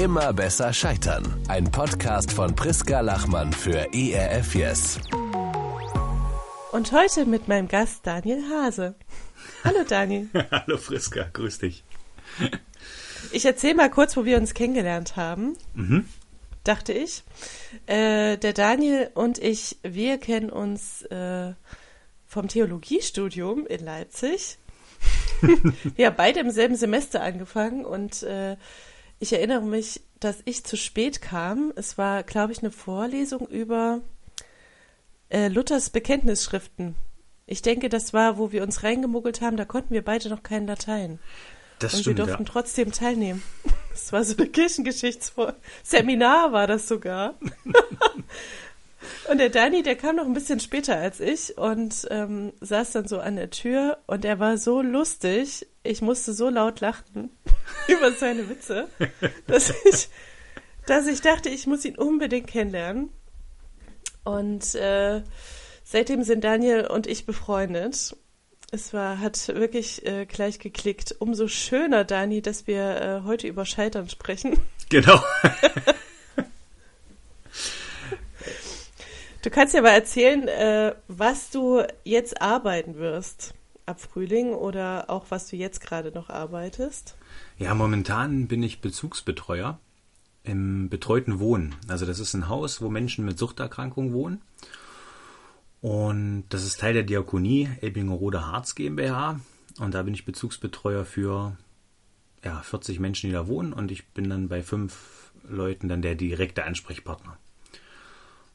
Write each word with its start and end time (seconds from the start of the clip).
Immer 0.00 0.32
besser 0.32 0.72
scheitern. 0.72 1.26
Ein 1.48 1.70
Podcast 1.70 2.32
von 2.32 2.56
Priska 2.56 3.00
Lachmann 3.00 3.52
für 3.52 3.86
ERF 3.92 4.54
Yes. 4.54 4.98
Und 6.72 6.90
heute 6.92 7.26
mit 7.26 7.48
meinem 7.48 7.68
Gast 7.68 8.06
Daniel 8.06 8.42
Hase. 8.48 8.94
Hallo 9.62 9.84
Daniel. 9.86 10.30
Hallo 10.50 10.78
Friska, 10.78 11.28
grüß 11.30 11.58
dich. 11.58 11.84
Ich 13.30 13.44
erzähle 13.44 13.74
mal 13.74 13.90
kurz, 13.90 14.16
wo 14.16 14.24
wir 14.24 14.38
uns 14.38 14.54
kennengelernt 14.54 15.16
haben. 15.16 15.58
Mhm. 15.74 16.08
Dachte 16.64 16.94
ich. 16.94 17.22
Äh, 17.84 18.38
der 18.38 18.54
Daniel 18.54 19.10
und 19.12 19.36
ich, 19.36 19.76
wir 19.82 20.16
kennen 20.16 20.48
uns 20.48 21.02
äh, 21.02 21.52
vom 22.26 22.48
Theologiestudium 22.48 23.66
in 23.66 23.84
Leipzig. 23.84 24.56
wir 25.94 26.06
haben 26.06 26.16
beide 26.16 26.40
im 26.40 26.50
selben 26.50 26.76
Semester 26.76 27.22
angefangen 27.22 27.84
und 27.84 28.22
äh, 28.22 28.56
ich 29.20 29.34
erinnere 29.34 29.62
mich, 29.62 30.00
dass 30.18 30.38
ich 30.46 30.64
zu 30.64 30.76
spät 30.76 31.20
kam. 31.20 31.72
Es 31.76 31.98
war, 31.98 32.24
glaube 32.24 32.52
ich, 32.52 32.60
eine 32.60 32.72
Vorlesung 32.72 33.46
über 33.46 34.00
äh, 35.28 35.48
Luthers 35.48 35.90
Bekenntnisschriften. 35.90 36.96
Ich 37.46 37.62
denke, 37.62 37.88
das 37.88 38.12
war, 38.12 38.38
wo 38.38 38.50
wir 38.50 38.62
uns 38.62 38.82
reingemuggelt 38.82 39.40
haben, 39.40 39.56
da 39.56 39.64
konnten 39.64 39.92
wir 39.92 40.04
beide 40.04 40.30
noch 40.30 40.42
kein 40.42 40.66
Latein. 40.66 41.18
Das 41.78 41.94
und 41.94 42.00
stimmt, 42.00 42.18
wir 42.18 42.24
durften 42.24 42.44
ja. 42.44 42.50
trotzdem 42.50 42.92
teilnehmen. 42.92 43.42
Das 43.90 44.12
war 44.12 44.22
so 44.22 44.40
ein 44.40 44.52
Kirchengeschichtsseminar, 44.52 46.52
war 46.52 46.68
das 46.68 46.86
sogar. 46.86 47.34
und 49.30 49.38
der 49.38 49.50
Dani, 49.50 49.82
der 49.82 49.96
kam 49.96 50.16
noch 50.16 50.24
ein 50.24 50.32
bisschen 50.32 50.60
später 50.60 50.96
als 50.96 51.18
ich 51.18 51.58
und 51.58 52.06
ähm, 52.08 52.52
saß 52.60 52.92
dann 52.92 53.08
so 53.08 53.18
an 53.18 53.34
der 53.34 53.50
Tür 53.50 53.98
und 54.06 54.24
er 54.24 54.38
war 54.38 54.58
so 54.58 54.80
lustig. 54.80 55.66
Ich 55.82 56.02
musste 56.02 56.34
so 56.34 56.50
laut 56.50 56.80
lachen 56.80 57.30
über 57.88 58.12
seine 58.12 58.48
Witze, 58.48 58.88
dass 59.46 59.72
ich, 59.84 60.08
dass 60.86 61.06
ich 61.06 61.22
dachte, 61.22 61.48
ich 61.48 61.66
muss 61.66 61.84
ihn 61.84 61.96
unbedingt 61.96 62.48
kennenlernen. 62.48 63.10
Und 64.24 64.74
äh, 64.74 65.22
seitdem 65.82 66.22
sind 66.22 66.44
Daniel 66.44 66.86
und 66.86 67.06
ich 67.06 67.24
befreundet. 67.24 68.14
Es 68.72 68.92
war, 68.92 69.18
hat 69.18 69.48
wirklich 69.48 70.06
äh, 70.06 70.26
gleich 70.26 70.58
geklickt. 70.58 71.16
Umso 71.18 71.48
schöner, 71.48 72.04
Dani, 72.04 72.42
dass 72.42 72.66
wir 72.66 73.00
äh, 73.00 73.26
heute 73.26 73.48
über 73.48 73.64
Scheitern 73.64 74.08
sprechen. 74.08 74.58
Genau. 74.90 75.20
Du 79.42 79.48
kannst 79.48 79.72
ja 79.72 79.80
mal 79.80 79.90
erzählen, 79.90 80.46
äh, 80.48 80.94
was 81.08 81.48
du 81.48 81.82
jetzt 82.04 82.42
arbeiten 82.42 82.96
wirst 82.96 83.54
ab 83.90 84.00
Frühling 84.00 84.52
oder 84.52 85.10
auch 85.10 85.26
was 85.28 85.48
du 85.48 85.56
jetzt 85.56 85.80
gerade 85.80 86.12
noch 86.12 86.30
arbeitest. 86.30 87.16
Ja, 87.58 87.74
momentan 87.74 88.46
bin 88.46 88.62
ich 88.62 88.80
Bezugsbetreuer 88.80 89.78
im 90.42 90.88
betreuten 90.88 91.38
Wohnen. 91.38 91.74
Also 91.88 92.06
das 92.06 92.18
ist 92.18 92.34
ein 92.34 92.48
Haus, 92.48 92.80
wo 92.80 92.88
Menschen 92.88 93.24
mit 93.24 93.38
Suchterkrankungen 93.38 94.12
wohnen. 94.12 94.40
Und 95.82 96.44
das 96.50 96.64
ist 96.64 96.80
Teil 96.80 96.94
der 96.94 97.02
Diakonie 97.02 97.68
Elbingerode 97.80 98.46
Harz 98.46 98.74
GmbH. 98.74 99.40
Und 99.78 99.94
da 99.94 100.02
bin 100.02 100.14
ich 100.14 100.24
Bezugsbetreuer 100.24 101.04
für 101.04 101.56
ja, 102.44 102.60
40 102.60 103.00
Menschen, 103.00 103.28
die 103.28 103.32
da 103.32 103.46
wohnen. 103.46 103.72
Und 103.72 103.90
ich 103.90 104.08
bin 104.08 104.30
dann 104.30 104.48
bei 104.48 104.62
fünf 104.62 105.32
Leuten 105.48 105.88
dann 105.88 106.02
der 106.02 106.14
direkte 106.14 106.64
Ansprechpartner. 106.64 107.36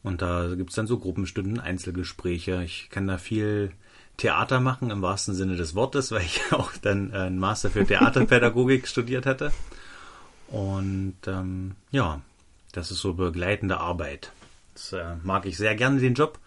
Und 0.03 0.22
da 0.22 0.53
gibt 0.55 0.70
es 0.70 0.75
dann 0.75 0.86
so 0.86 0.99
Gruppenstunden, 0.99 1.59
Einzelgespräche. 1.59 2.64
Ich 2.64 2.89
kann 2.92 3.08
da 3.08 3.17
viel 3.17 3.72
Theater 4.17 4.59
machen 4.59 4.91
im 4.91 5.02
wahrsten 5.02 5.35
Sinne 5.35 5.55
des 5.55 5.75
Wortes, 5.75 6.11
weil 6.11 6.23
ich 6.23 6.41
auch 6.52 6.71
dann 6.81 7.11
äh, 7.11 7.17
einen 7.17 7.39
Master 7.39 7.69
für 7.69 7.85
Theaterpädagogik 7.85 8.88
studiert 8.88 9.25
hatte. 9.25 9.52
Und 10.47 11.17
ähm, 11.27 11.75
ja, 11.91 12.21
das 12.71 12.91
ist 12.91 12.99
so 12.99 13.13
begleitende 13.13 13.80
Arbeit. 13.80 14.31
Das 14.73 14.93
äh, 14.93 15.16
mag 15.23 15.45
ich 15.45 15.58
sehr 15.58 15.75
gerne, 15.75 15.99
den 15.99 16.13
Job. 16.13 16.39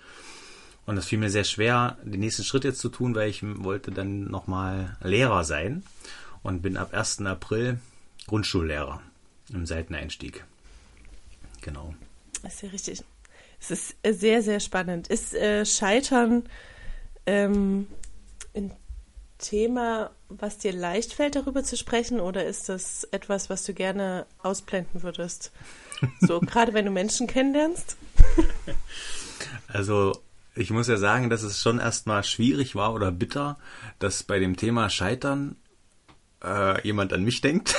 Und 0.87 0.97
das 0.97 1.07
fiel 1.07 1.19
mir 1.19 1.31
sehr 1.31 1.45
schwer, 1.45 1.99
den 2.03 2.21
nächsten 2.21 2.45
Schritt 2.45 2.65
jetzt 2.65 2.81
zu 2.81 2.89
tun, 2.89 3.15
weil 3.15 3.29
ich 3.29 3.43
wollte 3.43 3.91
dann 3.91 4.25
nochmal 4.31 4.97
Lehrer 5.03 5.45
sein 5.45 5.83
und 6.43 6.63
bin 6.63 6.79
ab 6.79 6.95
1. 6.95 7.21
April 7.27 7.79
Grundschullehrer 8.27 9.03
im 9.53 9.67
Seiteneinstieg. 9.67 10.45
Genau. 11.61 11.95
Das 12.43 12.55
ist 12.55 12.63
ja 12.63 12.69
richtig. 12.71 13.05
Es 13.61 13.71
ist 13.71 13.97
sehr, 14.03 14.43
sehr 14.43 14.61
spannend. 14.61 15.09
Ist 15.09 15.35
äh, 15.35 15.67
Scheitern 15.67 16.45
ähm, 17.29 17.87
ein 18.55 18.73
Thema, 19.37 20.11
was 20.31 20.57
dir 20.59 20.73
leicht 20.73 21.13
fällt, 21.13 21.37
darüber 21.37 21.63
zu 21.63 21.77
sprechen, 21.77 22.21
oder 22.21 22.47
ist 22.47 22.69
das 22.69 23.05
etwas, 23.05 23.51
was 23.51 23.65
du 23.65 23.75
gerne 23.75 24.27
ausblenden 24.43 25.03
würdest? 25.03 25.53
So, 26.21 26.41
gerade 26.47 26.73
wenn 26.73 26.87
du 26.87 26.91
Menschen 26.91 27.27
kennenlernst? 27.27 27.97
Also, 29.69 30.19
ich 30.55 30.71
muss 30.71 30.89
ja 30.89 30.97
sagen, 30.97 31.29
dass 31.29 31.43
es 31.43 31.61
schon 31.61 31.79
erstmal 31.79 32.25
schwierig 32.25 32.75
war 32.75 32.95
oder 32.95 33.13
bitter, 33.13 33.59
dass 33.99 34.23
bei 34.23 34.39
dem 34.39 34.57
Thema 34.57 34.89
Scheitern 34.89 35.57
äh, 36.43 36.83
jemand 36.85 37.13
an 37.13 37.25
mich 37.25 37.43
denkt. 37.43 37.77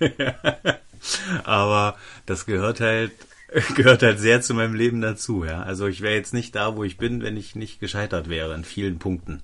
Aber 1.44 1.96
das 2.26 2.46
gehört 2.46 2.80
halt 2.80 3.12
gehört 3.74 4.02
halt 4.02 4.18
sehr 4.18 4.42
zu 4.42 4.54
meinem 4.54 4.74
Leben 4.74 5.00
dazu, 5.00 5.44
ja. 5.44 5.62
Also 5.62 5.86
ich 5.86 6.02
wäre 6.02 6.14
jetzt 6.14 6.34
nicht 6.34 6.54
da, 6.54 6.76
wo 6.76 6.84
ich 6.84 6.98
bin, 6.98 7.22
wenn 7.22 7.36
ich 7.36 7.54
nicht 7.54 7.80
gescheitert 7.80 8.28
wäre 8.28 8.54
in 8.54 8.64
vielen 8.64 8.98
Punkten. 8.98 9.42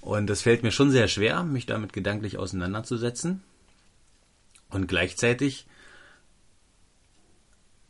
Und 0.00 0.28
es 0.30 0.42
fällt 0.42 0.62
mir 0.62 0.72
schon 0.72 0.90
sehr 0.90 1.08
schwer, 1.08 1.42
mich 1.42 1.66
damit 1.66 1.92
gedanklich 1.92 2.38
auseinanderzusetzen. 2.38 3.42
Und 4.68 4.86
gleichzeitig, 4.86 5.66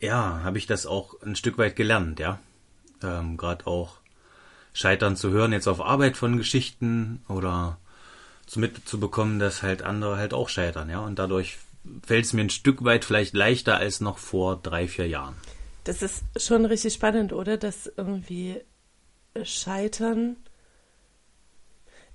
ja, 0.01 0.41
habe 0.45 0.59
ich 0.59 0.67
das 0.67 0.87
auch 0.87 1.21
ein 1.23 1.37
Stück 1.37 1.59
weit 1.59 1.75
gelernt, 1.75 2.21
ja. 2.21 2.39
Ähm, 3.03 3.37
Gerade 3.37 3.67
auch 3.67 3.99
Scheitern 4.73 5.17
zu 5.17 5.31
hören, 5.31 5.53
jetzt 5.53 5.67
auf 5.67 5.81
Arbeit 5.81 6.17
von 6.17 6.37
Geschichten 6.37 7.23
oder 7.29 7.79
zu 8.47 8.61
mitzubekommen, 8.61 9.41
dass 9.41 9.63
halt 9.63 9.83
andere 9.83 10.17
halt 10.17 10.33
auch 10.33 10.49
scheitern, 10.49 10.89
ja. 10.89 11.01
Und 11.01 11.19
dadurch 11.19 11.59
fällt 12.07 12.25
es 12.25 12.33
mir 12.33 12.43
ein 12.43 12.51
Stück 12.51 12.85
weit 12.85 13.05
vielleicht 13.05 13.35
leichter 13.35 13.77
als 13.77 14.01
noch 14.01 14.19
vor 14.19 14.57
drei, 14.57 14.89
vier 14.89 15.09
Jahren. 15.09 15.37
Das 15.85 16.03
ist 16.03 16.25
schon 16.37 16.65
richtig 16.65 16.95
spannend, 16.95 17.33
oder? 17.33 17.57
Dass 17.57 17.91
irgendwie 17.97 18.61
Scheitern. 19.43 20.37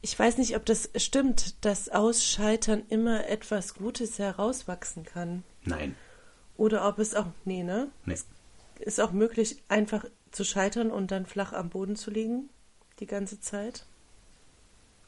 Ich 0.02 0.18
weiß 0.18 0.38
nicht, 0.38 0.56
ob 0.56 0.66
das 0.66 0.90
stimmt, 0.98 1.64
dass 1.66 1.90
aus 1.90 2.26
Scheitern 2.26 2.84
immer 2.90 3.28
etwas 3.28 3.74
Gutes 3.74 4.20
herauswachsen 4.20 5.06
kann. 5.06 5.44
Nein. 5.64 5.96
Oder 6.58 6.88
ob 6.88 7.00
es 7.00 7.16
auch. 7.16 7.28
Nee, 7.46 7.64
ne? 7.64 7.90
Nee. 8.06 8.18
Ist 8.80 9.00
auch 9.00 9.12
möglich, 9.12 9.64
einfach 9.70 10.06
zu 10.32 10.44
scheitern 10.44 10.92
und 10.92 11.12
dann 11.12 11.26
flach 11.26 11.54
am 11.54 11.70
Boden 11.70 11.96
zu 11.96 12.12
liegen? 12.12 12.50
Die 13.00 13.08
ganze 13.08 13.40
Zeit? 13.40 13.86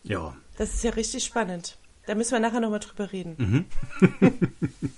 Ja. 0.03 0.35
Das 0.57 0.73
ist 0.73 0.83
ja 0.83 0.91
richtig 0.91 1.25
spannend. 1.25 1.77
Da 2.07 2.15
müssen 2.15 2.33
wir 2.33 2.39
nachher 2.39 2.59
nochmal 2.59 2.79
drüber 2.79 3.11
reden. 3.11 3.35
Mhm. 3.37 3.65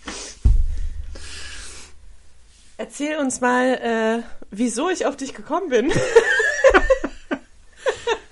Erzähl 2.78 3.18
uns 3.18 3.41
mal, 3.41 3.73
äh, 3.75 4.23
wieso 4.51 4.90
ich 4.90 5.06
auf 5.06 5.16
dich 5.17 5.34
gekommen 5.34 5.69
bin. 5.69 5.91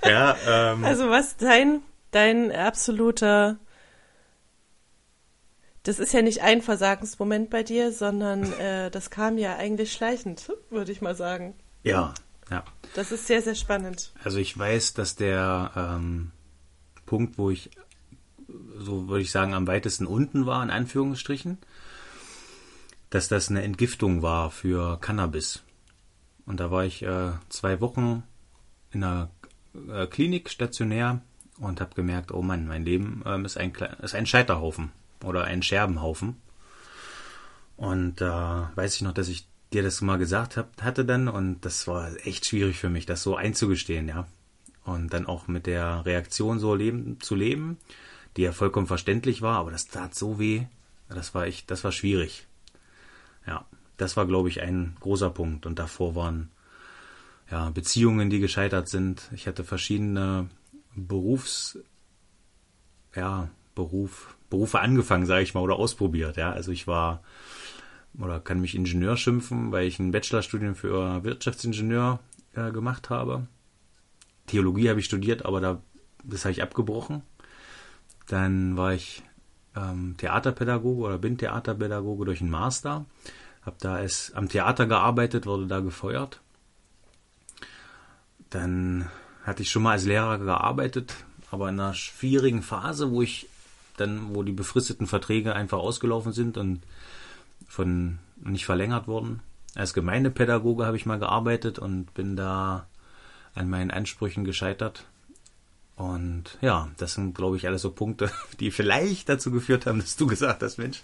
Ja, 0.07 0.37
ähm, 0.47 0.85
Also 0.85 1.09
was 1.09 1.35
dein, 1.37 1.81
dein 2.11 2.51
absoluter, 2.51 3.57
das 5.83 5.97
ist 5.97 6.13
ja 6.13 6.21
nicht 6.21 6.41
ein 6.43 6.61
Versagensmoment 6.61 7.49
bei 7.49 7.63
dir, 7.63 7.91
sondern 7.91 8.51
äh, 8.53 8.91
das 8.91 9.09
kam 9.09 9.37
ja 9.39 9.55
eigentlich 9.55 9.93
schleichend, 9.93 10.51
würde 10.69 10.91
ich 10.91 11.01
mal 11.01 11.15
sagen. 11.15 11.55
ja, 11.83 12.13
ja. 12.51 12.63
Das 12.93 13.11
ist 13.11 13.25
sehr, 13.25 13.41
sehr 13.41 13.55
spannend. 13.55 14.13
Also 14.23 14.37
ich 14.37 14.55
weiß, 14.55 14.93
dass 14.93 15.15
der 15.15 15.71
ähm, 15.75 16.31
Punkt, 17.07 17.39
wo 17.39 17.49
ich, 17.49 17.71
so 18.77 19.07
würde 19.07 19.21
ich 19.21 19.31
sagen, 19.31 19.53
am 19.53 19.67
weitesten 19.67 20.05
unten 20.05 20.45
war, 20.45 20.61
in 20.63 20.69
Anführungsstrichen, 20.69 21.57
dass 23.09 23.27
das 23.27 23.49
eine 23.49 23.63
Entgiftung 23.63 24.21
war 24.21 24.51
für 24.51 24.99
Cannabis. 24.99 25.63
Und 26.45 26.59
da 26.59 26.71
war 26.71 26.85
ich 26.85 27.01
äh, 27.01 27.31
zwei 27.49 27.81
Wochen 27.81 28.23
in 28.91 29.03
einer 29.03 29.29
äh, 29.89 30.07
Klinik 30.07 30.49
stationär 30.49 31.21
und 31.59 31.81
habe 31.81 31.95
gemerkt, 31.95 32.31
oh 32.31 32.41
Mann, 32.41 32.67
mein 32.67 32.85
Leben 32.85 33.23
ähm, 33.25 33.45
ist, 33.45 33.57
ein, 33.57 33.73
ist 34.01 34.15
ein 34.15 34.25
Scheiterhaufen 34.25 34.91
oder 35.23 35.45
ein 35.45 35.63
Scherbenhaufen. 35.63 36.37
Und 37.77 38.21
da 38.21 38.71
weiß 38.75 38.95
ich 38.95 39.01
noch, 39.01 39.13
dass 39.13 39.27
ich 39.27 39.47
dir 39.73 39.83
das 39.83 40.01
mal 40.01 40.17
gesagt 40.17 40.57
hab, 40.57 40.81
hatte 40.81 41.05
dann 41.05 41.27
und 41.27 41.61
das 41.61 41.87
war 41.87 42.09
echt 42.25 42.45
schwierig 42.45 42.77
für 42.77 42.89
mich, 42.89 43.05
das 43.05 43.23
so 43.23 43.35
einzugestehen, 43.35 44.07
ja. 44.07 44.27
Und 44.85 45.13
dann 45.13 45.25
auch 45.25 45.47
mit 45.47 45.65
der 45.65 46.05
Reaktion 46.05 46.59
so 46.59 46.75
leben, 46.75 47.19
zu 47.19 47.33
leben, 47.33 47.77
die 48.37 48.41
ja 48.41 48.51
vollkommen 48.51 48.87
verständlich 48.87 49.41
war, 49.41 49.59
aber 49.59 49.71
das 49.71 49.87
tat 49.87 50.15
so 50.15 50.39
weh, 50.39 50.65
das 51.09 51.33
war 51.33 51.45
echt, 51.45 51.69
das 51.71 51.83
war 51.83 51.91
schwierig. 51.91 52.47
Ja, 53.47 53.65
das 53.97 54.17
war, 54.17 54.25
glaube 54.25 54.49
ich, 54.49 54.61
ein 54.61 54.95
großer 54.99 55.29
Punkt. 55.29 55.65
Und 55.65 55.79
davor 55.79 56.15
waren 56.15 56.51
ja 57.49 57.69
Beziehungen, 57.69 58.29
die 58.29 58.39
gescheitert 58.39 58.89
sind. 58.89 59.29
Ich 59.33 59.47
hatte 59.47 59.63
verschiedene 59.63 60.49
Berufs, 60.95 61.77
ja, 63.15 63.49
Beruf, 63.75 64.35
Berufe 64.49 64.79
angefangen, 64.79 65.25
sage 65.25 65.43
ich 65.43 65.53
mal, 65.53 65.61
oder 65.61 65.75
ausprobiert. 65.75 66.37
Ja, 66.37 66.51
also 66.51 66.71
ich 66.71 66.87
war 66.87 67.21
oder 68.19 68.39
kann 68.39 68.61
mich 68.61 68.75
Ingenieur 68.75 69.17
schimpfen, 69.17 69.71
weil 69.71 69.87
ich 69.87 69.99
ein 69.99 70.11
Bachelorstudium 70.11 70.75
für 70.75 71.23
Wirtschaftsingenieur 71.23 72.19
äh, 72.53 72.71
gemacht 72.71 73.09
habe. 73.09 73.47
Theologie 74.47 74.89
habe 74.89 74.99
ich 74.99 75.05
studiert, 75.05 75.45
aber 75.45 75.59
da, 75.59 75.81
das 76.23 76.45
habe 76.45 76.53
ich 76.53 76.63
abgebrochen. 76.63 77.23
Dann 78.27 78.77
war 78.77 78.93
ich 78.93 79.23
ähm, 79.75 80.15
Theaterpädagoge 80.17 81.01
oder 81.01 81.17
bin 81.17 81.37
Theaterpädagoge 81.37 82.25
durch 82.25 82.41
einen 82.41 82.49
Master. 82.49 83.05
Habe 83.61 83.77
da 83.79 84.01
es 84.01 84.33
am 84.33 84.49
Theater 84.49 84.85
gearbeitet, 84.85 85.45
wurde 85.45 85.67
da 85.67 85.79
gefeuert. 85.79 86.41
Dann 88.49 89.09
hatte 89.43 89.63
ich 89.63 89.69
schon 89.69 89.83
mal 89.83 89.91
als 89.91 90.05
Lehrer 90.05 90.37
gearbeitet, 90.39 91.15
aber 91.51 91.69
in 91.69 91.79
einer 91.79 91.93
schwierigen 91.93 92.61
Phase, 92.61 93.11
wo 93.11 93.21
ich 93.21 93.47
dann, 93.97 94.35
wo 94.35 94.43
die 94.43 94.51
befristeten 94.51 95.07
Verträge 95.07 95.53
einfach 95.53 95.77
ausgelaufen 95.77 96.31
sind 96.31 96.57
und 96.57 96.81
von 97.67 98.19
nicht 98.37 98.65
verlängert 98.65 99.07
wurden. 99.07 99.41
Als 99.75 99.93
Gemeindepädagoge 99.93 100.85
habe 100.85 100.97
ich 100.97 101.05
mal 101.05 101.19
gearbeitet 101.19 101.79
und 101.79 102.13
bin 102.13 102.35
da 102.35 102.87
an 103.53 103.69
meinen 103.69 103.91
Ansprüchen 103.91 104.43
gescheitert. 104.43 105.05
Und 105.95 106.57
ja, 106.61 106.89
das 106.97 107.13
sind, 107.13 107.35
glaube 107.35 107.55
ich, 107.57 107.67
alles 107.67 107.81
so 107.81 107.91
Punkte, 107.91 108.31
die 108.59 108.71
vielleicht 108.71 109.29
dazu 109.29 109.51
geführt 109.51 109.85
haben, 109.85 109.99
dass 109.99 110.15
du 110.17 110.27
gesagt 110.27 110.61
hast, 110.61 110.77
Mensch, 110.77 111.01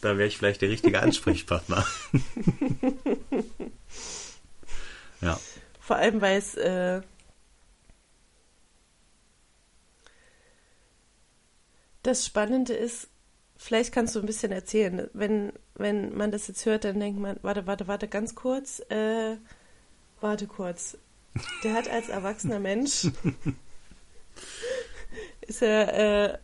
da 0.00 0.16
wäre 0.16 0.28
ich 0.28 0.38
vielleicht 0.38 0.62
der 0.62 0.70
richtige 0.70 1.02
Ansprechpartner. 1.02 1.84
ja. 5.20 5.38
Vor 5.80 5.96
allem, 5.96 6.20
weil 6.20 6.38
es 6.38 6.54
äh, 6.54 7.02
das 12.02 12.24
Spannende 12.24 12.72
ist, 12.72 13.08
vielleicht 13.56 13.92
kannst 13.92 14.14
du 14.14 14.20
ein 14.20 14.26
bisschen 14.26 14.52
erzählen, 14.52 15.10
wenn, 15.12 15.52
wenn 15.74 16.16
man 16.16 16.30
das 16.30 16.48
jetzt 16.48 16.64
hört, 16.64 16.84
dann 16.84 17.00
denkt 17.00 17.20
man, 17.20 17.38
warte, 17.42 17.66
warte, 17.66 17.88
warte, 17.88 18.08
ganz 18.08 18.34
kurz, 18.34 18.80
äh, 18.88 19.36
warte 20.20 20.46
kurz. 20.46 20.96
Der 21.62 21.74
hat 21.74 21.88
als 21.88 22.08
erwachsener 22.08 22.58
Mensch 22.58 23.08
ist 25.50 25.62
er 25.62 26.32
äh, 26.32 26.38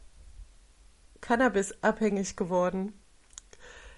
Cannabis 1.21 1.75
abhängig 1.83 2.37
geworden. 2.37 2.93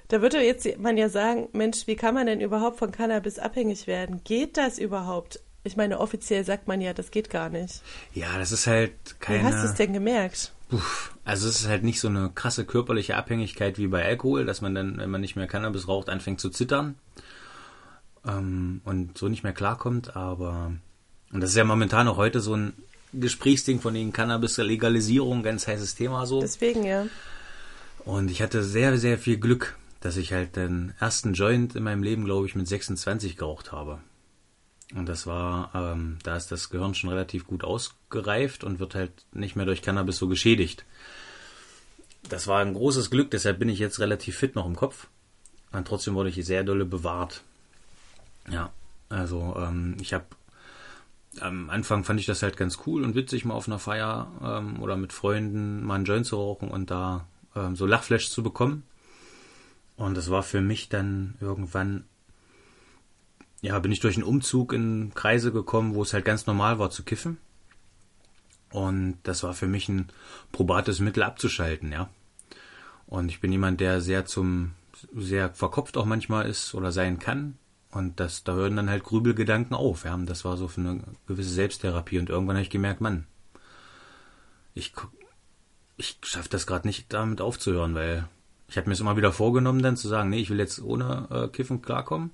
Da 0.09 0.23
würde 0.23 0.41
jetzt 0.41 0.67
man 0.79 0.97
ja 0.97 1.09
sagen, 1.09 1.49
Mensch, 1.53 1.87
wie 1.87 1.97
kann 1.97 2.15
man 2.15 2.27
denn 2.27 2.41
überhaupt 2.41 2.79
von 2.79 2.93
Cannabis 2.93 3.39
abhängig 3.39 3.87
werden? 3.87 4.23
Geht 4.23 4.57
das 4.57 4.79
überhaupt? 4.79 5.41
Ich 5.65 5.77
meine, 5.77 5.99
offiziell 5.99 6.45
sagt 6.45 6.69
man 6.69 6.81
ja, 6.81 6.95
das 6.95 7.11
geht 7.11 7.31
gar 7.31 7.49
nicht. 7.49 7.83
Ja, 8.15 8.39
das 8.39 8.53
ist 8.53 8.67
halt 8.67 9.19
keine... 9.19 9.41
Wie 9.41 9.45
hast 9.45 9.63
du 9.63 9.69
es 9.69 9.75
denn 9.75 9.93
gemerkt? 9.93 10.53
Puh, 10.69 10.81
also 11.25 11.49
es 11.49 11.61
ist 11.61 11.69
halt 11.69 11.83
nicht 11.83 12.01
so 12.01 12.09
eine 12.09 12.31
krasse 12.35 12.65
körperliche 12.65 13.17
Abhängigkeit 13.17 13.79
wie 13.79 13.89
bei 13.89 14.05
Alkohol, 14.05 14.45
dass 14.45 14.61
man 14.61 14.75
dann, 14.75 14.99
wenn 14.99 15.11
man 15.11 15.21
nicht 15.21 15.37
mehr 15.37 15.47
Cannabis 15.47 15.89
raucht, 15.89 16.09
anfängt 16.09 16.41
zu 16.41 16.51
zittern 16.51 16.97
ähm, 18.27 18.83
und 18.85 19.17
so 19.17 19.29
nicht 19.29 19.43
mehr 19.43 19.55
klarkommt. 19.55 20.17
Aber 20.17 20.73
und 21.33 21.41
das 21.41 21.51
ist 21.51 21.57
ja 21.57 21.65
momentan 21.65 22.09
auch 22.09 22.17
heute 22.17 22.41
so 22.41 22.55
ein 22.55 22.73
Gesprächsding 23.13 23.81
von 23.81 23.95
den 23.95 24.13
Cannabis-Legalisierung, 24.13 25.43
ganz 25.43 25.67
heißes 25.67 25.95
Thema 25.95 26.27
so. 26.27 26.41
Deswegen, 26.41 26.85
ja. 26.85 27.07
Und 28.05 28.31
ich 28.31 28.43
hatte 28.43 28.63
sehr, 28.63 28.97
sehr 28.99 29.19
viel 29.19 29.39
Glück, 29.39 29.77
dass 30.01 30.17
ich 30.17 30.33
halt 30.33 30.57
den 30.57 30.95
ersten 31.01 31.35
Joint 31.35 31.75
in 31.77 31.83
meinem 31.83 32.03
Leben, 32.03 32.25
glaube 32.25 32.47
ich, 32.47 32.55
mit 32.55 32.69
26 32.69 33.37
geraucht 33.37 33.73
habe. 33.73 34.01
Und 34.95 35.07
das 35.07 35.27
war, 35.27 35.71
ähm, 35.75 36.19
da 36.23 36.37
ist 36.37 36.51
das 36.51 36.71
Gehirn 36.71 36.95
schon 36.95 37.11
relativ 37.11 37.47
gut 37.47 37.65
ausgereift 37.65 38.65
und 38.65 38.79
wird 38.79 38.95
halt 38.95 39.13
nicht 39.33 39.57
mehr 39.57 39.67
durch 39.67 39.83
Cannabis 39.83 40.17
so 40.17 40.29
geschädigt. 40.29 40.85
Das 42.29 42.47
war 42.47 42.61
ein 42.61 42.75
großes 42.75 43.11
Glück, 43.11 43.31
deshalb 43.31 43.59
bin 43.59 43.69
ich 43.69 43.79
jetzt 43.79 44.01
relativ 44.01 44.37
fit 44.37 44.55
noch 44.55 44.67
im 44.67 44.77
Kopf. 44.77 45.09
Und 45.73 45.87
trotzdem 45.87 46.15
wurde 46.15 46.31
ich 46.31 46.47
sehr 46.47 46.65
dolle 46.65 46.87
bewahrt. 46.87 47.43
Ja, 48.51 48.73
also 49.11 49.55
ähm, 49.59 49.97
ich 50.01 50.15
habe 50.15 50.25
am 51.43 51.71
Anfang 51.71 52.05
fand 52.05 52.21
ich 52.21 52.27
das 52.27 52.43
halt 52.43 52.57
ganz 52.57 52.79
cool 52.87 53.05
und 53.05 53.15
witzig, 53.15 53.45
mal 53.45 53.55
auf 53.55 53.67
einer 53.67 53.79
Feier 53.79 54.31
ähm, 54.43 54.83
oder 54.83 54.97
mit 54.97 55.13
Freunden 55.13 55.85
mal 55.85 55.97
einen 55.97 56.05
Joint 56.05 56.27
zu 56.27 56.37
rauchen 56.37 56.71
und 56.71 56.91
da 56.91 57.27
ähm, 57.55 57.77
so 57.77 57.87
Lachflash 57.87 58.31
zu 58.31 58.43
bekommen. 58.43 58.83
Und 59.97 60.17
das 60.17 60.31
war 60.31 60.43
für 60.43 60.61
mich 60.61 60.89
dann 60.89 61.35
irgendwann, 61.41 62.05
ja, 63.61 63.79
bin 63.81 63.91
ich 63.91 64.01
durch 64.01 64.17
einen 64.17 64.25
Umzug 64.25 64.73
in 64.73 65.13
Kreise 65.15 65.53
gekommen, 65.53 65.95
wo 65.95 66.03
es 66.03 66.13
halt 66.13 66.25
ganz 66.25 66.47
normal 66.47 66.79
war 66.79 66.91
zu 66.91 67.03
kiffen. 67.03 67.39
Und 68.71 69.19
das 69.23 69.43
war 69.43 69.55
für 69.55 69.67
mich 69.67 69.89
ein 69.89 70.09
probates 70.53 71.01
Mittel 71.01 71.23
abzuschalten, 71.23 71.91
ja. 71.91 72.09
Und 73.07 73.31
ich 73.31 73.41
bin 73.41 73.51
jemand, 73.51 73.81
der 73.81 74.01
sehr 74.01 74.27
zum, 74.27 74.73
sehr 75.15 75.53
verkopft 75.55 75.97
auch 75.97 76.05
manchmal 76.05 76.47
ist 76.47 76.75
oder 76.75 76.93
sein 76.93 77.19
kann. 77.19 77.59
Und 77.91 78.21
das, 78.21 78.45
da 78.45 78.53
hören 78.53 78.77
dann 78.77 78.91
halt 78.91 79.05
Grübelgedanken 79.05 79.75
auf. 79.75 80.05
Ja. 80.05 80.17
Das 80.19 80.45
war 80.45 80.57
so 80.57 80.69
für 80.69 80.81
eine 80.81 81.03
gewisse 81.27 81.51
Selbsttherapie. 81.51 82.19
Und 82.19 82.29
irgendwann 82.29 82.57
habe 82.57 82.63
ich 82.63 82.71
gemerkt, 82.71 83.01
Mann, 83.01 83.27
ich, 84.75 84.93
ich 85.97 86.19
schaffe 86.23 86.49
das 86.51 86.67
gerade 86.67 86.87
nicht, 86.87 87.13
damit 87.13 87.41
aufzuhören, 87.41 87.95
weil 87.95 88.29
ich 88.69 88.77
habe 88.77 88.89
mir 88.89 88.93
es 88.93 89.01
immer 89.01 89.17
wieder 89.17 89.33
vorgenommen, 89.33 89.83
dann 89.83 89.97
zu 89.97 90.09
sagen, 90.09 90.29
nee, 90.31 90.41
ich 90.41 90.51
will 90.51 90.59
jetzt 90.59 90.81
ohne 90.81 91.27
äh, 91.31 91.49
Kiffen 91.49 91.81
klarkommen, 91.81 92.31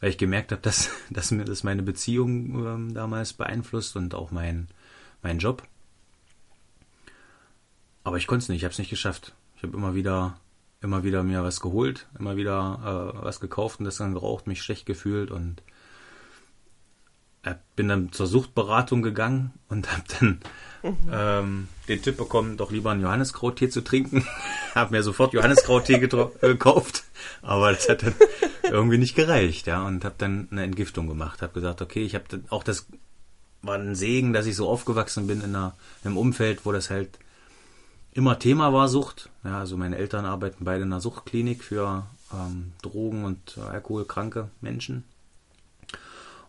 weil 0.00 0.10
ich 0.10 0.18
gemerkt 0.18 0.50
habe, 0.50 0.60
dass, 0.62 0.90
dass 1.10 1.30
mir 1.30 1.44
das 1.44 1.62
meine 1.62 1.82
Beziehung 1.82 2.66
ähm, 2.66 2.94
damals 2.94 3.32
beeinflusst 3.32 3.96
und 3.96 4.14
auch 4.14 4.32
mein, 4.32 4.66
mein 5.22 5.38
Job. 5.38 5.62
Aber 8.02 8.16
ich 8.16 8.26
konnte 8.26 8.42
es 8.42 8.48
nicht, 8.48 8.58
ich 8.58 8.64
habe 8.64 8.72
es 8.72 8.78
nicht 8.78 8.90
geschafft. 8.90 9.34
Ich 9.56 9.62
habe 9.62 9.76
immer 9.76 9.94
wieder, 9.94 10.40
immer 10.80 11.02
wieder 11.02 11.22
mir 11.22 11.42
was 11.42 11.60
geholt, 11.60 12.06
immer 12.18 12.36
wieder 12.36 13.14
äh, 13.16 13.24
was 13.24 13.40
gekauft 13.40 13.80
und 13.80 13.84
das 13.84 13.96
dann 13.96 14.14
geraucht, 14.14 14.46
mich 14.46 14.62
schlecht 14.62 14.86
gefühlt 14.86 15.30
und 15.30 15.62
äh, 17.42 17.54
bin 17.76 17.88
dann 17.88 18.12
zur 18.12 18.26
Suchtberatung 18.26 19.02
gegangen 19.02 19.52
und 19.68 19.90
habe 19.92 20.04
dann 20.20 20.40
mhm. 20.82 20.96
ähm, 21.10 21.68
den 21.88 22.02
Tipp 22.02 22.16
bekommen, 22.16 22.56
doch 22.56 22.70
lieber 22.70 22.90
einen 22.90 23.02
Johanniskrauttee 23.02 23.68
zu 23.68 23.82
trinken. 23.82 24.24
habe 24.74 24.94
mir 24.94 25.02
sofort 25.02 25.32
Johanniskrauttee 25.32 25.98
gekauft, 26.40 27.04
aber 27.42 27.72
das 27.72 27.88
hat 27.88 28.02
dann 28.02 28.14
irgendwie 28.62 28.98
nicht 28.98 29.16
gereicht, 29.16 29.66
ja, 29.66 29.84
und 29.84 30.04
habe 30.04 30.14
dann 30.18 30.48
eine 30.50 30.62
Entgiftung 30.62 31.08
gemacht. 31.08 31.42
Habe 31.42 31.54
gesagt, 31.54 31.82
okay, 31.82 32.02
ich 32.02 32.14
habe 32.14 32.24
auch 32.50 32.62
das 32.62 32.86
war 33.62 33.74
ein 33.74 33.96
Segen, 33.96 34.32
dass 34.32 34.46
ich 34.46 34.54
so 34.54 34.68
aufgewachsen 34.68 35.26
bin 35.26 35.40
in, 35.40 35.54
einer, 35.54 35.74
in 36.02 36.08
einem 36.08 36.16
Umfeld, 36.16 36.64
wo 36.64 36.70
das 36.70 36.90
halt 36.90 37.18
immer 38.12 38.38
Thema 38.38 38.72
war, 38.72 38.88
Sucht. 38.88 39.30
Ja, 39.44 39.58
also 39.58 39.76
meine 39.76 39.96
Eltern 39.96 40.24
arbeiten 40.24 40.64
beide 40.64 40.82
in 40.82 40.92
einer 40.92 41.00
Suchtklinik 41.00 41.62
für 41.62 42.06
ähm, 42.32 42.72
Drogen- 42.82 43.24
und 43.24 43.58
alkoholkranke 43.58 44.50
Menschen. 44.60 45.04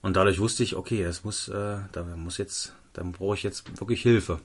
Und 0.02 0.16
dadurch 0.16 0.40
wusste 0.40 0.64
ich, 0.64 0.76
okay, 0.76 1.04
das 1.04 1.24
muss, 1.24 1.48
äh, 1.50 1.78
da 1.92 2.04
muss 2.16 2.38
jetzt, 2.38 2.74
dann 2.94 3.12
brauche 3.12 3.36
ich 3.36 3.44
jetzt 3.44 3.80
wirklich 3.80 4.02
Hilfe. 4.02 4.40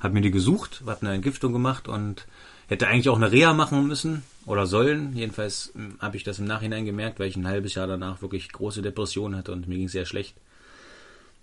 Hab 0.00 0.12
mir 0.12 0.20
die 0.20 0.30
gesucht, 0.30 0.82
hab 0.86 1.02
eine 1.02 1.14
Entgiftung 1.14 1.52
gemacht 1.52 1.88
und 1.88 2.26
hätte 2.68 2.86
eigentlich 2.86 3.08
auch 3.08 3.16
eine 3.16 3.32
Reha 3.32 3.52
machen 3.52 3.86
müssen 3.88 4.22
oder 4.46 4.66
sollen. 4.66 5.16
Jedenfalls 5.16 5.72
hm, 5.74 5.96
habe 5.98 6.16
ich 6.16 6.22
das 6.22 6.38
im 6.38 6.44
Nachhinein 6.44 6.84
gemerkt, 6.84 7.18
weil 7.18 7.28
ich 7.28 7.36
ein 7.36 7.48
halbes 7.48 7.74
Jahr 7.74 7.88
danach 7.88 8.22
wirklich 8.22 8.52
große 8.52 8.82
Depressionen 8.82 9.36
hatte 9.36 9.52
und 9.52 9.66
mir 9.66 9.78
ging 9.78 9.88
sehr 9.88 10.06
schlecht. 10.06 10.36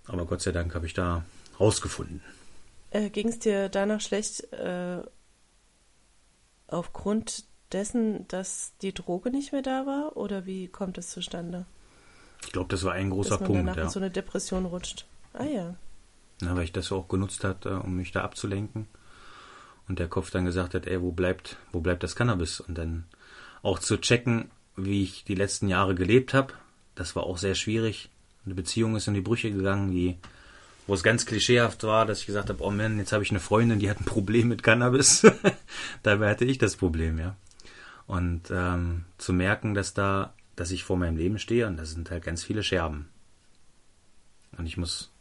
Aber 0.08 0.25
Gott 0.25 0.41
sei 0.41 0.51
Dank 0.51 0.74
habe 0.75 0.86
ich 0.86 0.93
da 0.93 1.25
rausgefunden. 1.60 2.22
Äh, 2.92 3.10
Ging 3.10 3.30
es 3.30 3.39
dir 3.39 3.70
danach 3.70 4.01
schlecht 4.01 4.51
äh, 4.54 5.01
aufgrund 6.68 7.46
dessen, 7.72 8.27
dass 8.27 8.74
die 8.82 8.94
Droge 8.94 9.32
nicht 9.32 9.51
mehr 9.51 9.62
da 9.62 9.86
war? 9.86 10.18
Oder 10.18 10.46
wie 10.46 10.68
kommt 10.68 10.98
es 10.98 11.10
zustande? 11.10 11.65
Ich 12.44 12.51
glaube, 12.51 12.70
das 12.70 12.84
war 12.84 12.94
ein 12.94 13.10
großer 13.10 13.32
dass 13.32 13.39
man 13.42 13.48
Punkt. 13.48 13.62
Danach 13.62 13.77
ja. 13.77 13.84
in 13.84 13.89
so 13.89 14.00
eine 14.00 14.12
Depression 14.12 14.65
rutscht. 14.65 15.06
Ah 15.34 15.46
ja. 15.46 15.75
ja. 16.42 16.56
Weil 16.56 16.63
ich 16.63 16.72
das 16.72 16.92
auch 16.92 17.08
genutzt 17.08 17.44
hatte, 17.44 17.80
um 17.80 17.96
mich 17.96 18.12
da 18.12 18.24
abzulenken. 18.24 18.88
Und 19.88 20.00
der 20.00 20.08
Kopf 20.08 20.32
dann 20.32 20.46
gesagt 20.46 20.74
hat, 20.74 20.88
ey, 20.88 21.01
wo 21.01 21.12
bleibt, 21.12 21.58
wo 21.72 21.80
bleibt 21.80 22.04
das 22.04 22.15
Cannabis? 22.15 22.60
Und 22.60 22.77
dann 22.77 23.06
auch 23.62 23.80
zu 23.80 23.98
checken, 23.98 24.50
wie 24.75 25.04
ich 25.04 25.24
die 25.24 25.36
letzten 25.36 25.68
Jahre 25.68 25.96
gelebt 25.96 26.34
habe. 26.34 26.54
Das 26.96 27.15
war 27.15 27.24
auch 27.24 27.38
sehr 27.38 27.56
schwierig 27.56 28.10
eine 28.46 28.56
Beziehung 28.56 28.96
ist 28.96 29.08
in 29.08 29.13
die 29.13 29.22
Brüche 29.22 29.51
gegangen, 29.51 29.92
die, 29.92 30.18
wo 30.88 30.94
es 30.94 31.04
ganz 31.04 31.25
klischeehaft 31.25 31.84
war, 31.84 32.06
dass 32.06 32.20
ich 32.20 32.25
gesagt 32.25 32.50
habe, 32.50 32.63
oh 32.63 32.72
Mann, 32.72 32.98
jetzt 33.00 33.12
habe 33.12 33.24
ich 33.24 33.32
eine 33.32 33.39
Freundin, 33.39 33.80
die 33.80 33.89
hat 33.89 34.00
ein 34.00 34.06
Problem 34.06 34.48
mit 34.48 34.63
Cannabis. 34.63 35.25
Dabei 36.04 36.30
hatte 36.30 36.46
ich 36.46 36.58
das 36.58 36.75
Problem, 36.75 37.18
ja. 37.18 37.36
Und 38.08 38.51
ähm, 38.51 39.06
zu 39.18 39.34
merken, 39.34 39.74
dass 39.74 39.94
da, 39.94 40.34
dass 40.56 40.72
ich 40.72 40.84
vor 40.84 40.98
meinem 40.98 41.18
Leben 41.18 41.39
stehe 41.39 41.65
und 41.65 41.77
das 41.77 41.92
sind 41.92 42.12
halt 42.12 42.24
ganz 42.24 42.44
viele 42.44 42.62
Scherben. 42.62 43.10
Und 44.58 44.68
ich 44.68 44.77
muss 44.77 45.12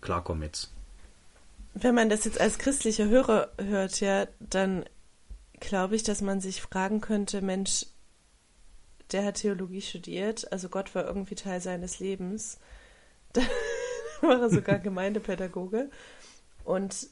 klarkommen 0.00 0.42
jetzt. 0.42 0.72
Wenn 1.74 1.94
man 1.94 2.08
das 2.08 2.24
jetzt 2.24 2.40
als 2.40 2.58
christlicher 2.58 3.08
Hörer 3.08 3.50
hört, 3.58 4.00
ja, 4.00 4.26
dann 4.40 4.84
glaube 5.60 5.94
ich, 5.94 6.02
dass 6.02 6.20
man 6.20 6.40
sich 6.40 6.60
fragen 6.62 7.00
könnte, 7.00 7.40
Mensch, 7.42 7.86
der 9.12 9.24
hat 9.24 9.36
Theologie 9.36 9.82
studiert, 9.82 10.50
also 10.52 10.68
Gott 10.68 10.94
war 10.94 11.04
irgendwie 11.04 11.34
Teil 11.34 11.60
seines 11.60 12.00
Lebens. 12.00 12.58
Da 14.22 14.28
war 14.28 14.40
er 14.40 14.50
sogar 14.50 14.78
Gemeindepädagoge. 14.78 15.90
Und 16.64 17.08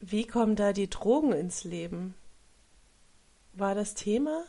wie 0.00 0.26
kommen 0.26 0.56
da 0.56 0.72
die 0.72 0.90
Drogen 0.90 1.32
ins 1.32 1.64
Leben? 1.64 2.14
War 3.54 3.74
das 3.74 3.94
Thema? 3.94 4.44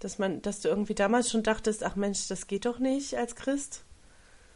Dass 0.00 0.18
man, 0.18 0.42
dass 0.42 0.60
du 0.60 0.68
irgendwie 0.68 0.94
damals 0.94 1.30
schon 1.30 1.42
dachtest, 1.42 1.84
ach 1.84 1.94
Mensch, 1.96 2.26
das 2.28 2.46
geht 2.48 2.66
doch 2.66 2.78
nicht 2.80 3.14
als 3.14 3.36
Christ? 3.36 3.84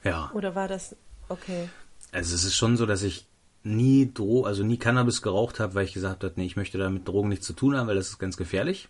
Ja. 0.02 0.30
Oder 0.34 0.54
war 0.54 0.66
das 0.66 0.96
okay? 1.28 1.68
Also 2.10 2.34
es 2.34 2.44
ist 2.44 2.56
schon 2.56 2.76
so, 2.76 2.86
dass 2.86 3.02
ich 3.02 3.26
nie 3.62 4.10
Dro 4.12 4.44
also 4.44 4.64
nie 4.64 4.78
Cannabis 4.78 5.22
geraucht 5.22 5.60
habe, 5.60 5.74
weil 5.74 5.84
ich 5.84 5.92
gesagt 5.92 6.24
habe, 6.24 6.34
nee, 6.36 6.46
ich 6.46 6.56
möchte 6.56 6.78
damit 6.78 7.06
Drogen 7.06 7.28
nichts 7.28 7.46
zu 7.46 7.52
tun 7.52 7.76
haben, 7.76 7.86
weil 7.86 7.94
das 7.94 8.08
ist 8.08 8.18
ganz 8.18 8.36
gefährlich. 8.36 8.88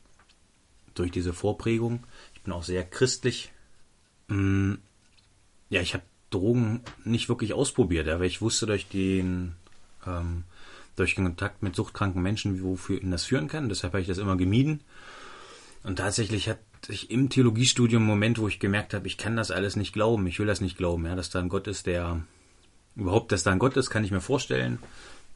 Durch 0.94 1.10
diese 1.10 1.32
Vorprägung. 1.32 2.06
Ich 2.34 2.42
bin 2.42 2.52
auch 2.52 2.62
sehr 2.62 2.84
christlich. 2.84 3.52
Mm, 4.32 4.78
ja, 5.68 5.80
ich 5.80 5.94
habe 5.94 6.04
Drogen 6.30 6.80
nicht 7.04 7.28
wirklich 7.28 7.52
ausprobiert, 7.52 8.06
weil 8.06 8.24
ich 8.24 8.40
wusste 8.40 8.66
durch 8.66 8.88
den 8.88 9.52
ähm, 10.06 10.44
durch 10.96 11.14
den 11.14 11.24
Kontakt 11.24 11.62
mit 11.62 11.74
suchtkranken 11.74 12.22
Menschen, 12.22 12.62
wofür 12.62 13.00
das 13.02 13.24
führen 13.24 13.48
kann. 13.48 13.68
Deshalb 13.68 13.92
habe 13.92 14.02
ich 14.02 14.08
das 14.08 14.18
immer 14.18 14.36
gemieden. 14.36 14.80
Und 15.84 15.96
tatsächlich 15.96 16.48
hatte 16.48 16.60
ich 16.88 17.10
im 17.10 17.28
Theologiestudium 17.28 18.02
einen 18.02 18.08
Moment, 18.10 18.38
wo 18.38 18.48
ich 18.48 18.60
gemerkt 18.60 18.94
habe, 18.94 19.06
ich 19.06 19.16
kann 19.16 19.36
das 19.36 19.50
alles 19.50 19.76
nicht 19.76 19.92
glauben, 19.92 20.26
ich 20.26 20.38
will 20.38 20.46
das 20.46 20.60
nicht 20.60 20.76
glauben, 20.76 21.06
ja, 21.06 21.14
dass 21.14 21.30
da 21.30 21.40
ein 21.40 21.48
Gott 21.48 21.66
ist, 21.66 21.86
der 21.86 22.22
überhaupt, 22.94 23.32
dass 23.32 23.42
da 23.42 23.52
ein 23.52 23.58
Gott 23.58 23.76
ist, 23.76 23.90
kann 23.90 24.04
ich 24.04 24.10
mir 24.10 24.20
vorstellen, 24.20 24.78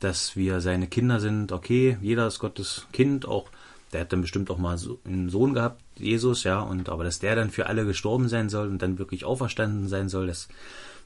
dass 0.00 0.36
wir 0.36 0.60
seine 0.60 0.88
Kinder 0.88 1.20
sind, 1.20 1.52
okay, 1.52 1.96
jeder 2.02 2.26
ist 2.26 2.38
Gottes 2.38 2.86
Kind, 2.92 3.26
auch 3.26 3.48
der 3.92 4.02
hat 4.02 4.12
dann 4.12 4.20
bestimmt 4.20 4.50
auch 4.50 4.58
mal 4.58 4.78
so 4.78 5.00
einen 5.04 5.30
Sohn 5.30 5.54
gehabt, 5.54 5.82
Jesus, 5.96 6.44
ja, 6.44 6.60
und 6.60 6.88
aber 6.88 7.04
dass 7.04 7.18
der 7.18 7.36
dann 7.36 7.50
für 7.50 7.66
alle 7.66 7.84
gestorben 7.84 8.28
sein 8.28 8.48
soll 8.48 8.68
und 8.68 8.82
dann 8.82 8.98
wirklich 8.98 9.24
auferstanden 9.24 9.88
sein 9.88 10.08
soll, 10.08 10.26
das 10.26 10.48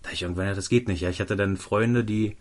da 0.03 0.11
ich 0.11 0.23
irgendwann 0.23 0.47
ja, 0.47 0.55
das 0.55 0.69
geht 0.69 0.89
nicht. 0.89 1.01
Ja, 1.01 1.11
ich 1.11 1.21
hatte 1.21 1.37
dann 1.37 1.57
Freunde, 1.57 2.05
die 2.05 2.37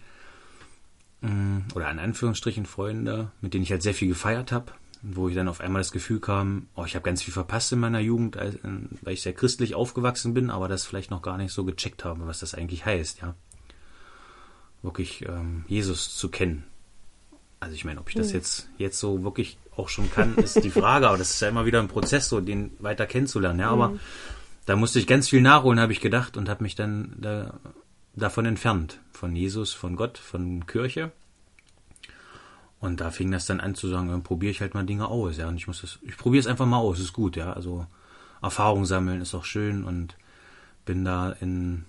mm, 1.22 1.60
oder 1.76 1.92
in 1.92 2.00
Anführungsstrichen 2.00 2.66
Freunde, 2.66 3.32
mit 3.42 3.54
denen 3.54 3.64
ich 3.64 3.72
halt 3.72 3.84
sehr 3.84 3.94
viel 3.94 4.08
gefeiert 4.08 4.52
habe, 4.52 4.72
wo 5.02 5.30
ich 5.30 5.36
dann 5.36 5.48
auf 5.48 5.62
einmal 5.62 5.82
das 5.82 5.92
Gefühl 5.92 6.20
kam, 6.20 6.68
oh, 6.76 6.86
ich 6.86 6.96
habe 6.96 7.04
ganz 7.04 7.24
viel 7.24 7.34
verpasst 7.34 7.72
in 7.72 7.80
meiner 7.80 8.00
Jugend, 8.00 8.38
weil 8.38 9.14
ich 9.14 9.22
sehr 9.22 9.34
christlich 9.34 9.76
aufgewachsen 9.76 10.34
bin, 10.34 10.50
aber 10.50 10.68
das 10.68 10.86
vielleicht 10.86 11.12
noch 11.12 11.22
gar 11.22 11.38
nicht 11.38 11.54
so 11.54 11.66
gecheckt 11.66 12.06
habe, 12.06 12.28
was 12.28 12.40
das 12.40 12.54
eigentlich 12.54 12.86
heißt, 12.86 13.22
ja. 13.22 13.36
Wirklich 14.82 15.26
ähm, 15.28 15.66
Jesus 15.68 16.16
zu 16.16 16.30
kennen. 16.30 16.64
Also 17.60 17.76
ich 17.76 17.84
meine, 17.84 18.00
ob 18.00 18.08
ich 18.08 18.16
das 18.16 18.30
hm. 18.30 18.36
jetzt 18.36 18.70
jetzt 18.78 18.98
so 18.98 19.24
wirklich 19.24 19.58
auch 19.80 19.90
schon 19.90 20.12
kann, 20.12 20.36
ist 20.36 20.64
die 20.64 20.70
Frage, 20.70 21.08
aber 21.08 21.18
das 21.18 21.32
ist 21.32 21.42
ja 21.42 21.50
immer 21.50 21.66
wieder 21.66 21.80
ein 21.80 21.88
Prozess, 21.88 22.30
so 22.30 22.40
den 22.42 22.72
weiter 22.80 23.06
kennenzulernen, 23.06 23.60
ja, 23.60 23.70
aber 23.70 23.90
mhm. 23.90 24.00
da 24.66 24.76
musste 24.76 25.00
ich 25.00 25.08
ganz 25.08 25.30
viel 25.30 25.42
nachholen, 25.42 25.80
habe 25.80 25.94
ich 25.94 26.02
gedacht 26.02 26.38
und 26.38 26.50
habe 26.50 26.64
mich 26.64 26.76
dann 26.76 27.16
da, 27.18 27.60
davon 28.16 28.46
entfernt, 28.46 29.00
von 29.12 29.36
Jesus, 29.36 29.74
von 29.74 29.96
Gott, 29.96 30.18
von 30.18 30.66
Kirche 30.68 31.12
und 32.80 33.02
da 33.02 33.12
fing 33.12 33.32
das 33.32 33.46
dann 33.46 33.60
an 33.60 33.76
zu 33.76 33.88
sagen, 33.90 34.10
dann 34.10 34.24
probiere 34.24 34.52
ich 34.52 34.62
halt 34.62 34.74
mal 34.74 34.86
Dinge 34.86 35.08
aus, 35.08 35.38
ja. 35.38 35.48
Und 35.48 35.58
ich 35.58 35.68
muss 35.68 35.82
das, 35.82 36.00
ich 36.02 36.18
probiere 36.18 36.40
es 36.40 36.48
einfach 36.48 36.66
mal 36.66 36.78
aus, 36.78 37.00
ist 37.00 37.14
gut, 37.14 37.36
ja. 37.36 37.52
Also 37.54 37.86
Erfahrung 38.42 38.86
sammeln 38.86 39.22
ist 39.22 39.36
auch 39.36 39.44
schön 39.44 39.84
und 39.84 40.16
bin 40.86 41.04
da 41.04 41.32
in 41.32 41.86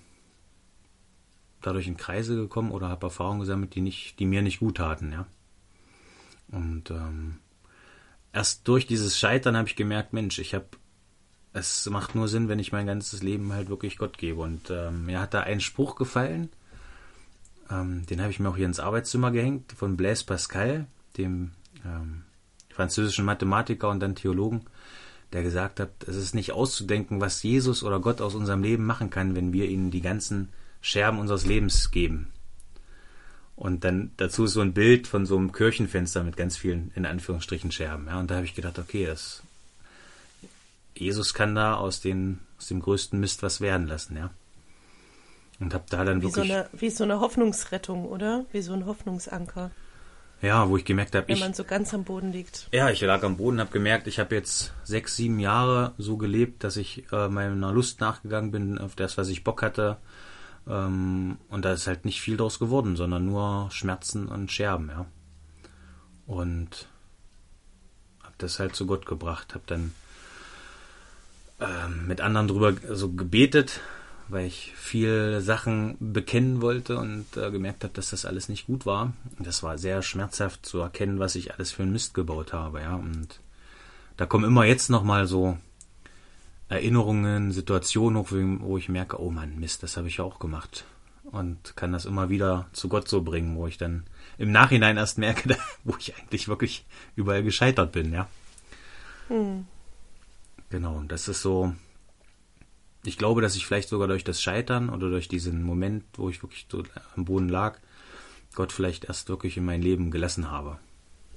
dadurch 1.61 1.87
in 1.87 1.97
Kreise 1.97 2.35
gekommen 2.35 2.73
oder 2.73 2.88
habe 2.88 3.06
Erfahrungen 3.06 3.40
gesammelt, 3.40 3.75
die 3.75 3.82
nicht, 3.82 4.18
die 4.18 4.26
mir 4.26 4.42
nicht 4.42 4.61
gut 4.61 4.78
taten, 4.78 5.12
ja. 5.12 5.26
Und 6.49 6.90
ähm, 6.90 7.38
erst 8.32 8.66
durch 8.68 8.87
dieses 8.87 9.18
Scheitern 9.18 9.56
habe 9.56 9.68
ich 9.68 9.76
gemerkt, 9.76 10.12
Mensch, 10.12 10.38
ich 10.38 10.54
habe 10.54 10.66
es 11.52 11.88
macht 11.90 12.14
nur 12.14 12.28
Sinn, 12.28 12.49
wenn 12.49 12.60
ich 12.60 12.72
mein 12.72 12.87
ganzes 12.87 13.22
Leben 13.22 13.52
halt 13.52 13.68
wirklich 13.68 13.99
Gott 13.99 14.18
gebe. 14.18 14.40
Und 14.40 14.70
ähm, 14.70 15.06
mir 15.06 15.20
hat 15.20 15.34
da 15.34 15.40
ein 15.40 15.60
Spruch 15.60 15.96
gefallen, 15.96 16.49
ähm, 17.70 18.06
den 18.06 18.20
habe 18.20 18.30
ich 18.30 18.38
mir 18.38 18.49
auch 18.49 18.56
hier 18.56 18.66
ins 18.66 18.80
Arbeitszimmer 18.80 19.30
gehängt, 19.30 19.72
von 19.72 19.96
Blaise 19.96 20.25
Pascal, 20.25 20.87
dem 21.18 21.50
ähm, 21.84 22.22
französischen 22.68 23.25
Mathematiker 23.25 23.88
und 23.88 24.00
dann 24.00 24.14
Theologen, 24.14 24.62
der 25.32 25.42
gesagt 25.42 25.80
hat, 25.80 25.90
es 26.06 26.16
ist 26.16 26.34
nicht 26.34 26.52
auszudenken, 26.52 27.20
was 27.20 27.42
Jesus 27.42 27.82
oder 27.82 28.00
Gott 28.00 28.20
aus 28.20 28.34
unserem 28.34 28.62
Leben 28.62 28.87
machen 28.87 29.10
kann, 29.10 29.34
wenn 29.34 29.52
wir 29.52 29.68
ihnen 29.68 29.90
die 29.90 30.00
ganzen 30.00 30.50
Scherben 30.80 31.18
unseres 31.18 31.46
Lebens 31.46 31.90
geben. 31.90 32.28
Und 33.61 33.85
dann 33.85 34.11
dazu 34.17 34.47
so 34.47 34.62
ein 34.62 34.73
Bild 34.73 35.07
von 35.07 35.26
so 35.26 35.37
einem 35.37 35.52
Kirchenfenster 35.52 36.25
mit 36.25 36.38
ganz 36.38 36.57
vielen, 36.57 36.93
in 36.95 37.05
Anführungsstrichen, 37.05 37.71
Scherben. 37.71 38.07
Ja, 38.07 38.19
und 38.19 38.31
da 38.31 38.37
habe 38.37 38.47
ich 38.47 38.55
gedacht, 38.55 38.79
okay, 38.79 39.05
das, 39.05 39.43
Jesus 40.97 41.35
kann 41.35 41.55
da 41.55 41.75
aus, 41.75 42.00
den, 42.00 42.38
aus 42.57 42.69
dem 42.69 42.81
größten 42.81 43.21
Mist 43.21 43.43
was 43.43 43.61
werden 43.61 43.87
lassen, 43.87 44.17
ja. 44.17 44.31
Und 45.61 45.75
habe 45.75 45.85
da 45.90 46.07
dann 46.07 46.23
wie 46.23 46.29
wirklich. 46.29 46.49
So 46.49 46.55
eine, 46.55 46.71
wie 46.73 46.88
so 46.88 47.05
eine 47.05 47.21
Hoffnungsrettung, 47.21 48.07
oder? 48.07 48.47
Wie 48.50 48.62
so 48.62 48.73
ein 48.73 48.87
Hoffnungsanker. 48.87 49.71
Ja, 50.40 50.67
wo 50.71 50.79
ich 50.79 50.87
gemerkt 50.87 51.14
habe, 51.14 51.29
wenn 51.29 51.38
man 51.38 51.52
so 51.52 51.64
ganz 51.64 51.93
am 51.93 52.05
Boden 52.05 52.33
liegt. 52.33 52.67
Ja, 52.73 52.88
ich 52.88 53.02
lag 53.02 53.23
am 53.25 53.37
Boden, 53.37 53.61
habe 53.61 53.73
gemerkt, 53.73 54.07
ich 54.07 54.19
habe 54.19 54.35
jetzt 54.35 54.73
sechs, 54.85 55.17
sieben 55.17 55.38
Jahre 55.38 55.93
so 55.99 56.17
gelebt, 56.17 56.64
dass 56.64 56.79
ich 56.79 57.12
äh, 57.12 57.29
meiner 57.29 57.73
Lust 57.73 58.00
nachgegangen 58.00 58.52
bin 58.52 58.79
auf 58.79 58.97
das, 58.97 59.19
was 59.19 59.29
ich 59.29 59.45
Bock 59.45 59.61
hatte. 59.61 59.99
Ähm, 60.69 61.38
und 61.49 61.64
da 61.64 61.73
ist 61.73 61.87
halt 61.87 62.05
nicht 62.05 62.21
viel 62.21 62.37
draus 62.37 62.59
geworden, 62.59 62.97
sondern 62.97 63.26
nur 63.26 63.69
Schmerzen 63.71 64.26
und 64.26 64.52
Scherben, 64.52 64.88
ja. 64.88 65.07
Und 66.26 66.88
habe 68.23 68.35
das 68.38 68.59
halt 68.61 68.76
zu 68.76 68.87
Gott 68.87 69.07
gebracht, 69.07 69.55
habe 69.55 69.64
dann 69.67 69.93
ähm, 71.61 72.07
mit 72.07 72.21
anderen 72.21 72.49
drüber 72.49 72.75
so 72.95 73.11
gebetet, 73.11 73.81
weil 74.29 74.47
ich 74.47 74.73
viel 74.76 75.40
Sachen 75.40 75.97
bekennen 75.99 76.62
wollte 76.62 76.99
und 76.99 77.37
äh, 77.37 77.50
gemerkt 77.50 77.83
habe, 77.83 77.93
dass 77.95 78.11
das 78.11 78.25
alles 78.25 78.49
nicht 78.49 78.67
gut 78.67 78.87
war. 78.87 79.12
Das 79.38 79.62
war 79.62 79.76
sehr 79.76 80.02
schmerzhaft 80.02 80.64
zu 80.64 80.79
erkennen, 80.79 81.19
was 81.19 81.35
ich 81.35 81.52
alles 81.52 81.73
für 81.73 81.83
einen 81.83 81.93
Mist 81.93 82.14
gebaut 82.14 82.52
habe, 82.52 82.81
ja. 82.81 82.95
Und 82.95 83.40
da 84.17 84.26
kommen 84.26 84.45
immer 84.45 84.64
jetzt 84.64 84.88
nochmal 84.88 85.26
so 85.26 85.59
Erinnerungen, 86.70 87.50
Situationen 87.50 88.18
hoch, 88.20 88.28
wo 88.30 88.78
ich 88.78 88.88
merke, 88.88 89.20
oh 89.20 89.30
Mann, 89.30 89.58
Mist, 89.58 89.82
das 89.82 89.96
habe 89.96 90.08
ich 90.08 90.18
ja 90.18 90.24
auch 90.24 90.38
gemacht. 90.38 90.84
Und 91.24 91.76
kann 91.76 91.92
das 91.92 92.06
immer 92.06 92.30
wieder 92.30 92.68
zu 92.72 92.88
Gott 92.88 93.08
so 93.08 93.22
bringen, 93.22 93.56
wo 93.56 93.66
ich 93.66 93.76
dann 93.76 94.04
im 94.38 94.52
Nachhinein 94.52 94.96
erst 94.96 95.18
merke, 95.18 95.56
wo 95.84 95.96
ich 95.98 96.16
eigentlich 96.16 96.48
wirklich 96.48 96.86
überall 97.16 97.42
gescheitert 97.42 97.92
bin, 97.92 98.12
ja. 98.12 98.28
Hm. 99.28 99.66
Genau, 100.70 101.02
das 101.08 101.26
ist 101.26 101.42
so, 101.42 101.74
ich 103.04 103.18
glaube, 103.18 103.42
dass 103.42 103.56
ich 103.56 103.66
vielleicht 103.66 103.88
sogar 103.88 104.06
durch 104.06 104.22
das 104.22 104.40
Scheitern 104.40 104.90
oder 104.90 105.10
durch 105.10 105.26
diesen 105.26 105.64
Moment, 105.64 106.04
wo 106.14 106.30
ich 106.30 106.42
wirklich 106.42 106.66
so 106.70 106.84
am 107.16 107.24
Boden 107.24 107.48
lag, 107.48 107.78
Gott 108.54 108.72
vielleicht 108.72 109.06
erst 109.06 109.28
wirklich 109.28 109.56
in 109.56 109.64
mein 109.64 109.82
Leben 109.82 110.12
gelassen 110.12 110.50
habe. 110.50 110.78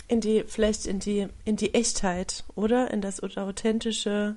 In 0.08 0.22
die, 0.22 0.44
vielleicht 0.46 0.86
in 0.86 1.00
die, 1.00 1.28
in 1.44 1.56
die 1.56 1.74
Echtheit, 1.74 2.44
oder? 2.54 2.92
In 2.92 3.02
das 3.02 3.22
authentische 3.24 4.36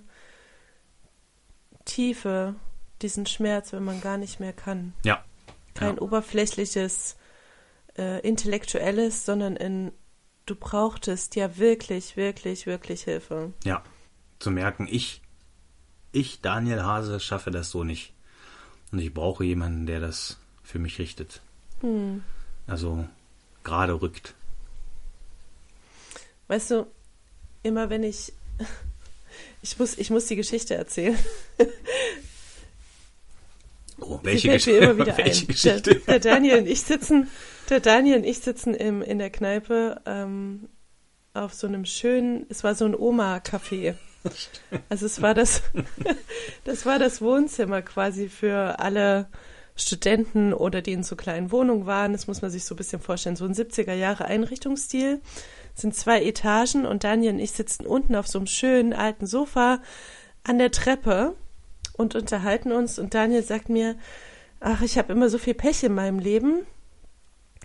Tiefe, 1.86 2.54
diesen 3.00 3.24
Schmerz, 3.24 3.72
wenn 3.72 3.84
man 3.84 4.02
gar 4.02 4.18
nicht 4.18 4.38
mehr 4.38 4.52
kann. 4.52 4.92
Ja. 5.02 5.24
Kein 5.72 5.96
ja. 5.96 6.02
oberflächliches, 6.02 7.16
äh, 7.96 8.20
intellektuelles, 8.20 9.24
sondern 9.24 9.56
in, 9.56 9.92
du 10.44 10.54
brauchtest 10.54 11.34
ja 11.36 11.56
wirklich, 11.56 12.18
wirklich, 12.18 12.66
wirklich 12.66 13.04
Hilfe. 13.04 13.54
Ja. 13.64 13.82
Zu 14.38 14.50
merken, 14.50 14.86
ich 14.90 15.22
ich, 16.16 16.40
Daniel 16.40 16.82
Hase, 16.82 17.20
schaffe 17.20 17.50
das 17.50 17.70
so 17.70 17.84
nicht. 17.84 18.14
Und 18.90 19.00
ich 19.00 19.12
brauche 19.12 19.44
jemanden, 19.44 19.86
der 19.86 20.00
das 20.00 20.38
für 20.62 20.78
mich 20.78 20.98
richtet. 20.98 21.42
Hm. 21.80 22.22
Also 22.66 23.06
gerade 23.64 24.00
rückt. 24.00 24.34
Weißt 26.48 26.70
du, 26.70 26.86
immer 27.62 27.90
wenn 27.90 28.02
ich. 28.02 28.32
Ich 29.62 29.78
muss, 29.78 29.96
ich 29.98 30.10
muss 30.10 30.26
die 30.26 30.36
Geschichte 30.36 30.74
erzählen. 30.74 31.18
Oh, 33.98 34.20
welche, 34.22 34.48
Gesch 34.48 34.66
welche 34.66 35.14
ein. 35.14 35.24
Geschichte? 35.24 35.80
Der, 35.80 35.94
der, 35.94 36.18
Daniel 36.20 36.58
und 36.58 36.66
ich 36.66 36.82
sitzen, 36.82 37.30
der 37.70 37.80
Daniel 37.80 38.18
und 38.18 38.24
ich 38.24 38.40
sitzen 38.40 38.74
im, 38.74 39.02
in 39.02 39.18
der 39.18 39.30
Kneipe 39.30 40.02
ähm, 40.04 40.68
auf 41.32 41.54
so 41.54 41.66
einem 41.66 41.84
schönen, 41.84 42.46
es 42.48 42.62
war 42.64 42.74
so 42.74 42.84
ein 42.84 42.94
Oma-Café. 42.94 43.94
Also 44.88 45.06
es 45.06 45.22
war 45.22 45.34
das, 45.34 45.62
das 46.64 46.84
war 46.84 46.98
das 46.98 47.22
Wohnzimmer 47.22 47.82
quasi 47.82 48.28
für 48.28 48.78
alle 48.80 49.28
Studenten 49.76 50.52
oder 50.52 50.82
die 50.82 50.92
in 50.92 51.02
so 51.02 51.16
kleinen 51.16 51.52
Wohnungen 51.52 51.86
waren. 51.86 52.12
Das 52.12 52.26
muss 52.26 52.42
man 52.42 52.50
sich 52.50 52.64
so 52.64 52.74
ein 52.74 52.78
bisschen 52.78 53.00
vorstellen. 53.00 53.36
So 53.36 53.44
ein 53.44 53.54
70er 53.54 53.94
Jahre 53.94 54.24
Einrichtungsstil. 54.24 55.20
Sind 55.76 55.94
zwei 55.94 56.22
Etagen 56.22 56.86
und 56.86 57.04
Daniel 57.04 57.34
und 57.34 57.38
ich 57.38 57.52
sitzen 57.52 57.86
unten 57.86 58.16
auf 58.16 58.26
so 58.26 58.38
einem 58.38 58.46
schönen 58.46 58.94
alten 58.94 59.26
Sofa 59.26 59.80
an 60.42 60.58
der 60.58 60.70
Treppe 60.70 61.36
und 61.92 62.14
unterhalten 62.14 62.72
uns. 62.72 62.98
Und 62.98 63.12
Daniel 63.12 63.42
sagt 63.42 63.68
mir, 63.68 63.94
ach, 64.58 64.80
ich 64.80 64.96
habe 64.96 65.12
immer 65.12 65.28
so 65.28 65.36
viel 65.36 65.52
Pech 65.52 65.84
in 65.84 65.94
meinem 65.94 66.18
Leben. 66.18 66.66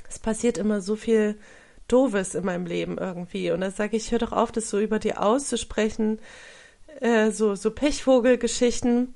Es 0.10 0.20
passiert 0.20 0.58
immer 0.58 0.82
so 0.82 0.98
viel 0.98 1.38
Doofes 1.88 2.36
in 2.36 2.44
meinem 2.44 2.66
Leben 2.66 2.98
irgendwie. 2.98 3.50
Und 3.52 3.62
da 3.62 3.72
sage 3.72 3.96
ich, 3.96 4.12
hör 4.12 4.20
doch 4.20 4.34
auf, 4.34 4.52
das 4.52 4.70
so 4.70 4.80
über 4.80 5.00
dir 5.00 5.22
auszusprechen, 5.22 6.20
äh, 7.00 7.32
so, 7.32 7.56
so 7.56 7.72
Pechvogelgeschichten. 7.72 9.14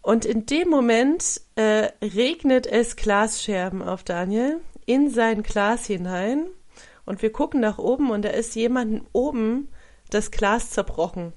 Und 0.00 0.24
in 0.24 0.46
dem 0.46 0.68
Moment 0.68 1.40
äh, 1.54 1.90
regnet 2.02 2.66
es 2.66 2.96
Glasscherben 2.96 3.82
auf 3.82 4.02
Daniel. 4.02 4.60
in 4.84 5.10
sein 5.10 5.44
Glas 5.44 5.86
hinein 5.86 6.48
und 7.04 7.22
wir 7.22 7.32
gucken 7.32 7.60
nach 7.60 7.78
oben 7.78 8.10
und 8.10 8.22
da 8.22 8.30
ist 8.30 8.54
jemandem 8.54 9.06
oben 9.12 9.68
das 10.10 10.30
Glas 10.30 10.70
zerbrochen. 10.70 11.32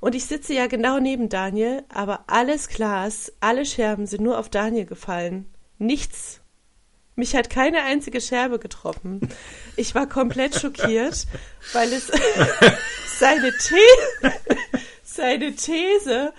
Und 0.00 0.14
ich 0.14 0.26
sitze 0.26 0.54
ja 0.54 0.66
genau 0.66 0.98
neben 0.98 1.28
Daniel, 1.28 1.84
aber 1.88 2.24
alles 2.28 2.68
Glas, 2.68 3.32
alle 3.40 3.66
Scherben 3.66 4.06
sind 4.06 4.22
nur 4.22 4.38
auf 4.38 4.48
Daniel 4.48 4.86
gefallen. 4.86 5.46
Nichts. 5.78 6.40
Mich 7.16 7.34
hat 7.34 7.50
keine 7.50 7.82
einzige 7.82 8.20
Scherbe 8.20 8.60
getroffen. 8.60 9.28
Ich 9.76 9.94
war 9.96 10.08
komplett 10.08 10.54
schockiert, 10.54 11.26
weil 11.72 11.92
es 11.92 12.06
seine, 13.18 13.50
The 13.50 14.30
seine 15.02 15.54
These, 15.56 16.32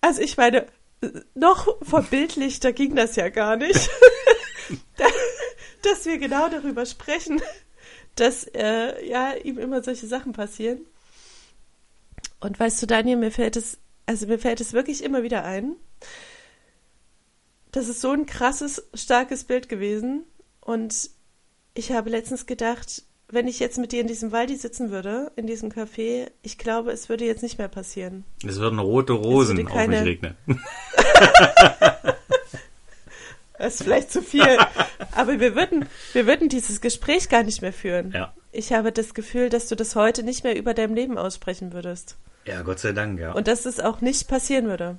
also 0.00 0.22
ich 0.22 0.36
meine, 0.36 0.66
noch 1.34 1.76
verbildlichter 1.82 2.72
ging 2.72 2.94
das 2.94 3.16
ja 3.16 3.28
gar 3.28 3.56
nicht, 3.56 3.90
dass 5.82 6.06
wir 6.06 6.18
genau 6.18 6.48
darüber 6.48 6.86
sprechen, 6.86 7.40
dass 8.14 8.44
äh, 8.54 9.06
ja 9.06 9.32
ihm 9.34 9.58
immer 9.58 9.82
solche 9.82 10.06
Sachen 10.06 10.32
passieren. 10.32 10.80
Und 12.40 12.58
weißt 12.58 12.80
du, 12.82 12.86
Daniel, 12.86 13.16
mir 13.16 13.30
fällt 13.30 13.56
es, 13.56 13.78
also 14.06 14.26
mir 14.26 14.38
fällt 14.38 14.60
es 14.60 14.72
wirklich 14.72 15.02
immer 15.02 15.22
wieder 15.22 15.44
ein. 15.44 15.76
Das 17.72 17.88
ist 17.88 18.00
so 18.00 18.12
ein 18.12 18.26
krasses, 18.26 18.88
starkes 18.94 19.44
Bild 19.44 19.68
gewesen. 19.68 20.24
Und 20.60 21.10
ich 21.74 21.92
habe 21.92 22.10
letztens 22.10 22.46
gedacht, 22.46 23.02
wenn 23.30 23.46
ich 23.46 23.58
jetzt 23.58 23.78
mit 23.78 23.92
dir 23.92 24.00
in 24.00 24.06
diesem 24.06 24.32
Waldi 24.32 24.56
sitzen 24.56 24.90
würde, 24.90 25.32
in 25.36 25.46
diesem 25.46 25.70
Café, 25.70 26.30
ich 26.42 26.56
glaube, 26.58 26.92
es 26.92 27.08
würde 27.08 27.26
jetzt 27.26 27.42
nicht 27.42 27.58
mehr 27.58 27.68
passieren. 27.68 28.24
Es 28.46 28.58
würden 28.58 28.78
rote 28.78 29.12
Rosen 29.12 29.66
keine... 29.66 29.98
auf 29.98 30.04
mich 30.04 30.08
regnen. 30.08 30.36
das 33.58 33.74
ist 33.74 33.82
vielleicht 33.82 34.12
zu 34.12 34.22
viel. 34.22 34.58
Aber 35.12 35.40
wir 35.40 35.54
würden, 35.54 35.86
wir 36.12 36.26
würden 36.26 36.48
dieses 36.48 36.80
Gespräch 36.80 37.28
gar 37.28 37.42
nicht 37.42 37.62
mehr 37.62 37.72
führen. 37.72 38.12
Ja. 38.12 38.32
Ich 38.52 38.72
habe 38.72 38.92
das 38.92 39.14
Gefühl, 39.14 39.50
dass 39.50 39.68
du 39.68 39.74
das 39.74 39.94
heute 39.96 40.22
nicht 40.22 40.44
mehr 40.44 40.56
über 40.56 40.74
deinem 40.74 40.94
Leben 40.94 41.18
aussprechen 41.18 41.72
würdest. 41.72 42.16
Ja, 42.46 42.62
Gott 42.62 42.78
sei 42.78 42.92
Dank, 42.92 43.20
ja. 43.20 43.32
Und 43.32 43.46
dass 43.48 43.66
es 43.66 43.78
auch 43.80 44.00
nicht 44.00 44.26
passieren 44.28 44.66
würde. 44.66 44.98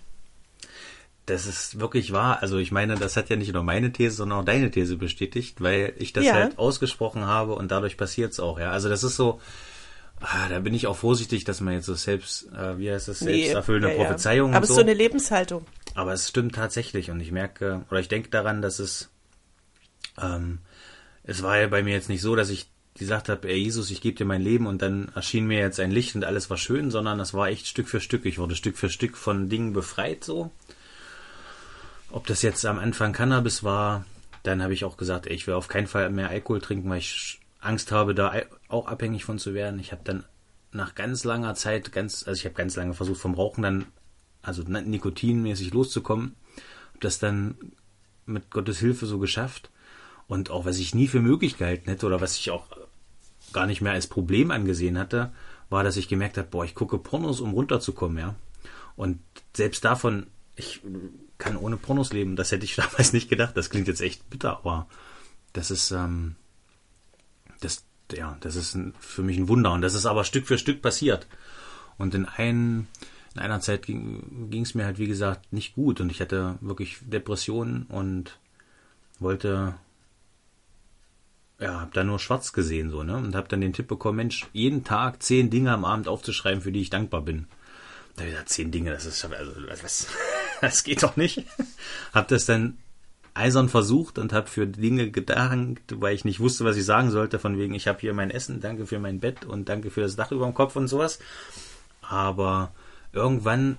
Das 1.25 1.45
ist 1.45 1.79
wirklich 1.79 2.11
wahr. 2.11 2.41
Also 2.41 2.57
ich 2.57 2.71
meine, 2.71 2.95
das 2.95 3.15
hat 3.15 3.29
ja 3.29 3.35
nicht 3.35 3.53
nur 3.53 3.63
meine 3.63 3.91
These, 3.91 4.15
sondern 4.15 4.39
auch 4.39 4.45
deine 4.45 4.71
These 4.71 4.97
bestätigt, 4.97 5.61
weil 5.61 5.93
ich 5.97 6.11
das 6.13 6.25
Ja. 6.25 6.33
halt 6.33 6.57
ausgesprochen 6.57 7.25
habe 7.25 7.53
und 7.53 7.69
dadurch 7.71 7.97
passiert 7.97 8.31
es 8.33 8.39
auch, 8.39 8.59
ja. 8.59 8.71
Also 8.71 8.89
das 8.89 9.03
ist 9.03 9.15
so, 9.15 9.39
ah, 10.21 10.49
da 10.49 10.59
bin 10.59 10.73
ich 10.73 10.87
auch 10.87 10.95
vorsichtig, 10.97 11.43
dass 11.43 11.61
man 11.61 11.75
jetzt 11.75 11.85
so 11.85 11.93
selbst, 11.93 12.47
äh, 12.53 12.77
wie 12.79 12.91
heißt 12.91 13.07
das, 13.07 13.21
Nee, 13.21 13.41
selbsterfüllende 13.43 13.89
ja, 13.89 13.93
ja. 13.95 14.03
Prophezeiung 14.03 14.49
Aber 14.51 14.57
und 14.57 14.63
es 14.63 14.67
so. 14.69 14.73
ist 14.73 14.77
so 14.77 14.81
eine 14.81 14.93
Lebenshaltung. 14.93 15.65
Aber 15.95 16.13
es 16.13 16.29
stimmt 16.29 16.55
tatsächlich 16.55 17.11
und 17.11 17.19
ich 17.19 17.31
merke, 17.31 17.85
oder 17.89 17.99
ich 17.99 18.07
denke 18.07 18.29
daran, 18.29 18.61
dass 18.61 18.79
es, 18.79 19.09
ähm, 20.21 20.59
es 21.23 21.43
war 21.43 21.59
ja 21.59 21.67
bei 21.67 21.83
mir 21.83 21.93
jetzt 21.93 22.09
nicht 22.09 22.21
so, 22.21 22.35
dass 22.35 22.49
ich 22.49 22.69
gesagt 22.95 23.29
habe, 23.29 23.47
ey 23.47 23.57
Jesus, 23.57 23.91
ich 23.91 24.01
gebe 24.01 24.17
dir 24.17 24.25
mein 24.25 24.41
Leben 24.41 24.67
und 24.67 24.81
dann 24.81 25.09
erschien 25.15 25.47
mir 25.47 25.59
jetzt 25.59 25.79
ein 25.79 25.91
Licht 25.91 26.15
und 26.15 26.25
alles 26.25 26.49
war 26.49 26.57
schön, 26.57 26.91
sondern 26.91 27.17
das 27.17 27.33
war 27.33 27.47
echt 27.47 27.67
Stück 27.67 27.87
für 27.87 28.01
Stück. 28.01 28.25
Ich 28.25 28.37
wurde 28.37 28.55
Stück 28.55 28.77
für 28.77 28.89
Stück 28.89 29.17
von 29.17 29.49
Dingen 29.49 29.73
befreit 29.73 30.23
so. 30.23 30.51
Ob 32.11 32.27
das 32.27 32.41
jetzt 32.41 32.65
am 32.65 32.79
Anfang 32.79 33.13
Cannabis 33.13 33.63
war, 33.63 34.05
dann 34.43 34.61
habe 34.63 34.73
ich 34.73 34.83
auch 34.83 34.97
gesagt, 34.97 35.27
ey, 35.27 35.33
ich 35.33 35.47
will 35.47 35.53
auf 35.53 35.67
keinen 35.67 35.87
Fall 35.87 36.09
mehr 36.09 36.29
Alkohol 36.29 36.59
trinken, 36.59 36.89
weil 36.89 36.99
ich 36.99 37.39
Angst 37.61 37.91
habe, 37.91 38.15
da 38.15 38.33
auch 38.67 38.87
abhängig 38.87 39.25
von 39.25 39.37
zu 39.37 39.53
werden. 39.53 39.79
Ich 39.79 39.91
habe 39.91 40.01
dann 40.03 40.25
nach 40.71 40.95
ganz 40.95 41.23
langer 41.23 41.55
Zeit, 41.55 41.91
ganz, 41.91 42.27
also 42.27 42.37
ich 42.37 42.45
habe 42.45 42.55
ganz 42.55 42.75
lange 42.75 42.93
versucht 42.93 43.19
vom 43.19 43.33
Rauchen 43.33 43.63
dann, 43.63 43.85
also 44.41 44.63
nikotinmäßig 44.63 45.73
loszukommen, 45.73 46.35
habe 46.89 46.99
das 46.99 47.19
dann 47.19 47.55
mit 48.25 48.49
Gottes 48.49 48.79
Hilfe 48.79 49.05
so 49.05 49.19
geschafft. 49.19 49.69
Und 50.27 50.51
auch 50.51 50.65
was 50.65 50.77
ich 50.77 50.93
nie 50.93 51.07
für 51.07 51.21
möglich 51.21 51.57
gehalten 51.57 51.89
hätte 51.89 52.05
oder 52.05 52.21
was 52.21 52.37
ich 52.37 52.51
auch 52.51 52.67
gar 53.51 53.65
nicht 53.65 53.81
mehr 53.81 53.93
als 53.93 54.07
Problem 54.07 54.51
angesehen 54.51 54.97
hatte, 54.97 55.31
war, 55.69 55.83
dass 55.83 55.97
ich 55.97 56.07
gemerkt 56.07 56.37
habe, 56.37 56.47
boah, 56.47 56.65
ich 56.65 56.75
gucke 56.75 56.97
Pornos, 56.97 57.41
um 57.41 57.53
runterzukommen, 57.53 58.17
ja. 58.17 58.35
Und 58.95 59.19
selbst 59.55 59.85
davon, 59.85 60.27
ich 60.55 60.81
kann 61.37 61.55
ohne 61.55 61.77
Pornos 61.77 62.11
leben, 62.11 62.35
das 62.35 62.51
hätte 62.51 62.65
ich 62.65 62.75
damals 62.75 63.13
nicht 63.13 63.29
gedacht. 63.29 63.55
Das 63.57 63.69
klingt 63.69 63.87
jetzt 63.87 64.01
echt 64.01 64.29
bitter, 64.29 64.57
aber 64.57 64.87
das 65.53 65.71
ist, 65.71 65.91
ähm, 65.91 66.35
das, 67.61 67.85
ja, 68.11 68.37
das 68.41 68.55
ist 68.55 68.75
ein, 68.75 68.93
für 68.99 69.23
mich 69.23 69.37
ein 69.37 69.47
Wunder. 69.47 69.71
Und 69.71 69.81
das 69.81 69.93
ist 69.93 70.05
aber 70.05 70.23
Stück 70.23 70.47
für 70.47 70.57
Stück 70.57 70.81
passiert. 70.81 71.27
Und 71.97 72.13
in, 72.13 72.25
ein, 72.25 72.87
in 73.35 73.41
einer 73.41 73.59
Zeit 73.59 73.85
ging 73.85 74.61
es 74.61 74.73
mir 74.73 74.85
halt, 74.85 74.97
wie 74.97 75.07
gesagt, 75.07 75.53
nicht 75.53 75.75
gut. 75.75 76.01
Und 76.01 76.11
ich 76.11 76.19
hatte 76.21 76.57
wirklich 76.61 76.97
Depressionen 77.01 77.83
und 77.83 78.39
wollte 79.19 79.75
ja, 81.59 81.81
hab 81.81 81.93
da 81.93 82.03
nur 82.03 82.19
schwarz 82.19 82.53
gesehen 82.53 82.89
so, 82.89 83.03
ne? 83.03 83.17
Und 83.17 83.35
hab 83.35 83.49
dann 83.49 83.61
den 83.61 83.73
Tipp 83.73 83.87
bekommen, 83.87 84.17
Mensch, 84.17 84.47
jeden 84.53 84.83
Tag 84.83 85.21
zehn 85.21 85.49
Dinge 85.49 85.73
am 85.73 85.85
Abend 85.85 86.07
aufzuschreiben, 86.07 86.61
für 86.61 86.71
die 86.71 86.81
ich 86.81 86.89
dankbar 86.89 87.21
bin. 87.21 87.47
Da 88.15 88.21
hab 88.21 88.27
ich 88.27 88.31
gesagt, 88.31 88.49
zehn 88.49 88.71
Dinge, 88.71 88.91
das 88.91 89.05
ist 89.05 89.23
also 89.25 89.51
was, 89.81 90.07
das 90.61 90.83
geht 90.83 91.03
doch 91.03 91.17
nicht. 91.17 91.43
hab 92.13 92.29
das 92.29 92.45
dann 92.45 92.77
eisern 93.33 93.69
versucht 93.69 94.19
und 94.19 94.33
hab 94.33 94.49
für 94.49 94.67
Dinge 94.67 95.11
gedankt, 95.11 95.99
weil 96.01 96.15
ich 96.15 96.25
nicht 96.25 96.39
wusste, 96.39 96.65
was 96.65 96.77
ich 96.77 96.85
sagen 96.85 97.11
sollte, 97.11 97.39
von 97.39 97.57
wegen, 97.57 97.73
ich 97.73 97.87
habe 97.87 97.99
hier 97.99 98.13
mein 98.13 98.31
Essen, 98.31 98.61
danke 98.61 98.85
für 98.85 98.99
mein 98.99 99.19
Bett 99.19 99.45
und 99.45 99.69
danke 99.69 99.91
für 99.91 100.01
das 100.01 100.15
Dach 100.15 100.31
über 100.31 100.45
dem 100.45 100.53
Kopf 100.53 100.75
und 100.75 100.87
sowas. 100.87 101.19
Aber 102.01 102.71
irgendwann 103.11 103.77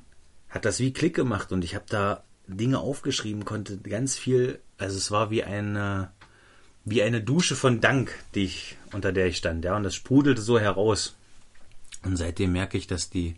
hat 0.49 0.65
das 0.65 0.81
wie 0.81 0.93
Klick 0.93 1.15
gemacht 1.15 1.53
und 1.53 1.65
ich 1.65 1.75
habe 1.75 1.87
da 1.89 2.25
Dinge 2.47 2.81
aufgeschrieben, 2.81 3.45
konnte 3.45 3.79
ganz 3.79 4.17
viel, 4.17 4.61
also 4.79 4.97
es 4.97 5.11
war 5.11 5.31
wie 5.31 5.45
eine 5.45 6.11
wie 6.85 7.03
eine 7.03 7.21
Dusche 7.21 7.57
von 7.57 7.81
Dank, 7.81 8.13
die 8.35 8.45
ich, 8.45 8.77
unter 8.93 9.13
der 9.13 9.27
ich 9.27 9.37
stand, 9.37 9.65
ja, 9.65 9.77
und 9.77 9.83
das 9.83 9.95
sprudelte 9.95 10.43
so 10.43 10.59
heraus. 10.59 11.15
Und 12.03 12.17
seitdem 12.17 12.53
merke 12.53 12.79
ich, 12.79 12.87
dass 12.87 13.11
die 13.11 13.37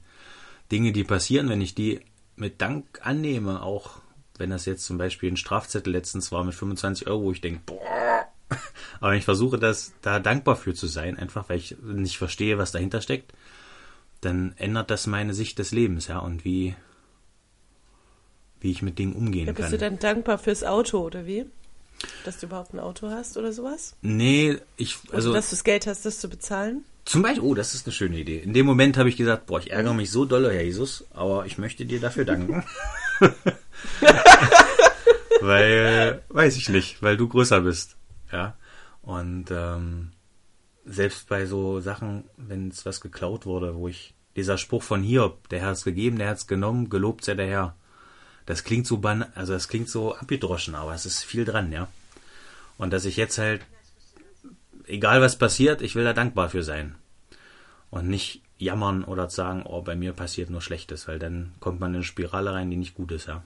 Dinge, 0.71 0.93
die 0.93 1.05
passieren, 1.05 1.49
wenn 1.49 1.61
ich 1.61 1.75
die 1.75 2.01
mit 2.37 2.61
Dank 2.61 3.01
annehme, 3.03 3.63
auch 3.63 4.01
wenn 4.39 4.51
das 4.51 4.65
jetzt 4.65 4.85
zum 4.85 4.97
Beispiel 4.97 5.31
ein 5.31 5.37
Strafzettel 5.37 5.93
letztens 5.93 6.33
war 6.33 6.45
mit 6.45 6.55
25 6.55 7.07
Euro, 7.09 7.25
wo 7.25 7.33
ich 7.33 7.41
denke, 7.41 7.61
boah, 7.67 8.27
aber 9.01 9.15
ich 9.15 9.25
versuche 9.25 9.59
das 9.59 9.93
da 10.03 10.21
dankbar 10.21 10.57
für 10.57 10.75
zu 10.75 10.87
sein, 10.87 11.19
einfach 11.19 11.49
weil 11.49 11.59
ich 11.59 11.77
nicht 11.83 12.19
verstehe, 12.19 12.59
was 12.59 12.73
dahinter 12.73 13.01
steckt, 13.01 13.33
dann 14.23 14.55
ändert 14.57 14.91
das 14.91 15.07
meine 15.07 15.35
Sicht 15.35 15.59
des 15.59 15.73
Lebens, 15.73 16.07
ja, 16.07 16.19
und 16.21 16.45
wie, 16.45 16.75
wie 18.61 18.71
ich 18.71 18.81
mit 18.81 18.99
Dingen 18.99 19.13
umgehen 19.15 19.47
Ja, 19.47 19.53
bist 19.53 19.65
kann. 19.69 19.73
du 19.73 19.79
dann 19.79 19.99
dankbar 19.99 20.39
fürs 20.39 20.65
Auto, 20.65 21.01
oder 21.01 21.27
wie? 21.27 21.45
Dass 22.25 22.39
du 22.39 22.47
überhaupt 22.47 22.73
ein 22.73 22.81
Auto 22.81 23.11
hast 23.11 23.37
oder 23.37 23.53
sowas? 23.53 23.95
Nee, 24.01 24.59
ich, 24.77 24.97
Also, 25.07 25.17
also. 25.17 25.33
dass 25.35 25.51
du 25.51 25.57
das 25.57 25.65
Geld 25.65 25.87
hast, 25.87 26.07
das 26.07 26.19
zu 26.19 26.29
bezahlen? 26.29 26.85
Zum 27.05 27.23
Beispiel, 27.23 27.43
oh, 27.43 27.55
das 27.55 27.75
ist 27.75 27.87
eine 27.87 27.93
schöne 27.93 28.19
Idee. 28.19 28.39
In 28.39 28.55
dem 28.55 28.65
Moment 28.65 28.97
habe 28.97 29.09
ich 29.09 29.17
gesagt, 29.17 29.47
boah, 29.47 29.59
ich 29.59 29.73
ärgere 29.73 29.93
mich 29.95 30.11
so 30.11 30.25
dolle, 30.25 30.53
Herr 30.53 30.63
Jesus, 30.63 31.05
aber 31.13 31.47
ich 31.47 31.59
möchte 31.59 31.85
dir 31.85 32.01
dafür 32.01 32.25
danken. 32.25 32.65
weil, 35.41 36.23
weiß 36.29 36.57
ich 36.57 36.69
nicht, 36.69 37.03
weil 37.03 37.17
du 37.17 37.29
größer 37.29 37.61
bist. 37.63 37.97
Ja. 38.31 38.57
Und 39.03 39.47
ähm, 39.51 40.13
selbst 40.85 41.29
bei 41.29 41.47
so 41.47 41.81
Sachen, 41.81 42.25
wenn 42.37 42.69
es 42.69 42.85
was 42.85 43.01
geklaut 43.01 43.47
wurde, 43.47 43.77
wo 43.77 43.89
ich, 43.89 44.15
dieser 44.37 44.59
Spruch 44.59 44.83
von 44.83 45.03
Hiob, 45.03 45.49
der 45.49 45.61
Herr 45.61 45.69
hat's 45.69 45.85
gegeben, 45.85 46.19
der 46.19 46.29
hat's 46.29 46.47
genommen, 46.47 46.89
gelobt 46.89 47.25
sei 47.25 47.35
der 47.35 47.47
Herr. 47.47 47.77
Das 48.47 48.65
klingt 48.65 48.87
so 48.87 48.97
ban 48.99 49.25
also 49.35 49.53
das 49.53 49.69
klingt 49.69 49.89
so 49.89 50.15
abgedroschen, 50.17 50.75
aber 50.75 50.95
es 50.95 51.07
ist 51.07 51.23
viel 51.23 51.45
dran, 51.45 51.71
ja. 51.71 51.89
Und 52.79 52.93
dass 52.93 53.05
ich 53.05 53.17
jetzt 53.17 53.39
halt 53.39 53.61
egal 54.87 55.21
was 55.21 55.37
passiert, 55.37 55.83
ich 55.83 55.95
will 55.95 56.05
da 56.05 56.13
dankbar 56.13 56.51
für 56.51 56.63
sein. 56.63 56.95
Und 57.91 58.09
nicht 58.09 58.43
jammern 58.59 59.05
oder 59.05 59.29
sagen, 59.29 59.65
oh, 59.65 59.83
bei 59.83 59.97
mir 59.97 60.13
passiert 60.13 60.51
nur 60.51 60.63
Schlechtes, 60.63 61.09
weil 61.09 61.19
dann 61.19 61.53
kommt 61.61 61.81
man 61.81 61.91
in 61.91 61.97
eine 61.97 62.05
Spirale 62.05 62.53
rein, 62.53 62.71
die 62.71 62.77
nicht 62.77 62.95
gut 62.95 63.13
ist, 63.13 63.27
ja. 63.27 63.43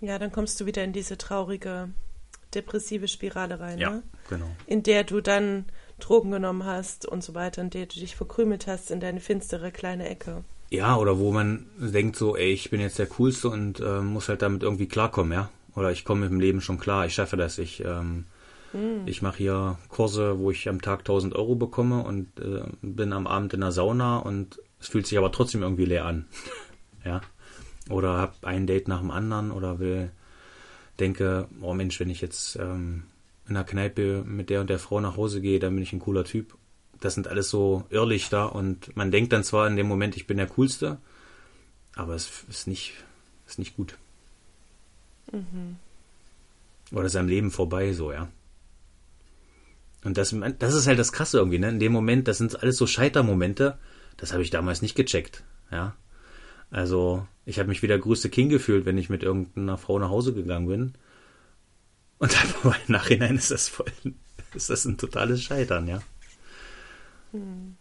Ja, 0.00 0.18
dann 0.18 0.32
kommst 0.32 0.60
du 0.60 0.66
wieder 0.66 0.82
in 0.82 0.92
diese 0.92 1.16
traurige, 1.16 1.90
depressive 2.54 3.06
Spirale 3.08 3.60
rein, 3.60 3.78
Ja, 3.78 3.90
ne? 3.90 4.02
genau. 4.28 4.50
in 4.66 4.82
der 4.82 5.04
du 5.04 5.20
dann 5.20 5.66
Drogen 5.98 6.30
genommen 6.30 6.64
hast 6.64 7.06
und 7.06 7.22
so 7.22 7.34
weiter, 7.34 7.62
in 7.62 7.70
der 7.70 7.86
du 7.86 8.00
dich 8.00 8.16
verkrümelt 8.16 8.66
hast 8.66 8.90
in 8.90 9.00
deine 9.00 9.20
finstere 9.20 9.70
kleine 9.70 10.08
Ecke. 10.08 10.44
Ja, 10.70 10.96
oder 10.96 11.18
wo 11.18 11.32
man 11.32 11.66
denkt 11.78 12.16
so, 12.16 12.36
ey, 12.36 12.52
ich 12.52 12.70
bin 12.70 12.80
jetzt 12.80 12.98
der 12.98 13.06
Coolste 13.06 13.50
und 13.50 13.80
äh, 13.80 14.00
muss 14.00 14.28
halt 14.28 14.42
damit 14.42 14.62
irgendwie 14.62 14.88
klarkommen, 14.88 15.32
ja. 15.32 15.50
Oder 15.74 15.92
ich 15.92 16.04
komme 16.04 16.22
mit 16.22 16.30
dem 16.30 16.40
Leben 16.40 16.60
schon 16.60 16.78
klar, 16.78 17.06
ich 17.06 17.14
schaffe 17.14 17.36
das, 17.36 17.58
ich, 17.58 17.84
ähm, 17.84 18.24
ich 19.04 19.20
mache 19.20 19.36
hier 19.36 19.78
Kurse, 19.88 20.38
wo 20.38 20.50
ich 20.50 20.68
am 20.68 20.80
Tag 20.80 21.00
1000 21.00 21.34
Euro 21.34 21.56
bekomme 21.56 22.02
und 22.02 22.28
äh, 22.40 22.62
bin 22.80 23.12
am 23.12 23.26
Abend 23.26 23.52
in 23.52 23.60
der 23.60 23.72
Sauna 23.72 24.18
und 24.18 24.60
es 24.80 24.88
fühlt 24.88 25.06
sich 25.06 25.18
aber 25.18 25.30
trotzdem 25.30 25.62
irgendwie 25.62 25.84
leer 25.84 26.06
an, 26.06 26.26
ja. 27.04 27.20
Oder 27.90 28.16
hab 28.16 28.44
ein 28.44 28.66
Date 28.66 28.88
nach 28.88 29.00
dem 29.00 29.10
anderen 29.10 29.50
oder 29.50 29.78
will, 29.78 30.10
denke, 31.00 31.48
oh 31.60 31.74
Mensch, 31.74 32.00
wenn 32.00 32.10
ich 32.10 32.20
jetzt 32.20 32.56
ähm, 32.56 33.04
in 33.52 33.54
der 33.54 33.64
Kneipe 33.64 34.24
mit 34.24 34.48
der 34.50 34.62
und 34.62 34.70
der 34.70 34.78
Frau 34.78 35.00
nach 35.00 35.16
Hause 35.16 35.40
gehe, 35.40 35.58
dann 35.58 35.74
bin 35.74 35.82
ich 35.82 35.92
ein 35.92 36.00
cooler 36.00 36.24
Typ. 36.24 36.56
Das 37.00 37.14
sind 37.14 37.28
alles 37.28 37.50
so 37.50 37.84
Irrlichter 37.90 38.54
und 38.54 38.96
man 38.96 39.10
denkt 39.10 39.32
dann 39.32 39.44
zwar 39.44 39.66
in 39.66 39.76
dem 39.76 39.86
Moment, 39.86 40.16
ich 40.16 40.26
bin 40.26 40.38
der 40.38 40.46
Coolste, 40.46 40.98
aber 41.94 42.14
es 42.14 42.44
ist 42.48 42.66
nicht, 42.66 42.94
ist 43.46 43.58
nicht 43.58 43.76
gut. 43.76 43.98
Oder 46.92 47.04
ist 47.04 47.16
am 47.16 47.28
Leben 47.28 47.50
vorbei, 47.50 47.92
so, 47.92 48.12
ja. 48.12 48.28
Und 50.04 50.16
das, 50.16 50.34
das 50.58 50.74
ist 50.74 50.86
halt 50.86 50.98
das 50.98 51.12
Krasse 51.12 51.38
irgendwie, 51.38 51.58
ne? 51.58 51.68
In 51.68 51.78
dem 51.78 51.92
Moment, 51.92 52.26
das 52.26 52.38
sind 52.38 52.60
alles 52.62 52.76
so 52.76 52.86
Scheitermomente, 52.86 53.78
das 54.16 54.32
habe 54.32 54.42
ich 54.42 54.50
damals 54.50 54.82
nicht 54.82 54.94
gecheckt, 54.94 55.44
ja. 55.70 55.94
Also, 56.70 57.26
ich 57.44 57.58
habe 57.58 57.68
mich 57.68 57.82
wie 57.82 57.86
der 57.86 57.98
größte 57.98 58.30
King 58.30 58.48
gefühlt, 58.48 58.86
wenn 58.86 58.96
ich 58.96 59.10
mit 59.10 59.22
irgendeiner 59.22 59.76
Frau 59.76 59.98
nach 59.98 60.08
Hause 60.08 60.32
gegangen 60.32 60.68
bin. 60.68 60.92
Und 62.22 62.32
dann 62.34 62.74
im 62.86 62.92
Nachhinein 62.92 63.36
ist 63.36 63.50
das 63.50 63.66
voll, 63.66 63.90
ist 64.54 64.70
das 64.70 64.84
ein 64.84 64.96
totales 64.96 65.42
Scheitern, 65.42 65.88
ja. 65.88 66.00
Hm. 67.32 67.76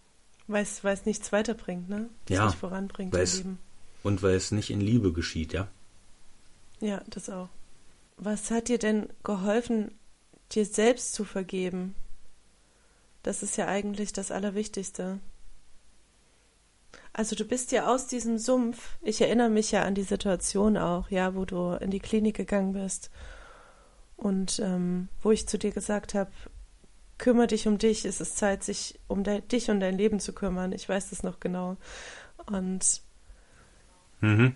Weil 0.48 0.64
es 0.64 1.06
nichts 1.06 1.32
weiterbringt, 1.32 1.90
ne? 1.90 2.10
Weil's 2.28 2.38
ja. 2.40 2.46
nicht 2.48 2.58
voranbringt 2.58 3.14
im 3.14 3.24
Leben. 3.24 3.60
Und 4.02 4.24
weil 4.24 4.34
es 4.34 4.50
nicht 4.50 4.72
in 4.72 4.82
Liebe 4.82 5.14
geschieht, 5.14 5.54
ja. 5.54 5.68
Ja, 6.80 7.04
das 7.08 7.30
auch. 7.30 7.50
Was 8.18 8.50
hat 8.50 8.68
dir 8.68 8.80
denn 8.80 9.10
geholfen, 9.24 9.92
dir 10.54 10.66
selbst 10.66 11.14
zu 11.14 11.24
vergeben? 11.24 11.94
Das 13.22 13.44
ist 13.44 13.58
ja 13.58 13.68
eigentlich 13.68 14.12
das 14.12 14.32
Allerwichtigste. 14.32 15.20
Also 17.14 17.36
du 17.36 17.46
bist 17.46 17.72
ja 17.72 17.94
aus 17.94 18.08
diesem 18.08 18.40
Sumpf, 18.40 18.98
ich 19.04 19.22
erinnere 19.22 19.50
mich 19.50 19.70
ja 19.70 19.84
an 19.84 19.94
die 19.94 20.02
Situation 20.02 20.78
auch, 20.78 21.12
ja, 21.12 21.36
wo 21.36 21.46
du 21.46 21.74
in 21.74 21.92
die 21.92 22.00
Klinik 22.00 22.38
gegangen 22.38 22.74
bist 22.74 23.12
und 24.22 24.60
ähm, 24.60 25.10
wo 25.24 25.32
ich 25.32 25.48
zu 25.48 25.58
dir 25.58 25.72
gesagt 25.72 26.14
habe, 26.14 26.30
kümmere 27.18 27.48
dich 27.48 27.68
um 27.68 27.80
dich, 27.80 28.06
es 28.06 28.22
ist 28.22 28.38
Zeit, 28.38 28.64
sich 28.64 29.00
um 29.08 29.24
de 29.24 29.42
dich 29.42 29.72
und 29.72 29.80
dein 29.80 29.98
Leben 29.98 30.20
zu 30.20 30.32
kümmern. 30.32 30.74
Ich 30.74 30.88
weiß 30.88 31.10
das 31.10 31.24
noch 31.24 31.40
genau. 31.40 31.76
Und 32.46 33.02
mhm. 34.20 34.54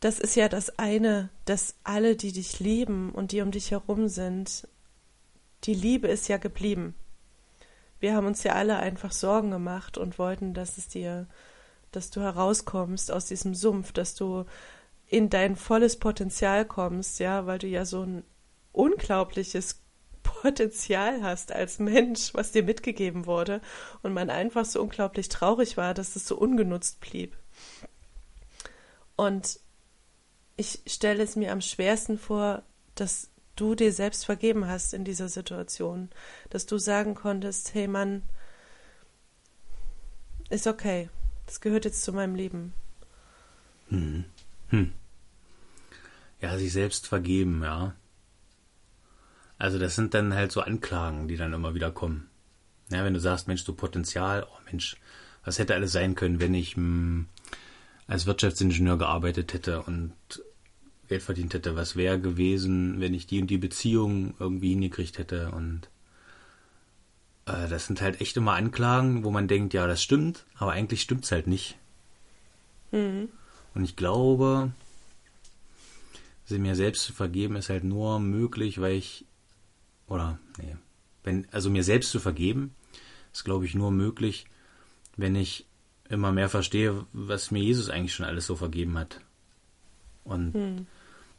das 0.00 0.18
ist 0.18 0.34
ja 0.34 0.48
das 0.48 0.78
eine, 0.78 1.28
dass 1.44 1.74
alle, 1.84 2.16
die 2.16 2.32
dich 2.32 2.58
lieben 2.58 3.12
und 3.12 3.32
die 3.32 3.42
um 3.42 3.50
dich 3.50 3.70
herum 3.70 4.08
sind, 4.08 4.66
die 5.64 5.74
Liebe 5.74 6.08
ist 6.08 6.28
ja 6.28 6.38
geblieben. 6.38 6.94
Wir 8.00 8.16
haben 8.16 8.26
uns 8.26 8.42
ja 8.44 8.54
alle 8.54 8.78
einfach 8.78 9.12
Sorgen 9.12 9.50
gemacht 9.50 9.98
und 9.98 10.18
wollten, 10.18 10.54
dass 10.54 10.78
es 10.78 10.88
dir, 10.88 11.26
dass 11.90 12.08
du 12.08 12.22
herauskommst 12.22 13.12
aus 13.12 13.26
diesem 13.26 13.54
Sumpf, 13.54 13.92
dass 13.92 14.14
du 14.14 14.46
in 15.12 15.28
dein 15.28 15.56
volles 15.56 15.98
Potenzial 15.98 16.64
kommst, 16.64 17.20
ja, 17.20 17.44
weil 17.44 17.58
du 17.58 17.66
ja 17.66 17.84
so 17.84 18.02
ein 18.02 18.24
unglaubliches 18.72 19.82
Potenzial 20.22 21.22
hast 21.22 21.52
als 21.52 21.78
Mensch, 21.78 22.32
was 22.32 22.52
dir 22.52 22.62
mitgegeben 22.62 23.26
wurde 23.26 23.60
und 24.02 24.14
man 24.14 24.30
einfach 24.30 24.64
so 24.64 24.80
unglaublich 24.80 25.28
traurig 25.28 25.76
war, 25.76 25.92
dass 25.92 26.16
es 26.16 26.26
so 26.26 26.38
ungenutzt 26.38 27.00
blieb. 27.00 27.36
Und 29.14 29.60
ich 30.56 30.80
stelle 30.86 31.22
es 31.22 31.36
mir 31.36 31.52
am 31.52 31.60
schwersten 31.60 32.18
vor, 32.18 32.62
dass 32.94 33.28
du 33.54 33.74
dir 33.74 33.92
selbst 33.92 34.24
vergeben 34.24 34.66
hast 34.66 34.94
in 34.94 35.04
dieser 35.04 35.28
Situation, 35.28 36.08
dass 36.48 36.64
du 36.64 36.78
sagen 36.78 37.14
konntest, 37.14 37.74
hey 37.74 37.86
Mann, 37.86 38.22
ist 40.48 40.66
okay, 40.66 41.10
das 41.44 41.60
gehört 41.60 41.84
jetzt 41.84 42.02
zu 42.02 42.14
meinem 42.14 42.34
Leben. 42.34 42.72
Hm. 43.90 44.24
Hm. 44.70 44.94
Ja, 46.42 46.58
sich 46.58 46.72
selbst 46.72 47.06
vergeben, 47.06 47.62
ja. 47.62 47.94
Also 49.58 49.78
das 49.78 49.94
sind 49.94 50.12
dann 50.12 50.34
halt 50.34 50.50
so 50.50 50.60
Anklagen, 50.60 51.28
die 51.28 51.36
dann 51.36 51.52
immer 51.52 51.74
wieder 51.74 51.92
kommen. 51.92 52.28
Ja, 52.90 53.04
wenn 53.04 53.14
du 53.14 53.20
sagst, 53.20 53.46
Mensch, 53.46 53.64
du 53.64 53.72
Potenzial, 53.72 54.44
oh 54.50 54.58
Mensch, 54.66 54.96
was 55.44 55.60
hätte 55.60 55.74
alles 55.74 55.92
sein 55.92 56.16
können, 56.16 56.40
wenn 56.40 56.52
ich 56.52 56.76
mh, 56.76 56.82
hm, 56.82 57.28
als 58.08 58.26
Wirtschaftsingenieur 58.26 58.98
gearbeitet 58.98 59.54
hätte 59.54 59.82
und 59.82 60.12
Geld 61.08 61.22
verdient 61.22 61.54
hätte, 61.54 61.76
was 61.76 61.94
wäre 61.94 62.18
gewesen, 62.20 63.00
wenn 63.00 63.14
ich 63.14 63.26
die 63.26 63.40
und 63.40 63.48
die 63.48 63.58
Beziehung 63.58 64.34
irgendwie 64.38 64.70
hingekriegt 64.70 65.18
hätte 65.18 65.52
und 65.52 65.88
äh, 67.46 67.68
das 67.68 67.86
sind 67.86 68.00
halt 68.00 68.20
echt 68.20 68.36
immer 68.36 68.54
Anklagen, 68.54 69.24
wo 69.24 69.30
man 69.30 69.46
denkt, 69.46 69.74
ja, 69.74 69.86
das 69.86 70.02
stimmt, 70.02 70.44
aber 70.56 70.72
eigentlich 70.72 71.02
stimmt 71.02 71.24
es 71.24 71.32
halt 71.32 71.46
nicht. 71.46 71.76
Mhm. 72.90 73.28
Und 73.74 73.84
ich 73.84 73.96
glaube, 73.96 74.72
sie 76.52 76.58
mir 76.58 76.76
selbst 76.76 77.04
zu 77.04 77.12
vergeben, 77.12 77.56
ist 77.56 77.68
halt 77.68 77.84
nur 77.84 78.20
möglich, 78.20 78.80
weil 78.80 78.94
ich 78.94 79.26
oder 80.06 80.38
nee, 80.58 80.76
wenn 81.24 81.46
also 81.50 81.70
mir 81.70 81.84
selbst 81.84 82.10
zu 82.10 82.20
vergeben, 82.20 82.74
ist 83.32 83.44
glaube 83.44 83.66
ich 83.66 83.74
nur 83.74 83.90
möglich, 83.90 84.46
wenn 85.16 85.34
ich 85.36 85.66
immer 86.08 86.32
mehr 86.32 86.48
verstehe, 86.48 87.06
was 87.12 87.50
mir 87.50 87.62
Jesus 87.62 87.88
eigentlich 87.88 88.14
schon 88.14 88.26
alles 88.26 88.46
so 88.46 88.56
vergeben 88.56 88.98
hat. 88.98 89.20
Und 90.24 90.54
hm 90.54 90.86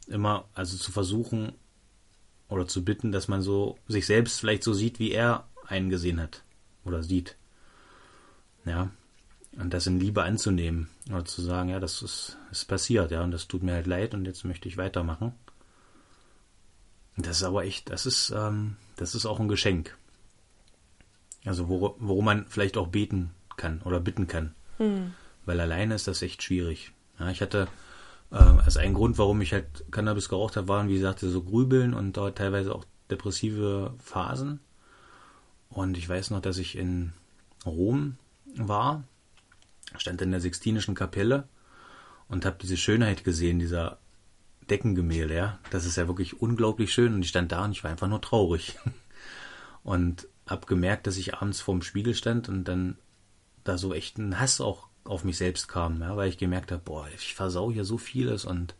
immer, 0.08 0.48
also 0.54 0.76
zu 0.76 0.92
versuchen 0.92 1.52
oder 2.48 2.66
zu 2.66 2.84
bitten, 2.84 3.12
dass 3.12 3.28
man 3.28 3.42
so 3.42 3.78
sich 3.88 4.06
selbst 4.06 4.40
vielleicht 4.40 4.62
so 4.62 4.72
sieht, 4.72 4.98
wie 4.98 5.12
er 5.12 5.48
einen 5.66 5.90
gesehen 5.90 6.20
hat 6.20 6.42
oder 6.84 7.02
sieht. 7.02 7.36
Ja. 8.64 8.90
Und 9.56 9.72
das 9.72 9.86
in 9.86 10.00
Liebe 10.00 10.22
anzunehmen 10.24 10.88
oder 11.08 11.24
zu 11.24 11.40
sagen, 11.40 11.68
ja, 11.68 11.78
das 11.78 12.02
ist, 12.02 12.36
ist 12.50 12.64
passiert, 12.64 13.10
ja, 13.12 13.22
und 13.22 13.30
das 13.30 13.46
tut 13.46 13.62
mir 13.62 13.74
halt 13.74 13.86
leid 13.86 14.14
und 14.14 14.24
jetzt 14.24 14.44
möchte 14.44 14.68
ich 14.68 14.76
weitermachen. 14.76 15.32
Das 17.16 17.36
ist 17.36 17.44
aber 17.44 17.64
echt, 17.64 17.90
das 17.90 18.06
ist, 18.06 18.32
ähm, 18.34 18.76
das 18.96 19.14
ist 19.14 19.26
auch 19.26 19.38
ein 19.38 19.48
Geschenk. 19.48 19.96
Also 21.44 21.68
wor 21.68 21.94
worum 21.98 22.24
man 22.24 22.46
vielleicht 22.48 22.76
auch 22.76 22.88
beten 22.88 23.30
kann 23.56 23.80
oder 23.82 24.00
bitten 24.00 24.26
kann. 24.26 24.54
Hm. 24.78 25.12
Weil 25.44 25.60
alleine 25.60 25.94
ist 25.94 26.08
das 26.08 26.22
echt 26.22 26.42
schwierig. 26.42 26.92
Ja, 27.20 27.30
ich 27.30 27.40
hatte 27.40 27.68
ähm, 28.32 28.60
also 28.64 28.80
ein 28.80 28.94
Grund, 28.94 29.18
warum 29.18 29.40
ich 29.40 29.52
halt 29.52 29.84
Cannabis 29.90 30.28
geraucht 30.28 30.56
habe, 30.56 30.68
waren, 30.68 30.88
wie 30.88 30.94
gesagt, 30.94 31.20
so 31.20 31.42
Grübeln 31.42 31.94
und 31.94 32.16
dort 32.16 32.38
teilweise 32.38 32.74
auch 32.74 32.84
depressive 33.10 33.94
Phasen. 33.98 34.60
Und 35.70 35.96
ich 35.96 36.08
weiß 36.08 36.30
noch, 36.30 36.40
dass 36.40 36.58
ich 36.58 36.76
in 36.76 37.12
Rom 37.64 38.16
war, 38.56 39.04
stand 39.96 40.22
in 40.22 40.30
der 40.30 40.40
Sixtinischen 40.40 40.94
Kapelle 40.94 41.48
und 42.28 42.44
habe 42.44 42.56
diese 42.60 42.76
Schönheit 42.76 43.24
gesehen, 43.24 43.58
dieser 43.58 43.98
Deckengemälde, 44.70 45.34
ja. 45.34 45.58
Das 45.70 45.84
ist 45.84 45.96
ja 45.96 46.08
wirklich 46.08 46.40
unglaublich 46.40 46.92
schön 46.92 47.14
und 47.14 47.22
ich 47.22 47.28
stand 47.28 47.52
da 47.52 47.64
und 47.64 47.72
ich 47.72 47.84
war 47.84 47.90
einfach 47.90 48.08
nur 48.08 48.20
traurig. 48.20 48.78
Und 49.82 50.28
habe 50.46 50.64
gemerkt, 50.64 51.06
dass 51.06 51.18
ich 51.18 51.34
abends 51.34 51.60
vorm 51.60 51.82
Spiegel 51.82 52.14
stand 52.14 52.48
und 52.48 52.64
dann 52.64 52.96
da 53.64 53.76
so 53.76 53.92
echt 53.92 54.16
ein 54.16 54.40
Hass 54.40 54.62
auch 54.62 54.88
auf 55.04 55.24
mich 55.24 55.36
selbst 55.36 55.68
kam, 55.68 56.00
ja, 56.00 56.16
weil 56.16 56.28
ich 56.28 56.38
gemerkt 56.38 56.72
habe, 56.72 56.82
boah, 56.82 57.08
ich 57.14 57.34
versau 57.34 57.70
hier 57.70 57.84
so 57.84 57.98
vieles 57.98 58.46
und 58.46 58.74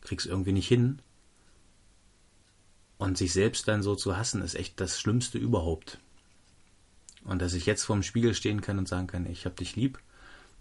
krieg's 0.00 0.26
irgendwie 0.26 0.52
nicht 0.52 0.68
hin. 0.68 1.00
Und 2.98 3.16
sich 3.16 3.32
selbst 3.32 3.68
dann 3.68 3.84
so 3.84 3.94
zu 3.94 4.16
hassen, 4.16 4.42
ist 4.42 4.56
echt 4.56 4.80
das 4.80 5.00
Schlimmste 5.00 5.38
überhaupt. 5.38 5.98
Und 7.24 7.40
dass 7.40 7.54
ich 7.54 7.66
jetzt 7.66 7.84
vorm 7.84 8.02
Spiegel 8.02 8.34
stehen 8.34 8.60
kann 8.60 8.78
und 8.78 8.88
sagen 8.88 9.06
kann, 9.06 9.26
ich 9.26 9.46
hab 9.46 9.54
dich 9.56 9.76
lieb, 9.76 10.00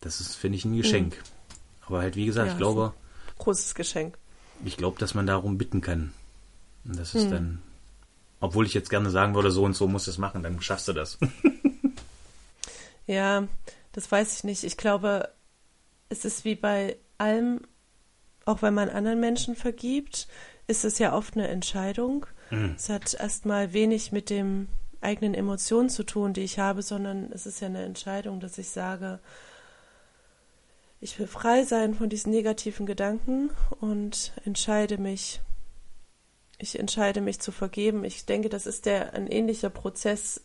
das 0.02 0.22
ist, 0.22 0.36
finde 0.36 0.58
ich, 0.58 0.66
ein 0.66 0.76
Geschenk. 0.76 1.16
Mhm. 1.16 1.86
Aber 1.86 2.00
halt, 2.00 2.16
wie 2.16 2.26
gesagt, 2.26 2.48
ja, 2.48 2.54
ich 2.54 2.58
glaube. 2.58 2.94
Großes 3.38 3.76
Geschenk. 3.76 4.18
Ich 4.66 4.78
glaube, 4.78 5.00
dass 5.00 5.14
man 5.14 5.28
darum 5.28 5.58
bitten 5.58 5.82
kann. 5.82 6.14
Und 6.86 6.98
das 6.98 7.16
ist 7.16 7.26
mhm. 7.26 7.32
dann, 7.32 7.62
obwohl 8.40 8.66
ich 8.66 8.74
jetzt 8.74 8.90
gerne 8.90 9.10
sagen 9.10 9.36
würde, 9.36 9.52
so 9.52 9.64
und 9.64 9.76
so 9.76 9.88
muss 9.88 10.08
es 10.08 10.18
machen, 10.18 10.44
dann 10.44 10.62
schaffst 10.62 10.88
du 10.88 10.94
das. 10.94 11.18
ja, 13.08 13.48
das 13.92 14.12
weiß 14.12 14.38
ich 14.38 14.44
nicht. 14.44 14.64
Ich 14.64 14.78
glaube, 14.78 15.30
es 16.10 16.26
ist 16.26 16.46
wie 16.46 16.56
bei 16.56 16.98
allem, 17.18 17.62
auch 18.46 18.62
wenn 18.62 18.74
man 18.74 18.90
anderen 18.90 19.20
Menschen 19.20 19.56
vergibt, 19.56 20.28
ist 20.68 20.86
es 20.86 21.00
ja 21.00 21.14
oft 21.14 21.36
eine 21.36 21.48
Entscheidung. 21.48 22.26
Mhm. 22.50 22.74
Es 22.76 22.90
hat 22.90 23.14
erstmal 23.14 23.74
wenig 23.74 24.12
mit 24.12 24.30
dem 24.30 24.68
eigenen 25.02 25.34
Emotionen 25.34 25.90
zu 25.90 26.04
tun, 26.04 26.34
die 26.34 26.42
ich 26.42 26.60
habe, 26.60 26.82
sondern 26.82 27.32
es 27.32 27.46
ist 27.46 27.62
ja 27.62 27.68
eine 27.68 27.84
Entscheidung, 27.84 28.40
dass 28.40 28.58
ich 28.58 28.70
sage, 28.70 29.20
ich 31.00 31.20
will 31.20 31.28
frei 31.28 31.64
sein 31.64 31.94
von 31.94 32.10
diesen 32.10 32.32
negativen 32.32 32.86
Gedanken 32.86 33.52
und 33.80 34.34
entscheide 34.46 34.98
mich. 34.98 35.42
Ich 36.58 36.80
entscheide 36.80 37.22
mich 37.22 37.40
zu 37.40 37.52
vergeben. 37.52 38.04
Ich 38.04 38.26
denke, 38.26 38.50
das 38.50 38.66
ist 38.66 38.86
der 38.88 39.14
ein 39.14 39.28
ähnlicher 39.28 39.70
Prozess, 39.70 40.42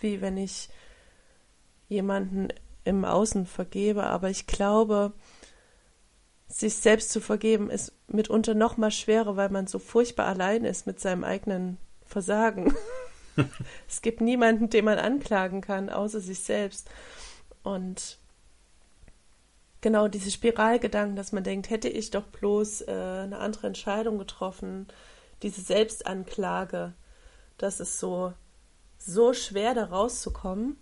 wie 0.00 0.20
wenn 0.20 0.36
ich 0.36 0.68
jemanden 1.88 2.48
im 2.84 3.04
Außen 3.04 3.46
vergebe, 3.46 4.04
aber 4.04 4.28
ich 4.28 4.46
glaube, 4.48 5.12
sich 6.48 6.74
selbst 6.74 7.10
zu 7.10 7.20
vergeben 7.20 7.70
ist 7.70 7.92
mitunter 8.08 8.54
noch 8.54 8.76
mal 8.76 8.90
schwerer, 8.90 9.36
weil 9.36 9.50
man 9.50 9.66
so 9.66 9.78
furchtbar 9.78 10.26
allein 10.26 10.64
ist 10.64 10.86
mit 10.86 11.00
seinem 11.00 11.22
eigenen 11.22 11.78
Versagen. 12.04 12.74
es 13.88 14.02
gibt 14.02 14.20
niemanden, 14.20 14.68
den 14.68 14.84
man 14.84 14.98
anklagen 14.98 15.60
kann, 15.60 15.88
außer 15.88 16.20
sich 16.20 16.40
selbst. 16.40 16.90
Und 17.62 18.18
genau 19.82 20.08
diese 20.08 20.30
Spiralgedanken, 20.30 21.16
dass 21.16 21.32
man 21.32 21.44
denkt, 21.44 21.68
hätte 21.68 21.90
ich 21.90 22.10
doch 22.10 22.24
bloß 22.24 22.82
äh, 22.82 22.90
eine 22.90 23.38
andere 23.38 23.66
Entscheidung 23.66 24.18
getroffen, 24.18 24.88
diese 25.42 25.60
Selbstanklage, 25.60 26.94
das 27.58 27.80
ist 27.80 27.98
so 27.98 28.32
so 29.04 29.32
schwer 29.32 29.74
da 29.74 29.86
rauszukommen. 29.86 30.76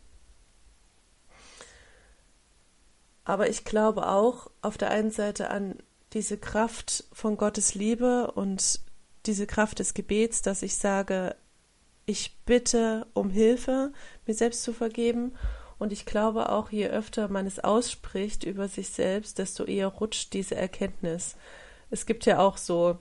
Aber 3.24 3.48
ich 3.48 3.64
glaube 3.64 4.08
auch 4.08 4.50
auf 4.62 4.76
der 4.76 4.90
einen 4.90 5.10
Seite 5.10 5.50
an 5.50 5.78
diese 6.12 6.36
Kraft 6.36 7.04
von 7.12 7.36
Gottes 7.36 7.74
Liebe 7.74 8.30
und 8.32 8.80
diese 9.26 9.46
Kraft 9.46 9.78
des 9.78 9.94
Gebets, 9.94 10.42
dass 10.42 10.62
ich 10.62 10.76
sage, 10.76 11.36
ich 12.06 12.36
bitte 12.44 13.06
um 13.14 13.30
Hilfe, 13.30 13.92
mir 14.26 14.34
selbst 14.34 14.62
zu 14.62 14.72
vergeben. 14.72 15.32
Und 15.80 15.94
ich 15.94 16.04
glaube 16.04 16.50
auch, 16.50 16.70
je 16.70 16.88
öfter 16.88 17.28
man 17.28 17.46
es 17.46 17.58
ausspricht 17.58 18.44
über 18.44 18.68
sich 18.68 18.90
selbst, 18.90 19.38
desto 19.38 19.64
eher 19.64 19.86
rutscht 19.86 20.34
diese 20.34 20.54
Erkenntnis. 20.54 21.36
Es 21.90 22.04
gibt 22.04 22.26
ja 22.26 22.38
auch 22.38 22.58
so, 22.58 22.98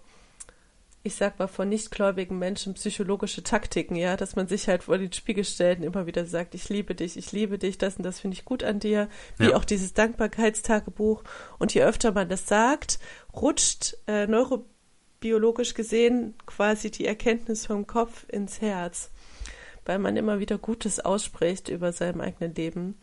ich 1.04 1.15
sag 1.15 1.39
mal, 1.39 1.48
von 1.48 1.68
nichtgläubigen 1.68 2.39
Menschen 2.39 2.76
psychologische 2.76 3.44
Taktiken, 3.44 3.98
ja, 3.98 4.15
dass 4.15 4.38
man 4.38 4.48
sich 4.48 4.70
halt 4.70 4.84
vor 4.84 4.98
den 4.98 5.12
Spiegel 5.12 5.44
stellt 5.44 5.80
und 5.80 5.84
immer 5.84 6.06
wieder 6.06 6.26
sagt, 6.26 6.56
ich 6.56 6.70
liebe 6.70 6.96
dich, 6.96 7.18
ich 7.18 7.34
liebe 7.34 7.58
dich, 7.58 7.78
das 7.78 7.98
und 7.98 8.04
das 8.04 8.22
finde 8.22 8.36
ich 8.36 8.46
gut 8.46 8.63
an 8.63 8.80
dir, 8.80 9.10
wie 9.38 9.50
ja. 9.50 9.58
auch 9.58 9.65
dieses 9.65 9.94
Dankbarkeitstagebuch. 9.94 11.26
Und 11.58 11.74
je 11.74 11.84
öfter 11.84 12.13
man 12.13 12.30
das 12.30 12.48
sagt, 12.48 13.00
rutscht 13.36 13.98
äh, 14.08 14.26
neurobiologisch 14.26 15.74
gesehen 15.74 16.34
quasi 16.46 16.92
die 16.92 17.06
Erkenntnis 17.06 17.65
vom 17.65 17.88
Kopf 17.88 18.26
ins 18.30 18.62
Herz, 18.62 19.12
weil 19.89 19.97
man 19.97 20.15
immer 20.15 20.38
wieder 20.38 20.60
Gutes 20.60 20.99
ausspricht 20.99 21.67
über 21.67 21.91
sein 21.91 22.21
eigenes 22.21 22.56
Leben. 22.56 22.95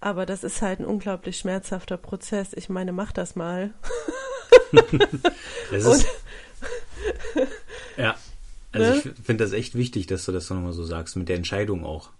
Aber 0.00 0.26
das 0.26 0.42
ist 0.42 0.60
halt 0.60 0.80
ein 0.80 0.86
unglaublich 0.86 1.38
schmerzhafter 1.38 1.96
Prozess. 1.96 2.48
Ich 2.52 2.68
meine, 2.68 2.90
mach 2.90 3.12
das 3.12 3.36
mal. 3.36 3.72
das 5.70 5.84
ist, 5.84 6.06
ja, 7.96 8.16
also 8.72 8.90
ne? 8.90 8.96
ich 8.96 9.24
finde 9.24 9.44
das 9.44 9.52
echt 9.52 9.76
wichtig, 9.76 10.08
dass 10.08 10.24
du 10.24 10.32
das 10.32 10.50
nochmal 10.50 10.72
so 10.72 10.82
sagst, 10.82 11.14
mit 11.14 11.28
der 11.28 11.36
Entscheidung 11.36 11.84
auch. 11.84 12.10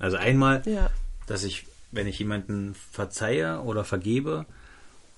Also 0.00 0.16
einmal, 0.16 0.62
ja. 0.66 0.90
dass 1.28 1.44
ich, 1.44 1.66
wenn 1.92 2.08
ich 2.08 2.18
jemanden 2.18 2.74
verzeihe 2.74 3.60
oder 3.60 3.84
vergebe, 3.84 4.44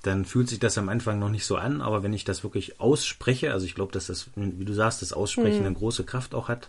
dann 0.02 0.26
fühlt 0.26 0.50
sich 0.50 0.58
das 0.58 0.76
am 0.76 0.90
Anfang 0.90 1.18
noch 1.18 1.30
nicht 1.30 1.46
so 1.46 1.56
an, 1.56 1.80
aber 1.80 2.02
wenn 2.02 2.12
ich 2.12 2.24
das 2.24 2.42
wirklich 2.42 2.78
ausspreche, 2.78 3.54
also 3.54 3.64
ich 3.64 3.74
glaube, 3.74 3.92
dass 3.92 4.08
das, 4.08 4.28
wie 4.34 4.66
du 4.66 4.74
sagst, 4.74 5.00
das 5.00 5.14
Aussprechen 5.14 5.60
mhm. 5.60 5.66
eine 5.66 5.76
große 5.76 6.04
Kraft 6.04 6.34
auch 6.34 6.48
hat, 6.48 6.68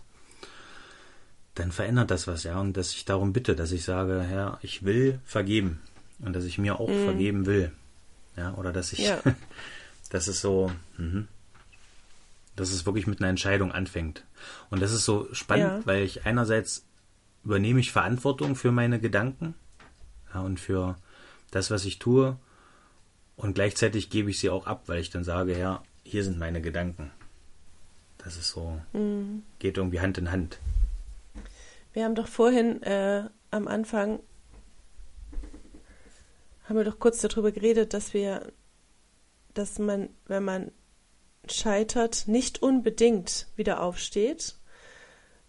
dann 1.54 1.72
verändert 1.72 2.10
das 2.10 2.26
was, 2.26 2.42
ja, 2.44 2.58
und 2.60 2.76
dass 2.76 2.92
ich 2.92 3.04
darum 3.04 3.32
bitte, 3.32 3.54
dass 3.54 3.72
ich 3.72 3.84
sage, 3.84 4.22
Herr, 4.22 4.58
ich 4.62 4.84
will 4.84 5.20
vergeben 5.24 5.80
und 6.20 6.34
dass 6.34 6.44
ich 6.44 6.58
mir 6.58 6.80
auch 6.80 6.88
mhm. 6.88 7.04
vergeben 7.04 7.46
will, 7.46 7.72
ja, 8.36 8.54
oder 8.54 8.72
dass 8.72 8.92
ich, 8.92 9.00
ja. 9.00 9.20
das 10.10 10.28
ist 10.28 10.40
so, 10.40 10.72
mh, 10.96 11.24
dass 12.56 12.72
es 12.72 12.86
wirklich 12.86 13.06
mit 13.06 13.20
einer 13.20 13.28
Entscheidung 13.28 13.72
anfängt. 13.72 14.24
Und 14.70 14.80
das 14.80 14.92
ist 14.92 15.04
so 15.04 15.28
spannend, 15.32 15.80
ja. 15.80 15.86
weil 15.86 16.02
ich 16.02 16.26
einerseits 16.26 16.84
übernehme 17.44 17.80
ich 17.80 17.92
Verantwortung 17.92 18.56
für 18.56 18.72
meine 18.72 19.00
Gedanken 19.00 19.54
ja, 20.32 20.40
und 20.40 20.60
für 20.60 20.96
das, 21.50 21.70
was 21.70 21.84
ich 21.84 21.98
tue. 21.98 22.36
Und 23.36 23.54
gleichzeitig 23.54 24.10
gebe 24.10 24.30
ich 24.30 24.38
sie 24.38 24.50
auch 24.50 24.66
ab, 24.66 24.84
weil 24.86 25.00
ich 25.00 25.10
dann 25.10 25.24
sage, 25.24 25.58
ja, 25.58 25.82
hier 26.04 26.22
sind 26.24 26.38
meine 26.38 26.60
Gedanken. 26.60 27.10
Das 28.18 28.36
ist 28.36 28.50
so, 28.50 28.80
mhm. 28.92 29.42
geht 29.58 29.76
irgendwie 29.76 30.00
Hand 30.00 30.18
in 30.18 30.30
Hand. 30.30 30.58
Wir 31.94 32.04
haben 32.04 32.16
doch 32.16 32.26
vorhin 32.26 32.82
äh, 32.82 33.22
am 33.52 33.68
Anfang, 33.68 34.18
haben 36.64 36.76
wir 36.76 36.84
doch 36.84 36.98
kurz 36.98 37.20
darüber 37.20 37.52
geredet, 37.52 37.94
dass 37.94 38.12
wir, 38.12 38.52
dass 39.54 39.78
man, 39.78 40.08
wenn 40.26 40.42
man 40.42 40.72
scheitert, 41.48 42.26
nicht 42.26 42.62
unbedingt 42.62 43.46
wieder 43.54 43.80
aufsteht. 43.80 44.56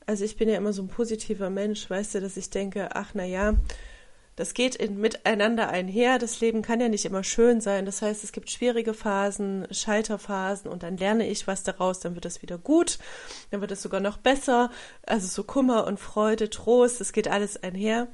Also 0.05 0.23
ich 0.23 0.37
bin 0.37 0.47
ja 0.47 0.57
immer 0.57 0.71
so 0.71 0.83
ein 0.83 0.87
positiver 0.87 1.49
Mensch, 1.49 1.89
weißt 1.89 2.13
du, 2.15 2.21
dass 2.21 2.37
ich 2.37 2.51
denke, 2.51 2.95
ach 2.95 3.15
na 3.15 3.25
ja, 3.25 3.55
das 4.35 4.53
geht 4.53 4.75
in, 4.75 4.97
miteinander 4.97 5.69
einher. 5.69 6.19
Das 6.19 6.41
Leben 6.41 6.61
kann 6.61 6.81
ja 6.81 6.89
nicht 6.89 7.05
immer 7.05 7.23
schön 7.23 7.61
sein. 7.61 7.85
Das 7.85 8.01
heißt, 8.01 8.23
es 8.23 8.31
gibt 8.31 8.49
schwierige 8.51 8.93
Phasen, 8.93 9.67
Scheiterphasen 9.71 10.69
und 10.69 10.83
dann 10.83 10.97
lerne 10.97 11.27
ich 11.27 11.47
was 11.47 11.63
daraus, 11.63 11.99
dann 11.99 12.15
wird 12.15 12.25
es 12.25 12.41
wieder 12.41 12.57
gut, 12.57 12.99
dann 13.51 13.61
wird 13.61 13.71
es 13.71 13.81
sogar 13.81 14.01
noch 14.01 14.17
besser. 14.17 14.71
Also 15.05 15.27
so 15.27 15.43
Kummer 15.43 15.87
und 15.87 15.99
Freude, 15.99 16.49
Trost, 16.49 16.99
das 16.99 17.13
geht 17.13 17.27
alles 17.29 17.61
einher. 17.63 18.07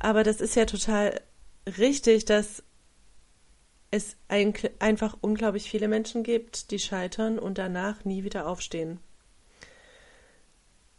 Aber 0.00 0.24
das 0.24 0.40
ist 0.40 0.56
ja 0.56 0.64
total 0.64 1.20
richtig, 1.78 2.24
dass 2.24 2.62
es 3.90 4.16
ein, 4.26 4.54
einfach 4.80 5.16
unglaublich 5.20 5.70
viele 5.70 5.86
Menschen 5.86 6.24
gibt, 6.24 6.72
die 6.72 6.80
scheitern 6.80 7.38
und 7.38 7.58
danach 7.58 8.04
nie 8.04 8.24
wieder 8.24 8.48
aufstehen. 8.48 8.98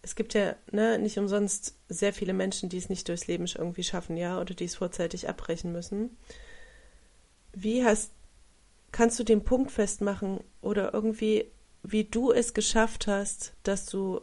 Es 0.06 0.14
gibt 0.14 0.36
ja 0.36 0.56
ne, 0.72 1.00
nicht 1.00 1.18
umsonst 1.18 1.76
sehr 1.90 2.14
viele 2.14 2.34
Menschen, 2.34 2.70
die 2.70 2.78
es 2.78 2.90
nicht 2.90 3.10
durchs 3.10 3.26
Leben 3.26 3.48
irgendwie 3.48 3.84
schaffen, 3.84 4.18
ja, 4.18 4.40
oder 4.40 4.54
die 4.54 4.66
es 4.66 4.76
vorzeitig 4.76 5.28
abbrechen 5.28 5.72
müssen. 5.72 6.16
Wie 7.54 7.84
hast, 7.84 8.12
kannst 8.92 9.18
du 9.18 9.24
den 9.24 9.44
Punkt 9.44 9.72
festmachen 9.72 10.42
oder 10.62 10.94
irgendwie, 10.94 11.50
wie 11.82 12.04
du 12.04 12.32
es 12.32 12.54
geschafft 12.54 13.08
hast, 13.08 13.54
dass 13.64 13.88
du 13.88 14.22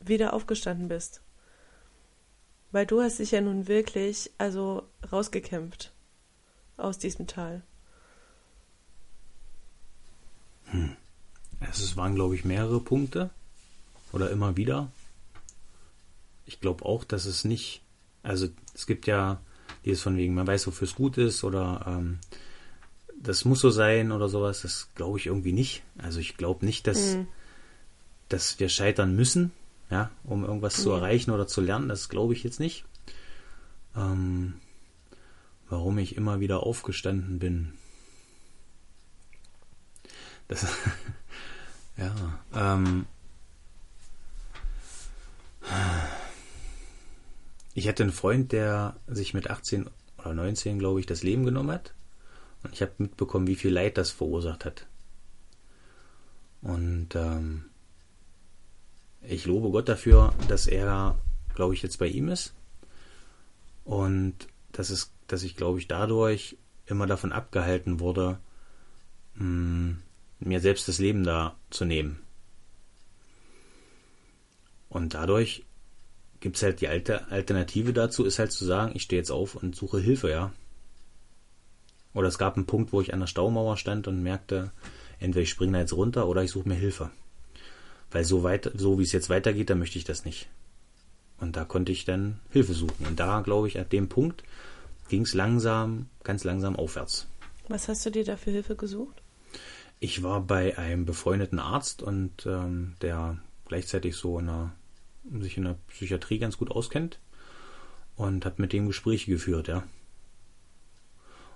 wieder 0.00 0.32
aufgestanden 0.32 0.88
bist? 0.88 1.20
Weil 2.72 2.86
du 2.86 3.02
hast 3.02 3.18
dich 3.18 3.32
ja 3.32 3.42
nun 3.42 3.68
wirklich, 3.68 4.30
also 4.38 4.88
rausgekämpft 5.12 5.92
aus 6.78 6.96
diesem 6.96 7.26
Tal? 7.26 7.60
Hm. 10.70 10.96
Es 11.60 11.98
waren, 11.98 12.14
glaube 12.14 12.34
ich, 12.34 12.46
mehrere 12.46 12.80
Punkte 12.80 13.28
oder 14.14 14.30
immer 14.30 14.56
wieder. 14.56 14.90
Ich 16.46 16.60
glaube 16.60 16.84
auch, 16.84 17.04
dass 17.04 17.26
es 17.26 17.44
nicht, 17.44 17.82
also 18.22 18.48
es 18.74 18.86
gibt 18.86 19.06
ja 19.06 19.40
dieses 19.84 20.02
von 20.02 20.16
wegen, 20.16 20.34
man 20.34 20.46
weiß, 20.46 20.66
wofür 20.66 20.86
es 20.86 20.94
gut 20.94 21.18
ist 21.18 21.42
oder 21.44 21.84
ähm, 21.86 22.18
das 23.20 23.44
muss 23.44 23.60
so 23.60 23.70
sein 23.70 24.12
oder 24.12 24.28
sowas. 24.28 24.62
Das 24.62 24.88
glaube 24.94 25.18
ich 25.18 25.26
irgendwie 25.26 25.52
nicht. 25.52 25.82
Also 25.98 26.20
ich 26.20 26.36
glaube 26.36 26.64
nicht, 26.64 26.86
dass, 26.86 27.16
mhm. 27.16 27.26
dass 28.28 28.60
wir 28.60 28.68
scheitern 28.68 29.16
müssen, 29.16 29.50
ja, 29.90 30.10
um 30.22 30.44
irgendwas 30.44 30.78
mhm. 30.78 30.82
zu 30.82 30.90
erreichen 30.92 31.30
oder 31.30 31.46
zu 31.46 31.60
lernen. 31.60 31.88
Das 31.88 32.08
glaube 32.08 32.34
ich 32.34 32.44
jetzt 32.44 32.60
nicht. 32.60 32.84
Ähm, 33.96 34.54
warum 35.68 35.98
ich 35.98 36.16
immer 36.16 36.40
wieder 36.40 36.62
aufgestanden 36.62 37.38
bin. 37.38 37.72
Das, 40.46 40.66
ja, 41.96 42.14
ähm, 42.54 43.06
ich 47.74 47.88
hatte 47.88 48.02
einen 48.02 48.12
Freund, 48.12 48.52
der 48.52 48.96
sich 49.06 49.34
mit 49.34 49.50
18 49.50 49.88
oder 50.18 50.34
19, 50.34 50.78
glaube 50.78 51.00
ich, 51.00 51.06
das 51.06 51.22
Leben 51.22 51.44
genommen 51.44 51.70
hat. 51.70 51.94
Und 52.62 52.72
ich 52.72 52.82
habe 52.82 52.92
mitbekommen, 52.98 53.46
wie 53.46 53.56
viel 53.56 53.72
Leid 53.72 53.98
das 53.98 54.10
verursacht 54.10 54.64
hat. 54.64 54.86
Und 56.62 57.14
ähm, 57.14 57.66
ich 59.22 59.44
lobe 59.44 59.70
Gott 59.70 59.88
dafür, 59.88 60.32
dass 60.48 60.66
er, 60.66 61.18
glaube 61.54 61.74
ich, 61.74 61.82
jetzt 61.82 61.98
bei 61.98 62.06
ihm 62.06 62.28
ist. 62.28 62.54
Und 63.84 64.48
dass 64.72 64.90
es 64.90 65.14
dass 65.26 65.42
ich, 65.42 65.56
glaube 65.56 65.78
ich, 65.78 65.88
dadurch 65.88 66.56
immer 66.86 67.06
davon 67.06 67.32
abgehalten 67.32 68.00
wurde, 68.00 68.38
mh, 69.34 69.44
mm, 69.44 70.02
mir 70.40 70.60
selbst 70.60 70.88
das 70.88 70.98
Leben 70.98 71.24
da 71.24 71.56
zu 71.70 71.84
nehmen. 71.84 72.20
Und 74.94 75.14
dadurch 75.14 75.64
gibt 76.38 76.54
es 76.54 76.62
halt 76.62 76.80
die 76.80 76.86
alte 76.86 77.26
Alternative 77.28 77.92
dazu, 77.92 78.24
ist 78.24 78.38
halt 78.38 78.52
zu 78.52 78.64
sagen, 78.64 78.92
ich 78.94 79.02
stehe 79.02 79.20
jetzt 79.20 79.32
auf 79.32 79.56
und 79.56 79.74
suche 79.74 79.98
Hilfe, 79.98 80.30
ja. 80.30 80.52
Oder 82.14 82.28
es 82.28 82.38
gab 82.38 82.56
einen 82.56 82.66
Punkt, 82.66 82.92
wo 82.92 83.00
ich 83.00 83.12
an 83.12 83.18
der 83.18 83.26
Staumauer 83.26 83.76
stand 83.76 84.06
und 84.06 84.22
merkte, 84.22 84.70
entweder 85.18 85.42
ich 85.42 85.50
springe 85.50 85.72
da 85.72 85.80
jetzt 85.80 85.94
runter 85.94 86.28
oder 86.28 86.44
ich 86.44 86.52
suche 86.52 86.68
mir 86.68 86.76
Hilfe. 86.76 87.10
Weil 88.12 88.24
so 88.24 88.44
weit, 88.44 88.70
so 88.76 89.00
wie 89.00 89.02
es 89.02 89.10
jetzt 89.10 89.30
weitergeht, 89.30 89.68
da 89.68 89.74
möchte 89.74 89.98
ich 89.98 90.04
das 90.04 90.24
nicht. 90.24 90.48
Und 91.40 91.56
da 91.56 91.64
konnte 91.64 91.90
ich 91.90 92.04
dann 92.04 92.38
Hilfe 92.50 92.74
suchen. 92.74 93.04
Und 93.04 93.18
da, 93.18 93.40
glaube 93.40 93.66
ich, 93.66 93.80
an 93.80 93.88
dem 93.88 94.08
Punkt 94.08 94.44
ging 95.08 95.22
es 95.22 95.34
langsam, 95.34 96.06
ganz 96.22 96.44
langsam 96.44 96.76
aufwärts. 96.76 97.26
Was 97.66 97.88
hast 97.88 98.06
du 98.06 98.10
dir 98.10 98.24
da 98.24 98.36
für 98.36 98.52
Hilfe 98.52 98.76
gesucht? 98.76 99.22
Ich 99.98 100.22
war 100.22 100.40
bei 100.40 100.78
einem 100.78 101.04
befreundeten 101.04 101.58
Arzt 101.58 102.00
und 102.00 102.46
ähm, 102.46 102.94
der 103.02 103.38
gleichzeitig 103.66 104.16
so 104.16 104.38
in 104.38 104.48
einer, 104.48 104.72
sich 105.40 105.56
in 105.56 105.64
der 105.64 105.78
Psychiatrie 105.88 106.38
ganz 106.38 106.56
gut 106.58 106.70
auskennt 106.70 107.18
und 108.16 108.44
habe 108.44 108.62
mit 108.62 108.72
dem 108.72 108.86
Gespräche 108.86 109.30
geführt, 109.30 109.68
ja. 109.68 109.84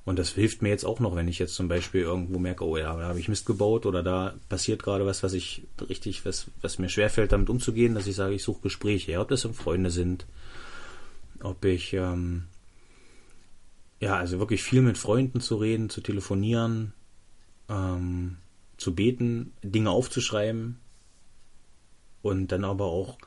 Und 0.04 0.18
das 0.18 0.30
hilft 0.30 0.62
mir 0.62 0.70
jetzt 0.70 0.84
auch 0.84 1.00
noch, 1.00 1.14
wenn 1.16 1.28
ich 1.28 1.38
jetzt 1.38 1.54
zum 1.54 1.68
Beispiel 1.68 2.00
irgendwo 2.00 2.38
merke, 2.38 2.64
oh 2.64 2.78
ja, 2.78 2.96
da 2.96 3.08
habe 3.08 3.20
ich 3.20 3.28
Mist 3.28 3.44
gebaut 3.44 3.84
oder 3.84 4.02
da 4.02 4.34
passiert 4.48 4.82
gerade 4.82 5.04
was, 5.04 5.22
was 5.22 5.34
ich 5.34 5.66
richtig, 5.86 6.24
was, 6.24 6.50
was 6.62 6.78
mir 6.78 6.88
schwerfällt, 6.88 7.32
damit 7.32 7.50
umzugehen, 7.50 7.94
dass 7.94 8.06
ich 8.06 8.16
sage, 8.16 8.34
ich 8.34 8.42
suche 8.42 8.62
Gespräche, 8.62 9.12
ja, 9.12 9.20
ob 9.20 9.28
das 9.28 9.42
Freunde 9.42 9.90
sind, 9.90 10.26
ob 11.42 11.62
ich 11.66 11.92
ähm, 11.92 12.44
ja, 14.00 14.16
also 14.16 14.38
wirklich 14.38 14.62
viel 14.62 14.82
mit 14.82 14.96
Freunden 14.96 15.40
zu 15.40 15.56
reden, 15.56 15.90
zu 15.90 16.00
telefonieren, 16.00 16.92
ähm, 17.68 18.36
zu 18.76 18.94
beten, 18.94 19.52
Dinge 19.62 19.90
aufzuschreiben 19.90 20.78
und 22.22 22.52
dann 22.52 22.64
aber 22.64 22.86
auch, 22.86 23.18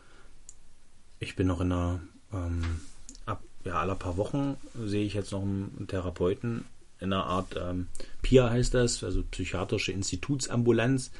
ich 1.22 1.38
bin 1.38 1.48
noch 1.48 1.62
in 1.62 1.72
einer, 1.72 2.02
ähm, 2.34 2.82
ab 3.26 3.42
ja, 3.64 3.76
aller 3.76 3.96
paar 3.96 4.18
Wochen 4.18 4.58
sehe 4.76 5.06
ich 5.06 5.14
jetzt 5.14 5.32
noch 5.32 5.42
einen 5.42 5.86
Therapeuten 5.88 6.66
in 7.02 7.12
einer 7.12 7.26
Art 7.26 7.56
ähm, 7.60 7.88
PIA 8.22 8.52
heißt 8.52 8.74
das, 8.76 9.04
also 9.04 9.24
psychiatrische 9.24 9.92
Institutsambulanz. 9.92 11.12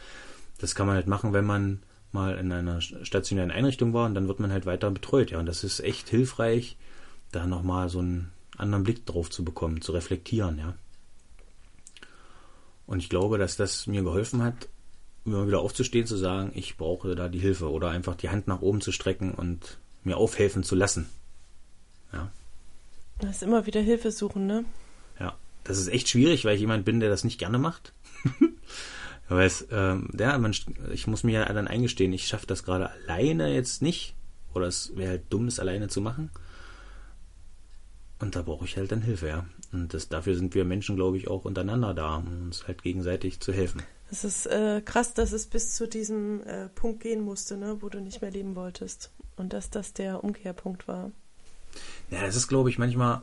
Das 0.60 0.76
kann 0.76 0.86
man 0.86 0.96
halt 0.96 1.08
machen, 1.08 1.34
wenn 1.34 1.46
man 1.46 1.82
mal 2.12 2.38
in 2.38 2.52
einer 2.52 2.82
stationären 2.82 3.52
Einrichtung 3.52 3.94
war 3.94 4.06
und 4.06 4.14
dann 4.14 4.28
wird 4.28 4.40
man 4.40 4.52
halt 4.52 4.66
weiter 4.66 4.92
betreut. 4.92 5.32
Ja, 5.32 5.40
und 5.40 5.48
das 5.48 5.64
ist 5.64 5.80
echt 5.80 6.08
hilfreich, 6.08 6.78
da 7.32 7.48
nochmal 7.48 7.90
so 7.90 8.00
einen 8.00 8.32
anderen 8.58 8.84
Blick 8.84 9.06
drauf 9.06 9.32
zu 9.32 9.44
bekommen, 9.44 9.82
zu 9.82 9.92
reflektieren, 9.92 10.60
ja. 10.60 10.76
Und 12.86 13.00
ich 13.00 13.10
glaube, 13.10 13.38
dass 13.38 13.56
das 13.56 13.88
mir 13.88 14.04
geholfen 14.04 14.44
hat, 14.44 14.68
immer 15.26 15.48
wieder 15.48 15.62
aufzustehen, 15.62 16.06
zu 16.06 16.18
sagen, 16.18 16.52
ich 16.54 16.78
brauche 16.78 17.16
da 17.16 17.30
die 17.30 17.40
Hilfe 17.40 17.72
oder 17.72 17.90
einfach 17.90 18.16
die 18.16 18.30
Hand 18.30 18.48
nach 18.48 18.62
oben 18.62 18.82
zu 18.82 18.92
strecken 18.92 19.34
und 19.34 19.80
mir 20.04 20.18
aufhelfen 20.18 20.64
zu 20.64 20.76
lassen. 20.76 21.10
Ja. 22.14 22.32
Das 23.20 23.38
ist 23.38 23.44
immer 23.44 23.66
wieder 23.66 23.82
Hilfe 23.82 24.12
suchen, 24.12 24.48
ne? 24.48 24.66
Ja, 25.20 25.38
das 25.64 25.78
ist 25.78 25.88
echt 25.88 26.10
schwierig, 26.10 26.46
weil 26.46 26.56
ich 26.56 26.62
jemand 26.62 26.86
bin, 26.86 27.00
der 27.00 27.10
das 27.10 27.24
nicht 27.24 27.40
gerne 27.40 27.60
macht. 27.60 27.94
weil 29.30 29.46
es, 29.46 29.68
ähm, 29.72 30.10
ja, 30.18 30.38
man, 30.38 30.56
ich 30.92 31.08
muss 31.08 31.24
mir 31.24 31.42
ja 31.42 31.54
dann 31.54 31.68
eingestehen, 31.68 32.14
ich 32.14 32.28
schaffe 32.28 32.48
das 32.48 32.64
gerade 32.64 32.90
alleine 32.90 33.54
jetzt 33.54 33.82
nicht. 33.82 34.16
Oder 34.54 34.68
es 34.68 34.96
wäre 34.96 35.12
halt 35.12 35.24
dumm, 35.30 35.48
es 35.48 35.60
alleine 35.60 35.88
zu 35.88 36.02
machen. 36.02 36.30
Und 38.20 38.36
da 38.36 38.42
brauche 38.42 38.66
ich 38.66 38.78
halt 38.78 38.92
dann 38.92 39.02
Hilfe, 39.02 39.28
ja. 39.28 39.46
Und 39.72 39.94
das, 39.94 40.10
dafür 40.10 40.36
sind 40.36 40.54
wir 40.54 40.66
Menschen, 40.66 40.96
glaube 40.96 41.18
ich, 41.18 41.28
auch 41.28 41.46
untereinander 41.46 41.94
da, 41.94 42.18
um 42.18 42.46
uns 42.46 42.68
halt 42.68 42.84
gegenseitig 42.84 43.40
zu 43.40 43.54
helfen. 43.54 43.82
Es 44.12 44.24
ist 44.24 44.46
äh, 44.46 44.82
krass, 44.84 45.14
dass 45.14 45.32
es 45.32 45.48
bis 45.48 45.74
zu 45.74 45.88
diesem 45.88 46.44
äh, 46.44 46.68
Punkt 46.68 47.02
gehen 47.02 47.22
musste, 47.22 47.56
ne, 47.58 47.78
wo 47.80 47.90
du 47.90 48.02
nicht 48.02 48.22
mehr 48.22 48.32
leben 48.32 48.56
wolltest. 48.56 49.10
Und 49.38 49.54
dass 49.54 49.70
das 49.70 49.94
der 49.94 50.24
Umkehrpunkt 50.24 50.88
war. 50.88 51.12
Ja, 52.10 52.22
das 52.22 52.36
ist, 52.36 52.48
glaube 52.48 52.70
ich, 52.70 52.78
manchmal, 52.78 53.22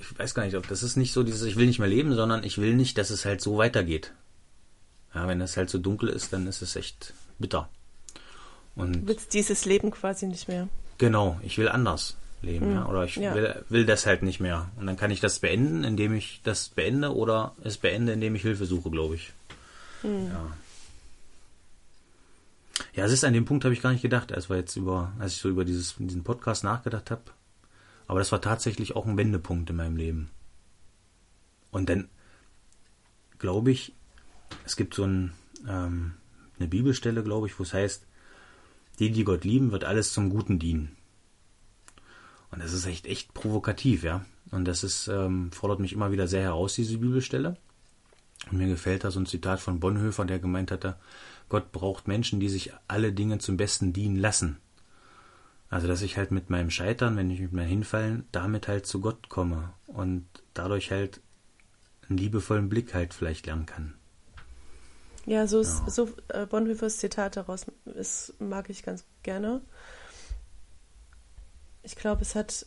ich 0.00 0.18
weiß 0.18 0.34
gar 0.34 0.44
nicht, 0.44 0.56
ob 0.56 0.68
das 0.68 0.82
ist 0.82 0.96
nicht 0.96 1.12
so 1.12 1.22
dieses, 1.22 1.42
ich 1.42 1.56
will 1.56 1.66
nicht 1.66 1.78
mehr 1.78 1.88
leben, 1.88 2.14
sondern 2.14 2.44
ich 2.44 2.58
will 2.58 2.74
nicht, 2.74 2.96
dass 2.98 3.10
es 3.10 3.24
halt 3.24 3.40
so 3.40 3.58
weitergeht. 3.58 4.12
Ja, 5.14 5.26
wenn 5.26 5.40
es 5.40 5.56
halt 5.56 5.70
so 5.70 5.78
dunkel 5.78 6.08
ist, 6.08 6.32
dann 6.32 6.46
ist 6.46 6.62
es 6.62 6.76
echt 6.76 7.14
bitter. 7.38 7.68
Und 8.76 8.92
du 8.92 9.06
willst 9.08 9.34
dieses 9.34 9.64
Leben 9.64 9.90
quasi 9.90 10.26
nicht 10.26 10.48
mehr. 10.48 10.68
Genau, 10.98 11.40
ich 11.42 11.58
will 11.58 11.68
anders 11.68 12.16
leben, 12.42 12.68
mhm. 12.68 12.74
ja. 12.74 12.86
Oder 12.86 13.04
ich 13.04 13.16
ja. 13.16 13.34
Will, 13.34 13.64
will 13.68 13.86
das 13.86 14.06
halt 14.06 14.22
nicht 14.22 14.40
mehr. 14.40 14.70
Und 14.76 14.86
dann 14.86 14.96
kann 14.96 15.10
ich 15.10 15.20
das 15.20 15.40
beenden, 15.40 15.84
indem 15.84 16.14
ich 16.14 16.40
das 16.44 16.68
beende 16.68 17.14
oder 17.14 17.54
es 17.64 17.78
beende, 17.78 18.12
indem 18.12 18.34
ich 18.34 18.42
Hilfe 18.42 18.66
suche, 18.66 18.90
glaube 18.90 19.16
ich. 19.16 19.32
Mhm. 20.02 20.28
Ja. 20.28 20.52
Ja, 22.94 23.04
es 23.04 23.12
ist 23.12 23.24
an 23.24 23.32
dem 23.32 23.44
Punkt 23.44 23.64
habe 23.64 23.74
ich 23.74 23.82
gar 23.82 23.92
nicht 23.92 24.02
gedacht, 24.02 24.32
als 24.32 24.48
wir 24.48 24.56
jetzt 24.56 24.76
über, 24.76 25.12
als 25.18 25.34
ich 25.34 25.40
so 25.40 25.48
über 25.48 25.64
dieses, 25.64 25.96
diesen 25.98 26.24
Podcast 26.24 26.64
nachgedacht 26.64 27.10
habe. 27.10 27.22
Aber 28.06 28.18
das 28.18 28.32
war 28.32 28.40
tatsächlich 28.40 28.96
auch 28.96 29.06
ein 29.06 29.16
Wendepunkt 29.16 29.70
in 29.70 29.76
meinem 29.76 29.96
Leben. 29.96 30.30
Und 31.70 31.88
dann 31.88 32.08
glaube 33.38 33.70
ich, 33.70 33.92
es 34.64 34.76
gibt 34.76 34.94
so 34.94 35.04
ein, 35.04 35.32
ähm, 35.68 36.14
eine 36.58 36.68
Bibelstelle, 36.68 37.22
glaube 37.22 37.46
ich, 37.46 37.58
wo 37.58 37.62
es 37.62 37.74
heißt, 37.74 38.04
die, 38.98 39.10
die 39.10 39.24
Gott 39.24 39.44
lieben, 39.44 39.70
wird 39.70 39.84
alles 39.84 40.12
zum 40.12 40.30
Guten 40.30 40.58
dienen. 40.58 40.96
Und 42.50 42.62
das 42.62 42.72
ist 42.72 42.86
echt, 42.86 43.06
echt 43.06 43.34
provokativ, 43.34 44.02
ja. 44.02 44.24
Und 44.50 44.64
das 44.64 44.82
ist, 44.82 45.08
ähm, 45.08 45.52
fordert 45.52 45.80
mich 45.80 45.92
immer 45.92 46.10
wieder 46.10 46.26
sehr 46.26 46.42
heraus, 46.42 46.74
diese 46.74 46.98
Bibelstelle. 46.98 47.56
Und 48.50 48.58
mir 48.58 48.68
gefällt 48.68 49.04
da 49.04 49.10
so 49.10 49.20
ein 49.20 49.26
Zitat 49.26 49.60
von 49.60 49.80
Bonhoeffer, 49.80 50.24
der 50.24 50.38
gemeint 50.38 50.70
hatte, 50.70 50.96
Gott 51.48 51.72
braucht 51.72 52.08
Menschen, 52.08 52.40
die 52.40 52.48
sich 52.48 52.72
alle 52.86 53.12
Dinge 53.12 53.38
zum 53.38 53.56
Besten 53.56 53.92
dienen 53.92 54.16
lassen. 54.16 54.58
Also, 55.70 55.86
dass 55.86 56.02
ich 56.02 56.16
halt 56.16 56.30
mit 56.30 56.48
meinem 56.50 56.70
Scheitern, 56.70 57.16
wenn 57.16 57.30
ich 57.30 57.40
mit 57.40 57.52
meinem 57.52 57.68
Hinfallen, 57.68 58.26
damit 58.32 58.68
halt 58.68 58.86
zu 58.86 59.00
Gott 59.00 59.28
komme 59.28 59.72
und 59.86 60.26
dadurch 60.54 60.90
halt 60.90 61.20
einen 62.08 62.18
liebevollen 62.18 62.68
Blick 62.68 62.94
halt 62.94 63.12
vielleicht 63.12 63.46
lernen 63.46 63.66
kann. 63.66 63.94
Ja, 65.26 65.46
so 65.46 65.60
ist 65.60 65.82
ja. 65.84 65.90
so 65.90 66.08
äh, 66.28 66.46
Bonhoeffers 66.46 66.96
Zitat 66.96 67.36
daraus 67.36 67.66
ist, 67.84 68.32
mag 68.40 68.70
ich 68.70 68.82
ganz 68.82 69.04
gerne 69.22 69.60
ich 71.88 71.96
glaube, 71.96 72.22
es 72.22 72.34
hat, 72.34 72.66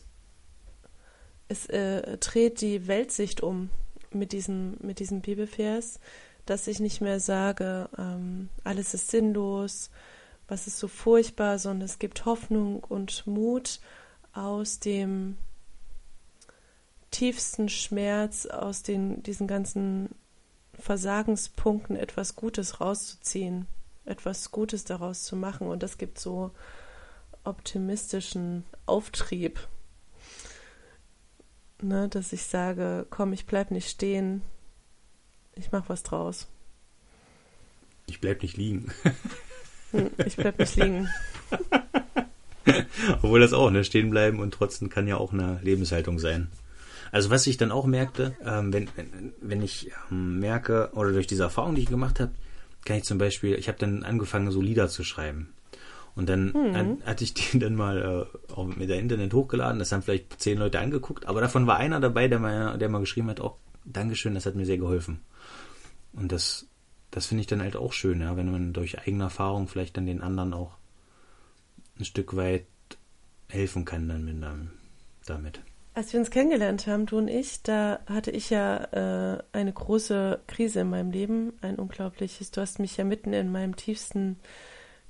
es 1.48 1.66
äh, 1.66 2.18
dreht 2.18 2.60
die 2.60 2.88
Weltsicht 2.88 3.40
um 3.40 3.70
mit 4.10 4.32
diesem, 4.32 4.76
mit 4.80 4.98
diesem 4.98 5.20
Bibelvers, 5.20 6.00
dass 6.46 6.66
ich 6.66 6.80
nicht 6.80 7.00
mehr 7.00 7.20
sage, 7.20 7.88
ähm, 7.96 8.48
alles 8.64 8.94
ist 8.94 9.10
sinnlos, 9.10 9.90
was 10.48 10.66
ist 10.66 10.78
so 10.78 10.88
furchtbar, 10.88 11.58
sondern 11.58 11.86
es 11.86 11.98
gibt 11.98 12.24
Hoffnung 12.24 12.82
und 12.84 13.26
Mut 13.26 13.80
aus 14.32 14.80
dem 14.80 15.36
tiefsten 17.10 17.68
Schmerz, 17.68 18.46
aus 18.46 18.82
den, 18.82 19.22
diesen 19.22 19.46
ganzen 19.46 20.08
Versagenspunkten 20.78 21.96
etwas 21.96 22.34
Gutes 22.34 22.80
rauszuziehen, 22.80 23.66
etwas 24.04 24.50
Gutes 24.50 24.84
daraus 24.84 25.22
zu 25.22 25.36
machen. 25.36 25.68
Und 25.68 25.82
das 25.82 25.98
gibt 25.98 26.18
so 26.18 26.50
optimistischen 27.44 28.64
Auftrieb. 28.86 29.68
Ne, 31.80 32.08
dass 32.08 32.32
ich 32.32 32.44
sage, 32.44 33.06
komm, 33.10 33.32
ich 33.32 33.44
bleib 33.44 33.70
nicht 33.72 33.90
stehen, 33.90 34.42
ich 35.54 35.72
mach 35.72 35.88
was 35.88 36.02
draus. 36.02 36.48
Ich 38.06 38.20
bleib 38.20 38.42
nicht 38.42 38.56
liegen. 38.56 38.92
Hm, 39.92 40.10
ich 40.24 40.36
bleib 40.36 40.58
nicht 40.58 40.76
liegen. 40.76 41.08
Obwohl 43.22 43.40
das 43.40 43.52
auch, 43.52 43.70
ne, 43.70 43.84
stehen 43.84 44.10
bleiben 44.10 44.40
und 44.40 44.54
trotzdem 44.54 44.88
kann 44.88 45.06
ja 45.06 45.16
auch 45.16 45.32
eine 45.32 45.60
Lebenshaltung 45.62 46.18
sein. 46.18 46.50
Also 47.10 47.30
was 47.30 47.46
ich 47.46 47.58
dann 47.58 47.70
auch 47.70 47.86
merkte, 47.86 48.34
ähm, 48.44 48.72
wenn, 48.72 48.88
wenn 49.40 49.62
ich 49.62 49.90
ähm, 50.10 50.40
merke, 50.40 50.90
oder 50.94 51.12
durch 51.12 51.26
diese 51.26 51.42
Erfahrung, 51.42 51.74
die 51.74 51.82
ich 51.82 51.90
gemacht 51.90 52.20
habe, 52.20 52.32
kann 52.84 52.96
ich 52.96 53.04
zum 53.04 53.18
Beispiel, 53.18 53.54
ich 53.54 53.68
habe 53.68 53.78
dann 53.78 54.02
angefangen, 54.02 54.50
so 54.50 54.62
Lieder 54.62 54.88
zu 54.88 55.04
schreiben. 55.04 55.52
Und 56.14 56.28
dann 56.28 56.52
mhm. 56.52 56.98
hatte 57.04 57.24
ich 57.24 57.34
den 57.52 57.60
dann 57.60 57.74
mal 57.74 58.28
äh, 58.50 58.52
auch 58.52 58.66
mit 58.66 58.88
der 58.88 58.98
Internet 58.98 59.34
hochgeladen. 59.34 59.78
Das 59.78 59.92
haben 59.92 60.02
vielleicht 60.02 60.40
zehn 60.40 60.58
Leute 60.58 60.80
angeguckt, 60.80 61.26
aber 61.26 61.40
davon 61.40 61.66
war 61.66 61.76
einer 61.76 62.00
dabei, 62.00 62.28
der 62.28 62.38
mal, 62.38 62.78
der 62.78 62.88
mal 62.88 63.00
geschrieben 63.00 63.28
hat, 63.28 63.40
oh, 63.40 63.56
Dankeschön, 63.84 64.34
das 64.34 64.46
hat 64.46 64.54
mir 64.54 64.66
sehr 64.66 64.78
geholfen. 64.78 65.20
Und 66.12 66.32
das, 66.32 66.66
das 67.10 67.26
finde 67.26 67.42
ich 67.42 67.46
dann 67.46 67.62
halt 67.62 67.76
auch 67.76 67.92
schön, 67.92 68.20
ja, 68.20 68.36
wenn 68.36 68.50
man 68.50 68.72
durch 68.72 68.98
eigene 68.98 69.24
Erfahrung 69.24 69.68
vielleicht 69.68 69.96
dann 69.96 70.06
den 70.06 70.20
anderen 70.20 70.52
auch 70.52 70.76
ein 71.98 72.04
Stück 72.04 72.36
weit 72.36 72.66
helfen 73.48 73.84
kann 73.84 74.08
dann 74.08 74.24
mit 74.24 74.36
einem, 74.36 74.70
damit. 75.26 75.60
Als 75.94 76.12
wir 76.12 76.20
uns 76.20 76.30
kennengelernt 76.30 76.86
haben, 76.86 77.04
du 77.04 77.18
und 77.18 77.28
ich, 77.28 77.62
da 77.62 78.00
hatte 78.06 78.30
ich 78.30 78.48
ja 78.48 78.84
äh, 79.36 79.42
eine 79.52 79.72
große 79.72 80.40
Krise 80.46 80.80
in 80.80 80.90
meinem 80.90 81.10
Leben, 81.10 81.52
ein 81.60 81.76
unglaubliches. 81.76 82.50
Du 82.50 82.62
hast 82.62 82.78
mich 82.78 82.96
ja 82.96 83.04
mitten 83.04 83.34
in 83.34 83.52
meinem 83.52 83.76
tiefsten 83.76 84.36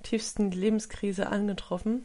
tiefsten 0.02 0.50
Lebenskrise 0.50 1.28
angetroffen. 1.28 2.04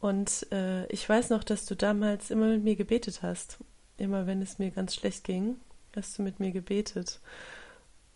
Und 0.00 0.46
äh, 0.50 0.86
ich 0.86 1.08
weiß 1.08 1.30
noch, 1.30 1.44
dass 1.44 1.64
du 1.64 1.76
damals 1.76 2.30
immer 2.30 2.46
mit 2.46 2.64
mir 2.64 2.76
gebetet 2.76 3.22
hast. 3.22 3.58
Immer 3.98 4.26
wenn 4.26 4.42
es 4.42 4.58
mir 4.58 4.70
ganz 4.70 4.94
schlecht 4.94 5.24
ging, 5.24 5.56
hast 5.94 6.18
du 6.18 6.22
mit 6.22 6.40
mir 6.40 6.50
gebetet. 6.50 7.20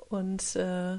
Und 0.09 0.57
äh, 0.57 0.99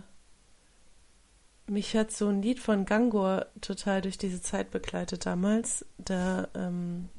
mich 1.68 1.96
hat 1.96 2.12
so 2.12 2.28
ein 2.28 2.42
Lied 2.42 2.60
von 2.60 2.86
Gangor 2.86 3.48
total 3.62 4.02
durch 4.02 4.18
diese 4.18 4.42
Zeit 4.42 4.72
begleitet 4.72 5.26
damals. 5.26 5.86
Da 5.98 6.48
ähm, 6.56 7.10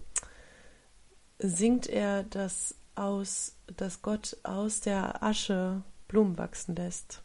singt 1.38 1.86
er, 1.86 2.24
dass, 2.24 2.74
aus, 2.94 3.56
dass 3.76 4.02
Gott 4.02 4.36
aus 4.42 4.80
der 4.80 5.22
Asche 5.22 5.82
Blumen 6.08 6.38
wachsen 6.38 6.74
lässt. 6.76 7.22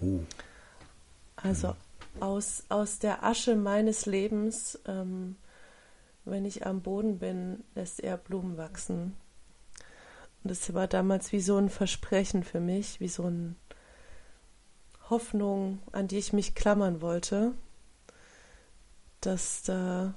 Uh. 0.00 0.20
Also 1.36 1.74
aus, 2.20 2.64
aus 2.68 2.98
der 2.98 3.24
Asche 3.24 3.56
meines 3.56 4.06
Lebens, 4.06 4.78
ähm, 4.86 5.36
wenn 6.24 6.44
ich 6.44 6.66
am 6.66 6.80
Boden 6.80 7.18
bin, 7.18 7.64
lässt 7.74 8.00
er 8.00 8.16
Blumen 8.16 8.56
wachsen. 8.56 9.14
Und 10.46 10.50
das 10.52 10.72
war 10.74 10.86
damals 10.86 11.32
wie 11.32 11.40
so 11.40 11.58
ein 11.58 11.68
Versprechen 11.68 12.44
für 12.44 12.60
mich, 12.60 13.00
wie 13.00 13.08
so 13.08 13.24
eine 13.24 13.56
Hoffnung, 15.10 15.82
an 15.90 16.06
die 16.06 16.18
ich 16.18 16.32
mich 16.32 16.54
klammern 16.54 17.00
wollte, 17.00 17.50
dass 19.20 19.64
da 19.64 20.14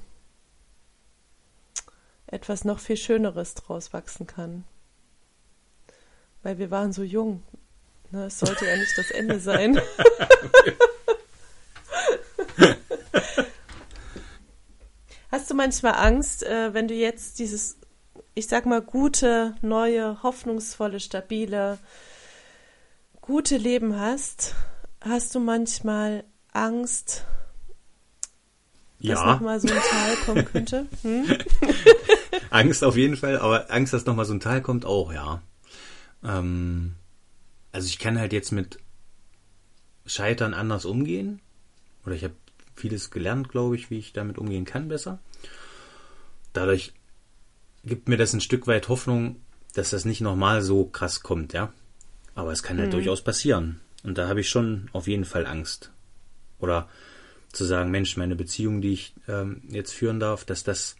etwas 2.28 2.64
noch 2.64 2.78
viel 2.78 2.95
Schöneres 2.95 3.56
draus 3.56 3.91
wachsen 3.91 4.28
kann. 4.28 4.66
Weil 6.43 6.60
wir 6.60 6.70
waren 6.70 6.93
so 6.93 7.01
jung. 7.01 7.41
Ne? 8.12 8.26
Es 8.26 8.38
sollte 8.38 8.68
ja 8.68 8.78
nicht 8.78 8.95
das 8.99 9.10
Ende 9.10 9.39
sein. 9.39 9.82
Hast 15.32 15.49
du 15.49 15.56
manchmal 15.56 15.95
Angst, 15.95 16.43
äh, 16.43 16.72
wenn 16.76 16.88
du 16.88 16.93
jetzt 16.93 17.39
dieses, 17.39 17.79
ich 18.40 18.48
sag 18.48 18.66
mal, 18.66 18.82
gute, 18.82 19.54
neue, 19.62 20.24
hoffnungsvolle, 20.24 21.02
stabile, 21.02 21.78
gute 23.20 23.58
Leben 23.58 24.00
hast? 24.00 24.56
Hast 25.02 25.36
du 25.36 25.42
manchmal 25.42 26.24
Angst, 26.54 27.26
ja. 29.00 29.16
dass 29.16 29.26
nochmal 29.26 29.60
so 29.60 29.68
ein 29.68 29.82
Tal 29.82 30.16
kommen 30.26 30.46
könnte? 30.46 30.88
Hm? 31.02 31.26
Angst 32.50 32.82
auf 32.86 32.96
jeden 32.96 33.18
Fall, 33.18 33.38
aber 33.38 33.70
Angst, 33.72 33.92
dass 33.92 34.06
nochmal 34.06 34.26
so 34.26 34.34
ein 34.34 34.40
Tal 34.40 34.62
kommt, 34.62 34.86
auch, 34.86 35.12
ja. 35.12 35.42
Ähm, 36.24 36.96
also 37.74 37.88
ich 37.88 38.00
kann 38.00 38.18
halt 38.18 38.32
jetzt 38.32 38.52
mit 38.54 38.80
Scheitern 40.06 40.54
anders 40.54 40.86
umgehen. 40.86 41.42
Oder 42.06 42.16
ich 42.16 42.24
habe 42.24 42.36
vieles 42.76 43.12
gelernt, 43.12 43.50
glaube 43.50 43.76
ich, 43.76 43.90
wie 43.90 44.00
ich 44.00 44.14
damit 44.14 44.38
umgehen 44.38 44.64
kann 44.64 44.88
besser. 44.88 45.20
Dadurch 46.54 46.94
gibt 47.84 48.10
mir 48.10 48.18
das 48.18 48.34
ein 48.34 48.42
Stück 48.42 48.68
weit 48.68 48.90
Hoffnung, 48.90 49.38
dass 49.74 49.92
das 49.92 50.06
nicht 50.06 50.22
nochmal 50.22 50.62
so 50.62 50.86
krass 50.86 51.22
kommt, 51.22 51.54
ja. 51.54 51.72
Aber 52.36 52.52
es 52.52 52.64
kann 52.64 52.78
halt 52.78 52.90
mhm. 52.90 52.94
durchaus 52.94 53.22
passieren. 53.24 53.82
Und 54.04 54.18
da 54.18 54.28
habe 54.28 54.42
ich 54.42 54.50
schon 54.50 54.90
auf 54.94 55.08
jeden 55.08 55.26
Fall 55.26 55.46
Angst. 55.46 55.92
Oder 56.60 56.90
zu 57.52 57.66
sagen, 57.66 57.92
Mensch, 57.92 58.16
meine 58.18 58.36
Beziehung, 58.36 58.82
die 58.82 58.94
ich 58.94 59.14
ähm, 59.28 59.62
jetzt 59.70 59.94
führen 59.94 60.20
darf, 60.20 60.46
dass 60.46 60.64
das, 60.64 60.96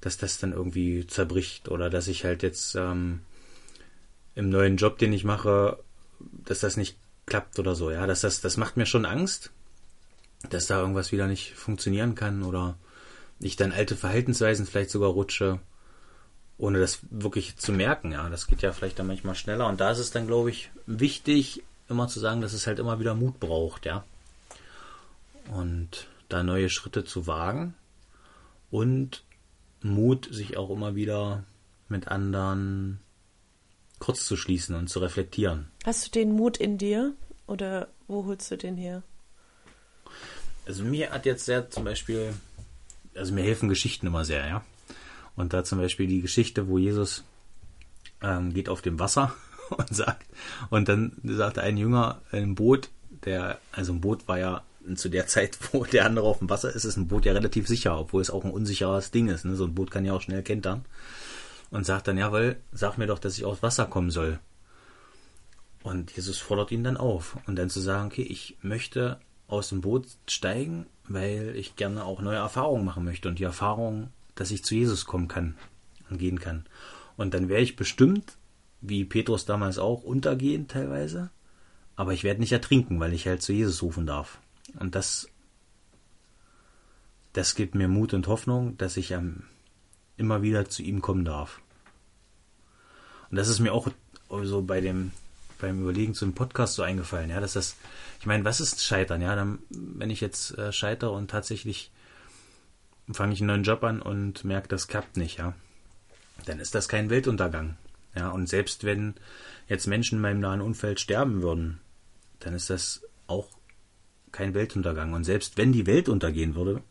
dass 0.00 0.16
das 0.16 0.38
dann 0.38 0.52
irgendwie 0.52 1.06
zerbricht 1.06 1.68
oder 1.68 1.90
dass 1.90 2.08
ich 2.08 2.24
halt 2.24 2.42
jetzt 2.42 2.74
ähm, 2.76 3.20
im 4.34 4.48
neuen 4.50 4.76
Job, 4.76 4.98
den 4.98 5.12
ich 5.12 5.24
mache, 5.24 5.78
dass 6.20 6.60
das 6.60 6.76
nicht 6.76 6.96
klappt 7.26 7.58
oder 7.58 7.74
so. 7.74 7.90
Ja, 7.90 8.06
dass 8.06 8.20
das, 8.20 8.40
das 8.40 8.56
macht 8.56 8.76
mir 8.76 8.86
schon 8.86 9.04
Angst, 9.04 9.50
dass 10.50 10.66
da 10.66 10.80
irgendwas 10.80 11.12
wieder 11.12 11.26
nicht 11.26 11.54
funktionieren 11.54 12.14
kann 12.14 12.42
oder 12.42 12.76
ich 13.40 13.56
dann 13.56 13.72
alte 13.72 13.96
Verhaltensweisen 13.96 14.66
vielleicht 14.66 14.90
sogar 14.90 15.10
rutsche, 15.10 15.60
ohne 16.58 16.78
das 16.80 17.00
wirklich 17.10 17.56
zu 17.56 17.72
merken. 17.72 18.12
Ja, 18.12 18.28
das 18.28 18.46
geht 18.46 18.62
ja 18.62 18.72
vielleicht 18.72 18.98
dann 18.98 19.06
manchmal 19.06 19.34
schneller 19.34 19.66
und 19.68 19.80
da 19.80 19.90
ist 19.90 19.98
es 19.98 20.10
dann, 20.10 20.26
glaube 20.26 20.50
ich, 20.50 20.70
wichtig, 20.86 21.62
immer 21.88 22.08
zu 22.08 22.20
sagen, 22.20 22.40
dass 22.40 22.52
es 22.52 22.66
halt 22.66 22.78
immer 22.78 23.00
wieder 23.00 23.14
Mut 23.14 23.40
braucht, 23.40 23.86
ja. 23.86 24.04
Und 25.50 26.06
da 26.28 26.42
neue 26.42 26.70
Schritte 26.70 27.04
zu 27.04 27.26
wagen 27.26 27.74
und 28.70 29.22
Mut, 29.82 30.28
sich 30.30 30.56
auch 30.56 30.70
immer 30.70 30.94
wieder 30.94 31.44
mit 31.88 32.08
anderen 32.08 33.00
kurz 33.98 34.26
zu 34.26 34.36
schließen 34.36 34.74
und 34.74 34.88
zu 34.88 35.00
reflektieren. 35.00 35.70
Hast 35.84 36.06
du 36.06 36.10
den 36.10 36.32
Mut 36.32 36.56
in 36.56 36.78
dir 36.78 37.14
oder 37.46 37.88
wo 38.06 38.24
holst 38.24 38.50
du 38.50 38.56
den 38.56 38.76
her? 38.76 39.02
Also 40.66 40.82
mir 40.84 41.10
hat 41.10 41.26
jetzt 41.26 41.44
sehr 41.44 41.70
zum 41.70 41.84
Beispiel, 41.84 42.34
also 43.14 43.34
mir 43.34 43.44
helfen 43.44 43.68
Geschichten 43.68 44.06
immer 44.06 44.24
sehr, 44.24 44.46
ja. 44.46 44.64
Und 45.36 45.52
da 45.52 45.64
zum 45.64 45.78
Beispiel 45.78 46.06
die 46.06 46.20
Geschichte, 46.20 46.68
wo 46.68 46.78
Jesus 46.78 47.24
ähm, 48.22 48.52
geht 48.52 48.68
auf 48.68 48.82
dem 48.82 48.98
Wasser 48.98 49.34
und 49.70 49.94
sagt, 49.94 50.26
und 50.70 50.88
dann 50.88 51.12
sagte 51.24 51.62
ein 51.62 51.76
Jünger 51.76 52.20
im 52.32 52.54
Boot, 52.54 52.90
der, 53.24 53.58
also 53.72 53.92
ein 53.92 54.00
Boot 54.00 54.28
war 54.28 54.38
ja 54.38 54.62
zu 54.96 55.08
der 55.08 55.26
Zeit, 55.26 55.58
wo 55.72 55.84
der 55.84 56.06
andere 56.06 56.26
auf 56.26 56.38
dem 56.38 56.50
Wasser 56.50 56.74
ist, 56.74 56.84
ist 56.84 56.96
ein 56.96 57.08
Boot 57.08 57.24
ja 57.24 57.32
relativ 57.32 57.66
sicher, 57.66 57.98
obwohl 57.98 58.22
es 58.22 58.30
auch 58.30 58.44
ein 58.44 58.50
unsicheres 58.50 59.10
Ding 59.10 59.28
ist. 59.28 59.44
Ne? 59.44 59.56
So 59.56 59.64
ein 59.64 59.74
Boot 59.74 59.90
kann 59.90 60.04
ja 60.04 60.12
auch 60.12 60.22
schnell 60.22 60.42
kentern. 60.42 60.84
Und 61.70 61.84
sagt 61.84 62.06
dann, 62.06 62.18
jawohl, 62.18 62.56
sag 62.72 62.98
mir 62.98 63.06
doch, 63.06 63.18
dass 63.18 63.36
ich 63.36 63.44
aufs 63.44 63.62
Wasser 63.62 63.86
kommen 63.86 64.10
soll. 64.10 64.38
Und 65.82 66.12
Jesus 66.12 66.38
fordert 66.38 66.70
ihn 66.70 66.84
dann 66.84 66.96
auf. 66.96 67.36
Und 67.46 67.56
dann 67.56 67.68
zu 67.68 67.80
sagen, 67.80 68.06
okay, 68.06 68.22
ich 68.22 68.56
möchte 68.62 69.18
aus 69.48 69.70
dem 69.70 69.80
Boot 69.80 70.06
steigen, 70.28 70.86
weil 71.08 71.54
ich 71.56 71.74
gerne 71.74 72.04
auch 72.04 72.20
neue 72.20 72.36
Erfahrungen 72.36 72.84
machen 72.84 73.04
möchte. 73.04 73.28
Und 73.28 73.38
die 73.38 73.44
Erfahrung, 73.44 74.10
dass 74.34 74.50
ich 74.50 74.64
zu 74.64 74.74
Jesus 74.74 75.04
kommen 75.04 75.28
kann 75.28 75.56
und 76.10 76.18
gehen 76.18 76.40
kann. 76.40 76.66
Und 77.16 77.34
dann 77.34 77.48
wäre 77.48 77.62
ich 77.62 77.76
bestimmt 77.76 78.36
wie 78.80 79.04
Petrus 79.04 79.46
damals 79.46 79.78
auch, 79.78 80.02
untergehen 80.02 80.68
teilweise. 80.68 81.30
Aber 81.96 82.12
ich 82.12 82.24
werde 82.24 82.40
nicht 82.40 82.52
ertrinken, 82.52 83.00
weil 83.00 83.14
ich 83.14 83.26
halt 83.26 83.40
zu 83.40 83.52
Jesus 83.52 83.82
rufen 83.82 84.06
darf. 84.06 84.38
Und 84.78 84.94
das, 84.94 85.28
das 87.32 87.54
gibt 87.54 87.74
mir 87.74 87.88
Mut 87.88 88.12
und 88.12 88.26
Hoffnung, 88.26 88.76
dass 88.76 88.96
ich 88.96 89.12
ähm, 89.12 89.44
immer 90.16 90.42
wieder 90.42 90.68
zu 90.68 90.82
ihm 90.82 91.00
kommen 91.00 91.24
darf. 91.24 91.60
Und 93.30 93.36
das 93.36 93.48
ist 93.48 93.60
mir 93.60 93.72
auch 93.72 93.88
so 94.42 94.62
bei 94.62 94.80
dem, 94.80 95.12
beim 95.60 95.80
Überlegen 95.80 96.14
zu 96.14 96.24
dem 96.24 96.34
Podcast 96.34 96.74
so 96.74 96.82
eingefallen, 96.82 97.30
ja, 97.30 97.40
dass 97.40 97.54
das, 97.54 97.76
ich 98.20 98.26
meine, 98.26 98.44
was 98.44 98.60
ist 98.60 98.84
Scheitern, 98.84 99.22
ja, 99.22 99.34
dann, 99.34 99.60
wenn 99.70 100.10
ich 100.10 100.20
jetzt 100.20 100.58
äh, 100.58 100.72
scheitere 100.72 101.10
und 101.12 101.30
tatsächlich 101.30 101.90
fange 103.12 103.34
ich 103.34 103.40
einen 103.40 103.48
neuen 103.48 103.62
Job 103.64 103.82
an 103.84 104.00
und 104.00 104.44
merke, 104.44 104.68
das 104.68 104.88
klappt 104.88 105.16
nicht, 105.16 105.38
ja, 105.38 105.54
dann 106.46 106.60
ist 106.60 106.74
das 106.74 106.88
kein 106.88 107.10
Weltuntergang. 107.10 107.76
Ja, 108.16 108.30
und 108.30 108.48
selbst 108.48 108.84
wenn 108.84 109.14
jetzt 109.68 109.86
Menschen 109.86 110.16
in 110.16 110.22
meinem 110.22 110.40
nahen 110.40 110.60
Umfeld 110.60 111.00
sterben 111.00 111.42
würden, 111.42 111.80
dann 112.40 112.54
ist 112.54 112.70
das 112.70 113.02
auch 113.26 113.48
kein 114.30 114.54
Weltuntergang. 114.54 115.12
Und 115.14 115.24
selbst 115.24 115.56
wenn 115.56 115.72
die 115.72 115.86
Welt 115.86 116.08
untergehen 116.08 116.54
würde, 116.54 116.82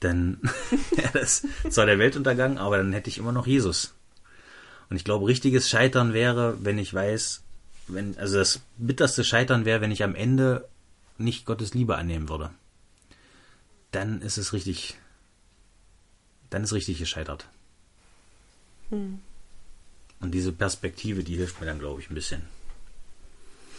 dann 0.00 0.40
ja, 0.96 1.08
das 1.12 1.46
zwar 1.70 1.86
der 1.86 1.98
Weltuntergang, 1.98 2.58
aber 2.58 2.78
dann 2.78 2.92
hätte 2.92 3.10
ich 3.10 3.18
immer 3.18 3.32
noch 3.32 3.46
Jesus. 3.46 3.94
Und 4.90 4.96
ich 4.96 5.04
glaube, 5.04 5.26
richtiges 5.26 5.70
Scheitern 5.70 6.12
wäre, 6.12 6.56
wenn 6.64 6.78
ich 6.78 6.92
weiß, 6.92 7.42
wenn, 7.88 8.16
also 8.18 8.38
das 8.38 8.60
bitterste 8.76 9.24
Scheitern 9.24 9.64
wäre, 9.64 9.80
wenn 9.80 9.90
ich 9.90 10.02
am 10.02 10.14
Ende 10.14 10.68
nicht 11.18 11.46
Gottes 11.46 11.74
Liebe 11.74 11.96
annehmen 11.96 12.28
würde. 12.28 12.50
Dann 13.90 14.22
ist 14.22 14.38
es 14.38 14.52
richtig, 14.52 14.96
dann 16.52 16.64
ist 16.64 16.72
richtig 16.72 16.98
gescheitert. 16.98 17.46
Hm. 18.90 19.20
Und 20.20 20.32
diese 20.32 20.52
Perspektive, 20.52 21.24
die 21.24 21.36
hilft 21.36 21.60
mir 21.60 21.66
dann, 21.66 21.78
glaube 21.78 22.00
ich, 22.00 22.10
ein 22.10 22.14
bisschen. 22.14 22.42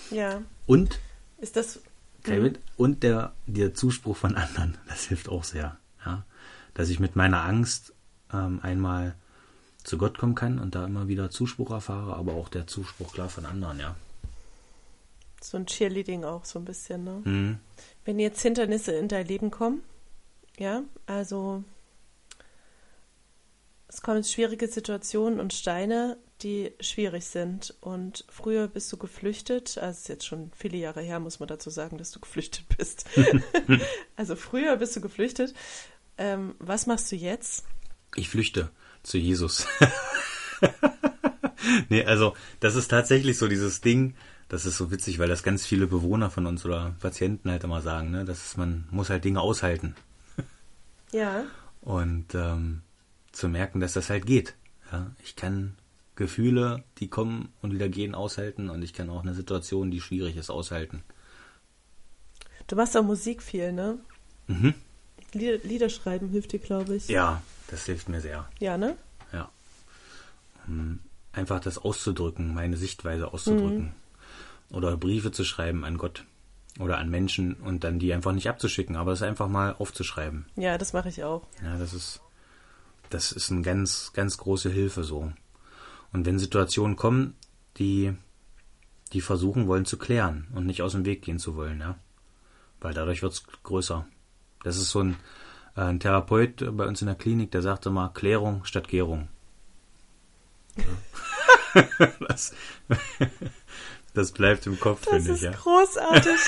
Ja. 0.09 0.41
Und? 0.65 0.99
Ist 1.37 1.55
das. 1.55 1.79
Mhm. 2.25 2.57
und 2.77 3.03
der, 3.03 3.33
der 3.47 3.73
Zuspruch 3.73 4.15
von 4.15 4.35
anderen, 4.35 4.77
das 4.87 5.05
hilft 5.05 5.29
auch 5.29 5.43
sehr. 5.43 5.77
Ja? 6.05 6.25
Dass 6.73 6.89
ich 6.89 6.99
mit 6.99 7.15
meiner 7.15 7.43
Angst 7.43 7.93
ähm, 8.31 8.59
einmal 8.63 9.15
zu 9.83 9.97
Gott 9.97 10.17
kommen 10.17 10.35
kann 10.35 10.57
und 10.59 10.75
da 10.75 10.85
immer 10.85 11.07
wieder 11.09 11.29
Zuspruch 11.29 11.71
erfahre, 11.71 12.15
aber 12.15 12.33
auch 12.33 12.47
der 12.47 12.65
Zuspruch 12.65 13.13
klar 13.13 13.29
von 13.29 13.45
anderen, 13.45 13.79
ja. 13.79 13.95
So 15.41 15.57
ein 15.57 15.65
Cheerleading 15.65 16.23
auch 16.23 16.45
so 16.45 16.57
ein 16.57 16.65
bisschen, 16.65 17.03
ne? 17.03 17.21
Mhm. 17.25 17.59
Wenn 18.05 18.19
jetzt 18.19 18.41
Hindernisse 18.41 18.93
in 18.93 19.09
dein 19.09 19.27
Leben 19.27 19.51
kommen, 19.51 19.81
ja, 20.57 20.83
also 21.05 21.63
es 23.93 24.01
kommen 24.01 24.23
schwierige 24.23 24.67
Situationen 24.67 25.39
und 25.39 25.53
Steine, 25.53 26.17
die 26.41 26.73
schwierig 26.79 27.25
sind. 27.25 27.75
Und 27.79 28.25
früher 28.27 28.67
bist 28.67 28.91
du 28.91 28.97
geflüchtet, 28.97 29.77
also 29.77 29.97
ist 29.97 30.09
jetzt 30.09 30.25
schon 30.25 30.51
viele 30.55 30.77
Jahre 30.77 31.01
her, 31.01 31.19
muss 31.19 31.39
man 31.39 31.47
dazu 31.47 31.69
sagen, 31.69 31.99
dass 31.99 32.11
du 32.11 32.19
geflüchtet 32.19 32.65
bist. 32.75 33.05
also 34.15 34.35
früher 34.35 34.77
bist 34.77 34.95
du 34.95 35.01
geflüchtet. 35.01 35.53
Ähm, 36.17 36.55
was 36.57 36.87
machst 36.87 37.11
du 37.11 37.15
jetzt? 37.15 37.65
Ich 38.15 38.29
flüchte 38.29 38.71
zu 39.03 39.19
Jesus. 39.19 39.67
nee, 41.89 42.03
also 42.03 42.35
das 42.59 42.75
ist 42.75 42.87
tatsächlich 42.87 43.37
so 43.37 43.47
dieses 43.47 43.81
Ding, 43.81 44.15
das 44.49 44.65
ist 44.65 44.77
so 44.77 44.91
witzig, 44.91 45.19
weil 45.19 45.29
das 45.29 45.43
ganz 45.43 45.65
viele 45.65 45.85
Bewohner 45.85 46.31
von 46.31 46.47
uns 46.47 46.65
oder 46.65 46.95
Patienten 46.99 47.49
halt 47.51 47.63
immer 47.63 47.81
sagen, 47.81 48.11
ne? 48.11 48.25
Das 48.25 48.43
ist, 48.43 48.57
man 48.57 48.87
muss 48.89 49.09
halt 49.09 49.23
Dinge 49.23 49.41
aushalten. 49.41 49.95
Ja. 51.11 51.45
Und 51.81 52.33
ähm, 52.33 52.82
zu 53.33 53.49
merken, 53.49 53.81
dass 53.81 53.93
das 53.93 54.09
halt 54.09 54.25
geht. 54.25 54.55
Ja, 54.91 55.11
ich 55.23 55.35
kann 55.35 55.75
Gefühle, 56.15 56.83
die 56.99 57.09
kommen 57.09 57.51
und 57.61 57.73
wieder 57.73 57.89
gehen, 57.89 58.15
aushalten 58.15 58.69
und 58.69 58.81
ich 58.83 58.93
kann 58.93 59.09
auch 59.09 59.23
eine 59.23 59.33
Situation, 59.33 59.91
die 59.91 59.99
schwierig 59.99 60.37
ist, 60.37 60.49
aushalten. 60.49 61.03
Du 62.67 62.75
machst 62.77 62.95
auch 62.95 63.03
Musik 63.03 63.43
viel, 63.43 63.73
ne? 63.73 63.99
Mhm. 64.47 64.73
Lieder, 65.33 65.57
Lieder 65.65 65.89
schreiben 65.89 66.29
hilft 66.29 66.53
dir, 66.53 66.59
glaube 66.59 66.95
ich. 66.95 67.09
Ja, 67.09 67.41
das 67.67 67.85
hilft 67.85 68.07
mir 68.07 68.21
sehr. 68.21 68.47
Ja, 68.59 68.77
ne? 68.77 68.95
Ja. 69.33 69.49
Einfach 71.33 71.59
das 71.59 71.79
auszudrücken, 71.79 72.53
meine 72.53 72.77
Sichtweise 72.77 73.33
auszudrücken. 73.33 73.93
Mhm. 74.69 74.75
Oder 74.75 74.95
Briefe 74.95 75.31
zu 75.31 75.43
schreiben 75.43 75.83
an 75.83 75.97
Gott 75.97 76.23
oder 76.79 76.97
an 76.99 77.09
Menschen 77.09 77.55
und 77.55 77.83
dann 77.83 77.99
die 77.99 78.13
einfach 78.13 78.31
nicht 78.31 78.49
abzuschicken, 78.49 78.95
aber 78.95 79.11
es 79.11 79.21
einfach 79.21 79.47
mal 79.47 79.73
aufzuschreiben. 79.73 80.45
Ja, 80.55 80.77
das 80.77 80.93
mache 80.93 81.09
ich 81.09 81.23
auch. 81.23 81.45
Ja, 81.63 81.77
das 81.77 81.93
ist 81.93 82.21
das 83.13 83.31
ist 83.31 83.51
eine 83.51 83.61
ganz, 83.61 84.11
ganz 84.13 84.37
große 84.37 84.71
Hilfe 84.71 85.03
so. 85.03 85.31
Und 86.11 86.25
wenn 86.25 86.39
Situationen 86.39 86.95
kommen, 86.95 87.35
die, 87.77 88.13
die 89.13 89.21
versuchen 89.21 89.67
wollen 89.67 89.85
zu 89.85 89.97
klären 89.97 90.47
und 90.53 90.65
nicht 90.65 90.81
aus 90.81 90.93
dem 90.93 91.05
Weg 91.05 91.21
gehen 91.21 91.37
zu 91.39 91.55
wollen, 91.55 91.79
ja. 91.79 91.99
Weil 92.79 92.93
dadurch 92.93 93.21
wird 93.21 93.33
es 93.33 93.43
größer. 93.63 94.07
Das 94.63 94.77
ist 94.77 94.89
so 94.89 95.01
ein, 95.01 95.15
äh, 95.75 95.81
ein 95.81 95.99
Therapeut 95.99 96.75
bei 96.75 96.87
uns 96.87 97.01
in 97.01 97.07
der 97.07 97.15
Klinik, 97.15 97.51
der 97.51 97.61
sagte 97.61 97.91
mal 97.91 98.09
Klärung 98.09 98.65
statt 98.65 98.87
Gärung. 98.87 99.27
das, 102.27 102.53
das 104.13 104.31
bleibt 104.31 104.65
im 104.65 104.79
Kopf, 104.79 105.07
finde 105.07 105.33
ich. 105.33 105.41
Das 105.41 105.55
ist 105.55 105.61
großartig. 105.61 106.39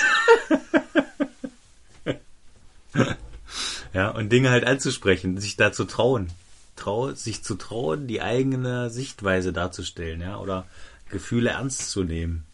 ja, 3.94 4.10
und 4.10 4.30
Dinge 4.30 4.50
halt 4.50 4.66
anzusprechen, 4.66 5.38
sich 5.38 5.56
da 5.56 5.70
zu 5.70 5.84
trauen 5.84 6.32
trau 6.76 7.12
sich 7.12 7.42
zu 7.42 7.56
trauen, 7.56 8.06
die 8.06 8.22
eigene 8.22 8.90
Sichtweise 8.90 9.52
darzustellen, 9.52 10.20
ja, 10.20 10.38
oder 10.38 10.66
Gefühle 11.08 11.50
ernst 11.50 11.90
zu 11.90 12.04
nehmen. 12.04 12.46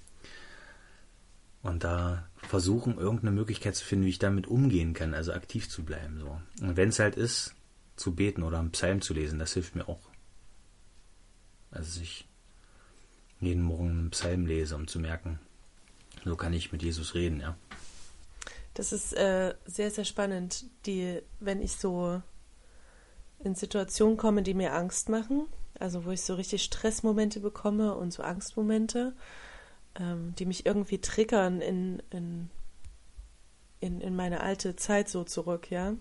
Und 1.62 1.84
da 1.84 2.26
versuchen, 2.48 2.98
irgendeine 2.98 3.30
Möglichkeit 3.32 3.76
zu 3.76 3.84
finden, 3.84 4.06
wie 4.06 4.10
ich 4.10 4.18
damit 4.18 4.46
umgehen 4.46 4.94
kann, 4.94 5.14
also 5.14 5.32
aktiv 5.32 5.68
zu 5.68 5.84
bleiben, 5.84 6.18
so. 6.18 6.40
Und 6.64 6.76
wenn 6.76 6.88
es 6.88 6.98
halt 6.98 7.16
ist, 7.16 7.54
zu 7.96 8.14
beten 8.14 8.42
oder 8.42 8.58
einen 8.58 8.72
Psalm 8.72 9.00
zu 9.00 9.14
lesen, 9.14 9.38
das 9.38 9.52
hilft 9.52 9.76
mir 9.76 9.88
auch. 9.88 10.00
Also 11.70 12.00
sich 12.00 12.26
jeden 13.40 13.62
Morgen 13.62 13.90
einen 13.90 14.10
Psalm 14.10 14.46
lese, 14.46 14.74
um 14.76 14.88
zu 14.88 14.98
merken, 14.98 15.38
so 16.24 16.36
kann 16.36 16.52
ich 16.52 16.72
mit 16.72 16.82
Jesus 16.82 17.14
reden, 17.14 17.40
ja. 17.40 17.56
Das 18.74 18.92
ist 18.92 19.12
äh, 19.12 19.54
sehr, 19.66 19.90
sehr 19.90 20.04
spannend, 20.04 20.64
die, 20.86 21.20
wenn 21.40 21.60
ich 21.60 21.76
so 21.76 22.22
in 23.44 23.54
Situationen 23.54 24.16
komme, 24.16 24.42
die 24.42 24.54
mir 24.54 24.72
Angst 24.72 25.08
machen, 25.08 25.46
also 25.78 26.04
wo 26.04 26.10
ich 26.10 26.22
so 26.22 26.34
richtig 26.34 26.62
Stressmomente 26.62 27.40
bekomme 27.40 27.94
und 27.94 28.12
so 28.12 28.22
Angstmomente, 28.22 29.14
ähm, 29.98 30.34
die 30.38 30.46
mich 30.46 30.66
irgendwie 30.66 30.98
triggern 30.98 31.60
in, 31.60 32.02
in, 32.10 32.50
in, 33.80 34.00
in 34.00 34.16
meine 34.16 34.40
alte 34.40 34.76
Zeit 34.76 35.08
so 35.08 35.24
zurück, 35.24 35.70
ja. 35.70 35.94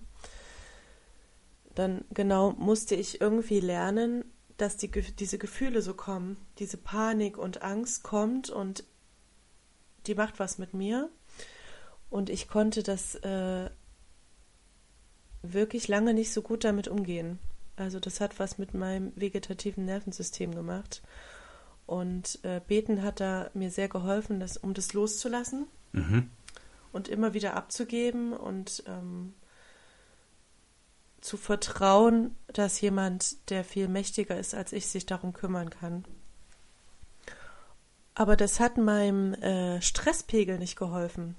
Dann 1.73 2.03
genau 2.13 2.51
musste 2.51 2.95
ich 2.95 3.21
irgendwie 3.21 3.59
lernen, 3.59 4.25
dass 4.57 4.77
die, 4.77 4.89
diese 4.89 5.37
Gefühle 5.37 5.81
so 5.81 5.93
kommen, 5.93 6.37
diese 6.59 6.77
Panik 6.77 7.37
und 7.37 7.63
Angst 7.63 8.03
kommt 8.03 8.49
und 8.49 8.83
die 10.05 10.15
macht 10.15 10.39
was 10.39 10.57
mit 10.57 10.73
mir. 10.73 11.09
Und 12.09 12.29
ich 12.29 12.47
konnte 12.47 12.83
das 12.83 13.15
äh, 13.15 13.69
wirklich 15.41 15.87
lange 15.87 16.13
nicht 16.13 16.31
so 16.31 16.41
gut 16.41 16.63
damit 16.63 16.87
umgehen. 16.87 17.39
Also 17.75 17.99
das 17.99 18.21
hat 18.21 18.39
was 18.39 18.57
mit 18.57 18.73
meinem 18.73 19.11
vegetativen 19.15 19.85
Nervensystem 19.85 20.53
gemacht. 20.53 21.01
Und 21.85 22.39
äh, 22.43 22.61
Beten 22.65 23.01
hat 23.01 23.19
da 23.19 23.49
mir 23.53 23.71
sehr 23.71 23.89
geholfen, 23.89 24.39
das, 24.39 24.57
um 24.57 24.73
das 24.73 24.93
loszulassen 24.93 25.65
Mhm. 25.93 26.29
und 26.93 27.09
immer 27.09 27.33
wieder 27.33 27.55
abzugeben 27.55 28.31
und 28.31 28.83
ähm, 28.87 29.33
zu 31.19 31.37
vertrauen, 31.37 32.35
dass 32.47 32.79
jemand, 32.81 33.49
der 33.49 33.63
viel 33.63 33.87
mächtiger 33.87 34.37
ist 34.37 34.55
als 34.55 34.71
ich, 34.71 34.87
sich 34.87 35.05
darum 35.05 35.33
kümmern 35.33 35.69
kann. 35.69 36.05
Aber 38.13 38.35
das 38.35 38.59
hat 38.59 38.77
meinem 38.77 39.33
äh, 39.35 39.81
Stresspegel 39.81 40.59
nicht 40.59 40.77
geholfen. 40.77 41.35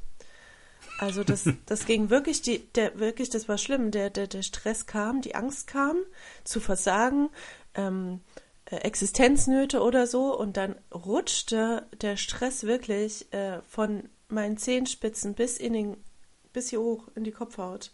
Also 0.98 1.24
das, 1.24 1.48
das 1.66 1.86
ging 1.86 2.10
wirklich, 2.10 2.42
die, 2.42 2.60
der 2.74 2.98
wirklich, 2.98 3.30
das 3.30 3.48
war 3.48 3.58
schlimm. 3.58 3.90
Der, 3.90 4.10
der, 4.10 4.26
der 4.26 4.42
Stress 4.42 4.86
kam, 4.86 5.20
die 5.20 5.34
Angst 5.34 5.66
kam, 5.66 5.96
zu 6.44 6.60
versagen, 6.60 7.30
ähm, 7.74 8.20
äh, 8.66 8.76
Existenznöte 8.76 9.80
oder 9.80 10.06
so, 10.06 10.36
und 10.38 10.56
dann 10.56 10.76
rutschte 10.94 11.86
der 12.00 12.16
Stress 12.16 12.64
wirklich 12.64 13.32
äh, 13.32 13.60
von 13.62 14.08
meinen 14.28 14.56
Zehenspitzen 14.56 15.34
bis 15.34 15.58
in 15.58 15.72
den, 15.72 15.96
bis 16.52 16.70
hier 16.70 16.80
hoch 16.80 17.08
in 17.14 17.24
die 17.24 17.32
Kopfhaut. 17.32 17.90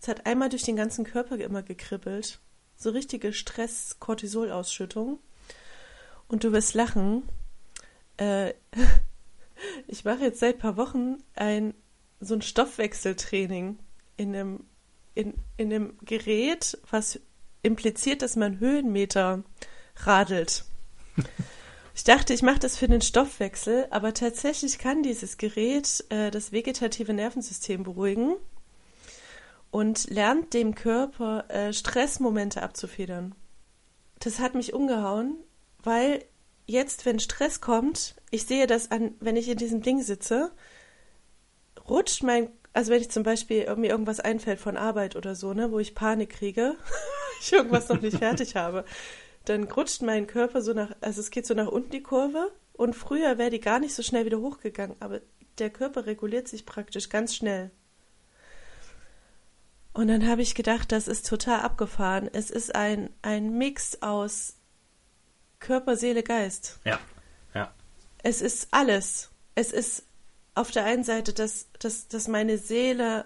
Es 0.00 0.08
hat 0.08 0.26
einmal 0.26 0.48
durch 0.48 0.62
den 0.62 0.76
ganzen 0.76 1.04
Körper 1.04 1.36
immer 1.38 1.62
gekribbelt. 1.62 2.40
So 2.76 2.90
richtige 2.90 3.32
Stress-Cortisol-Ausschüttung. 3.32 5.18
Und 6.28 6.44
du 6.44 6.52
wirst 6.52 6.74
lachen. 6.74 7.28
Äh, 8.16 8.54
ich 9.86 10.04
mache 10.04 10.20
jetzt 10.20 10.40
seit 10.40 10.56
ein 10.56 10.60
paar 10.60 10.76
Wochen 10.76 11.18
ein 11.34 11.74
so 12.20 12.34
ein 12.34 12.42
Stoffwechseltraining 12.42 13.78
in 14.16 14.34
einem, 14.34 14.64
in, 15.14 15.34
in 15.56 15.72
einem 15.72 15.98
Gerät, 16.04 16.78
was 16.90 17.18
impliziert, 17.62 18.22
dass 18.22 18.36
man 18.36 18.60
Höhenmeter 18.60 19.42
radelt. 19.96 20.64
Ich 21.92 22.04
dachte, 22.04 22.32
ich 22.32 22.40
mache 22.40 22.60
das 22.60 22.78
für 22.78 22.88
den 22.88 23.02
Stoffwechsel, 23.02 23.86
aber 23.90 24.14
tatsächlich 24.14 24.78
kann 24.78 25.02
dieses 25.02 25.36
Gerät 25.36 26.02
äh, 26.08 26.30
das 26.30 26.50
vegetative 26.50 27.12
Nervensystem 27.12 27.82
beruhigen 27.82 28.36
und 29.70 30.08
lernt 30.08 30.54
dem 30.54 30.74
Körper 30.74 31.44
äh, 31.50 31.74
Stressmomente 31.74 32.62
abzufedern. 32.62 33.34
Das 34.18 34.38
hat 34.38 34.54
mich 34.54 34.72
umgehauen, 34.72 35.36
weil 35.82 36.24
jetzt, 36.66 37.04
wenn 37.04 37.18
Stress 37.20 37.60
kommt, 37.60 38.16
ich 38.30 38.46
sehe 38.46 38.66
das 38.66 38.90
an, 38.90 39.14
wenn 39.20 39.36
ich 39.36 39.48
in 39.48 39.58
diesem 39.58 39.82
Ding 39.82 40.00
sitze, 40.00 40.52
rutscht 41.90 42.22
mein, 42.22 42.48
also 42.72 42.92
wenn 42.92 43.00
ich 43.00 43.10
zum 43.10 43.22
Beispiel 43.22 43.74
mir 43.76 43.90
irgendwas 43.90 44.20
einfällt 44.20 44.60
von 44.60 44.76
Arbeit 44.76 45.16
oder 45.16 45.34
so, 45.34 45.52
ne, 45.52 45.72
wo 45.72 45.78
ich 45.78 45.94
Panik 45.94 46.30
kriege, 46.30 46.76
ich 47.40 47.52
irgendwas 47.52 47.88
noch 47.88 48.00
nicht 48.00 48.18
fertig 48.18 48.56
habe, 48.56 48.84
dann 49.44 49.64
rutscht 49.64 50.02
mein 50.02 50.26
Körper 50.26 50.62
so 50.62 50.72
nach, 50.72 50.92
also 51.00 51.20
es 51.20 51.30
geht 51.30 51.46
so 51.46 51.54
nach 51.54 51.68
unten 51.68 51.90
die 51.90 52.02
Kurve 52.02 52.50
und 52.74 52.94
früher 52.94 53.36
wäre 53.36 53.50
die 53.50 53.60
gar 53.60 53.80
nicht 53.80 53.94
so 53.94 54.02
schnell 54.02 54.24
wieder 54.24 54.40
hochgegangen, 54.40 54.96
aber 55.00 55.20
der 55.58 55.70
Körper 55.70 56.06
reguliert 56.06 56.48
sich 56.48 56.64
praktisch 56.64 57.08
ganz 57.08 57.34
schnell. 57.34 57.70
Und 59.92 60.08
dann 60.08 60.26
habe 60.28 60.42
ich 60.42 60.54
gedacht, 60.54 60.92
das 60.92 61.08
ist 61.08 61.28
total 61.28 61.60
abgefahren. 61.60 62.30
Es 62.32 62.50
ist 62.50 62.74
ein, 62.74 63.10
ein 63.22 63.58
Mix 63.58 64.00
aus 64.02 64.54
Körper, 65.58 65.96
Seele, 65.96 66.22
Geist. 66.22 66.78
Ja, 66.84 67.00
ja. 67.54 67.74
Es 68.22 68.40
ist 68.40 68.68
alles. 68.70 69.30
Es 69.56 69.72
ist 69.72 70.04
auf 70.60 70.70
der 70.70 70.84
einen 70.84 71.04
Seite, 71.04 71.32
dass, 71.32 71.68
dass, 71.78 72.08
dass 72.08 72.28
meine 72.28 72.58
Seele 72.58 73.24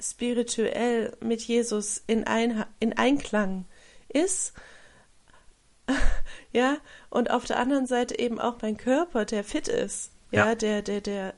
spirituell 0.00 1.16
mit 1.20 1.42
Jesus 1.42 2.02
in, 2.06 2.24
ein, 2.24 2.64
in 2.80 2.96
Einklang 2.96 3.66
ist. 4.08 4.54
ja, 6.52 6.78
und 7.10 7.30
auf 7.30 7.44
der 7.44 7.58
anderen 7.58 7.86
Seite 7.86 8.18
eben 8.18 8.40
auch 8.40 8.56
mein 8.62 8.76
Körper, 8.76 9.24
der 9.24 9.44
fit 9.44 9.68
ist. 9.68 10.12
Ja, 10.30 10.46
Ja. 10.46 10.54
der, 10.54 10.82
der, 10.82 11.00
der 11.00 11.34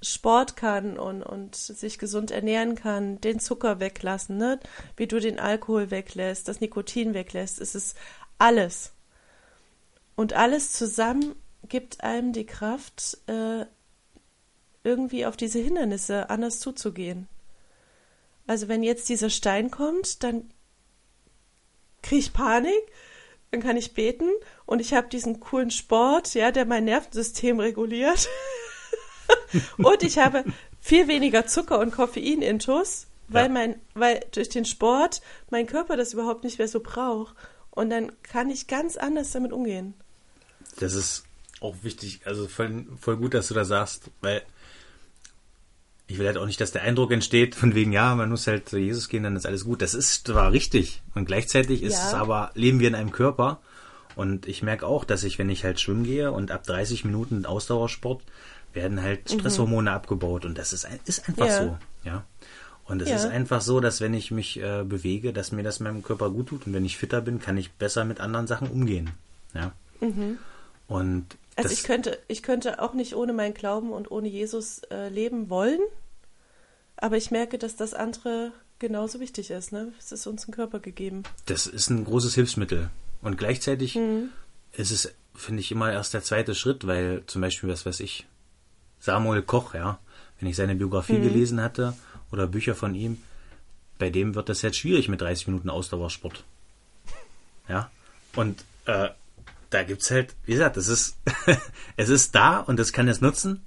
Sport 0.00 0.56
kann 0.56 0.98
und, 0.98 1.22
und 1.22 1.56
sich 1.56 1.98
gesund 1.98 2.30
ernähren 2.30 2.74
kann, 2.76 3.20
den 3.20 3.40
Zucker 3.40 3.80
weglassen, 3.80 4.36
ne? 4.36 4.60
Wie 4.96 5.06
du 5.06 5.18
den 5.18 5.38
Alkohol 5.38 5.90
weglässt, 5.90 6.48
das 6.48 6.60
Nikotin 6.60 7.14
weglässt. 7.14 7.60
Es 7.60 7.74
ist 7.74 7.96
alles. 8.38 8.92
Und 10.14 10.32
alles 10.32 10.72
zusammen 10.72 11.34
gibt 11.68 12.02
einem 12.02 12.32
die 12.32 12.46
Kraft, 12.46 13.18
äh, 13.26 13.66
irgendwie 14.84 15.26
auf 15.26 15.36
diese 15.36 15.58
Hindernisse 15.58 16.30
anders 16.30 16.60
zuzugehen. 16.60 17.26
Also 18.46 18.68
wenn 18.68 18.82
jetzt 18.82 19.08
dieser 19.08 19.30
Stein 19.30 19.70
kommt, 19.70 20.22
dann 20.22 20.50
kriege 22.02 22.20
ich 22.20 22.32
Panik, 22.34 22.82
dann 23.50 23.62
kann 23.62 23.76
ich 23.76 23.94
beten 23.94 24.28
und 24.66 24.80
ich 24.80 24.92
habe 24.92 25.08
diesen 25.08 25.40
coolen 25.40 25.70
Sport, 25.70 26.34
ja, 26.34 26.50
der 26.50 26.66
mein 26.66 26.84
Nervensystem 26.84 27.58
reguliert. 27.60 28.28
und 29.78 30.02
ich 30.02 30.18
habe 30.18 30.44
viel 30.80 31.08
weniger 31.08 31.46
Zucker 31.46 31.78
und 31.78 31.92
Koffein 31.92 32.42
intus, 32.42 33.06
weil 33.28 33.44
Ja. 33.46 33.48
mein, 33.48 33.80
weil 33.94 34.20
durch 34.32 34.50
den 34.50 34.66
Sport 34.66 35.22
mein 35.50 35.66
Körper 35.66 35.96
das 35.96 36.12
überhaupt 36.12 36.44
nicht 36.44 36.58
mehr 36.58 36.68
so 36.68 36.80
braucht. 36.80 37.34
Und 37.70 37.88
dann 37.90 38.12
kann 38.22 38.50
ich 38.50 38.66
ganz 38.66 38.96
anders 38.96 39.30
damit 39.32 39.52
umgehen. 39.52 39.94
Das 40.78 40.94
ist 40.94 41.24
auch 41.60 41.76
wichtig, 41.82 42.20
also 42.24 42.46
voll, 42.48 42.86
voll 43.00 43.16
gut, 43.16 43.32
dass 43.34 43.48
du 43.48 43.54
das 43.54 43.68
sagst, 43.68 44.10
weil 44.20 44.42
ich 46.14 46.18
will 46.20 46.26
halt 46.26 46.38
auch 46.38 46.46
nicht, 46.46 46.60
dass 46.60 46.72
der 46.72 46.82
Eindruck 46.82 47.10
entsteht, 47.12 47.54
von 47.54 47.74
wegen, 47.74 47.92
ja, 47.92 48.14
man 48.14 48.30
muss 48.30 48.46
halt 48.46 48.68
zu 48.68 48.78
Jesus 48.78 49.08
gehen, 49.08 49.24
dann 49.24 49.36
ist 49.36 49.46
alles 49.46 49.64
gut. 49.64 49.82
Das 49.82 49.94
ist 49.94 50.26
zwar 50.26 50.52
richtig 50.52 51.02
und 51.14 51.24
gleichzeitig 51.26 51.82
ist 51.82 51.94
Ja. 51.94 52.06
es 52.08 52.14
aber, 52.14 52.50
leben 52.54 52.78
wir 52.80 52.88
in 52.88 52.94
einem 52.94 53.10
Körper 53.12 53.60
und 54.16 54.46
ich 54.46 54.62
merke 54.62 54.86
auch, 54.86 55.04
dass 55.04 55.24
ich, 55.24 55.38
wenn 55.38 55.50
ich 55.50 55.64
halt 55.64 55.80
schwimmen 55.80 56.04
gehe 56.04 56.30
und 56.32 56.50
ab 56.50 56.64
30 56.64 57.04
Minuten 57.04 57.46
Ausdauersport, 57.46 58.22
werden 58.72 59.02
halt 59.02 59.30
Stresshormone 59.30 59.92
abgebaut 59.92 60.44
und 60.44 60.56
das 60.58 60.72
ist, 60.72 60.86
ist 61.04 61.28
einfach 61.28 61.44
Mhm. 61.46 61.50
Ja. 61.50 61.58
so, 61.58 61.78
ja. 62.04 62.24
Und 62.86 63.00
es 63.02 63.08
Ja. 63.08 63.16
ist 63.16 63.24
einfach 63.26 63.60
so, 63.60 63.80
dass 63.80 64.00
wenn 64.00 64.14
ich 64.14 64.30
mich 64.30 64.60
äh, 64.60 64.82
bewege, 64.84 65.32
dass 65.32 65.52
mir 65.52 65.62
das 65.62 65.80
meinem 65.80 66.02
Körper 66.02 66.28
gut 66.30 66.48
tut 66.48 66.66
und 66.66 66.74
wenn 66.74 66.84
ich 66.84 66.96
fitter 66.98 67.20
bin, 67.20 67.40
kann 67.40 67.56
ich 67.56 67.70
besser 67.72 68.04
mit 68.04 68.20
anderen 68.20 68.46
Sachen 68.46 68.68
umgehen, 68.68 69.10
ja. 69.54 69.72
Und 70.00 70.10
Mhm. 70.16 70.38
Also 71.56 71.68
das, 71.68 71.78
ich 71.78 71.84
könnte, 71.84 72.18
ich 72.26 72.42
könnte 72.42 72.82
auch 72.82 72.94
nicht 72.94 73.14
ohne 73.14 73.32
meinen 73.32 73.54
Glauben 73.54 73.92
und 73.92 74.10
ohne 74.10 74.26
Jesus 74.28 74.80
äh, 74.90 75.08
leben 75.08 75.48
wollen, 75.50 75.78
aber 76.96 77.16
ich 77.16 77.30
merke, 77.30 77.58
dass 77.58 77.76
das 77.76 77.94
andere 77.94 78.52
genauso 78.78 79.20
wichtig 79.20 79.50
ist. 79.50 79.72
Ne? 79.72 79.92
Es 79.98 80.12
ist 80.12 80.26
uns 80.26 80.46
ein 80.48 80.52
Körper 80.52 80.80
gegeben. 80.80 81.22
das 81.46 81.66
ist 81.66 81.90
ein 81.90 82.04
großes 82.04 82.34
Hilfsmittel. 82.34 82.90
Und 83.22 83.38
gleichzeitig 83.38 83.94
Mhm. 83.94 84.30
ist 84.72 84.90
es, 84.90 85.12
finde 85.34 85.60
ich, 85.60 85.70
immer 85.72 85.92
erst 85.92 86.12
der 86.14 86.22
zweite 86.22 86.54
Schritt, 86.54 86.86
weil 86.86 87.22
zum 87.26 87.40
Beispiel, 87.40 87.68
was 87.70 87.86
weiß 87.86 88.00
ich, 88.00 88.26
Samuel 89.00 89.42
Koch, 89.42 89.74
ja, 89.74 89.98
wenn 90.40 90.48
ich 90.48 90.56
seine 90.56 90.74
Biografie 90.74 91.20
gelesen 91.20 91.60
hatte 91.60 91.94
oder 92.32 92.46
Bücher 92.46 92.74
von 92.74 92.94
ihm, 92.94 93.22
bei 93.98 94.10
dem 94.10 94.34
wird 94.34 94.48
das 94.48 94.62
jetzt 94.62 94.76
schwierig 94.78 95.08
mit 95.08 95.20
30 95.20 95.46
Minuten 95.46 95.70
Ausdauersport. 95.70 96.44
Ja, 97.68 97.90
und 98.36 98.62
äh, 98.84 99.08
da 99.70 99.82
gibt's 99.84 100.10
halt, 100.10 100.34
wie 100.44 100.52
gesagt, 100.52 100.76
es 100.76 100.88
ist, 100.88 101.16
es 101.96 102.08
ist 102.10 102.34
da 102.34 102.58
und 102.60 102.78
es 102.78 102.92
kann 102.92 103.08
es 103.08 103.22
nutzen, 103.22 103.64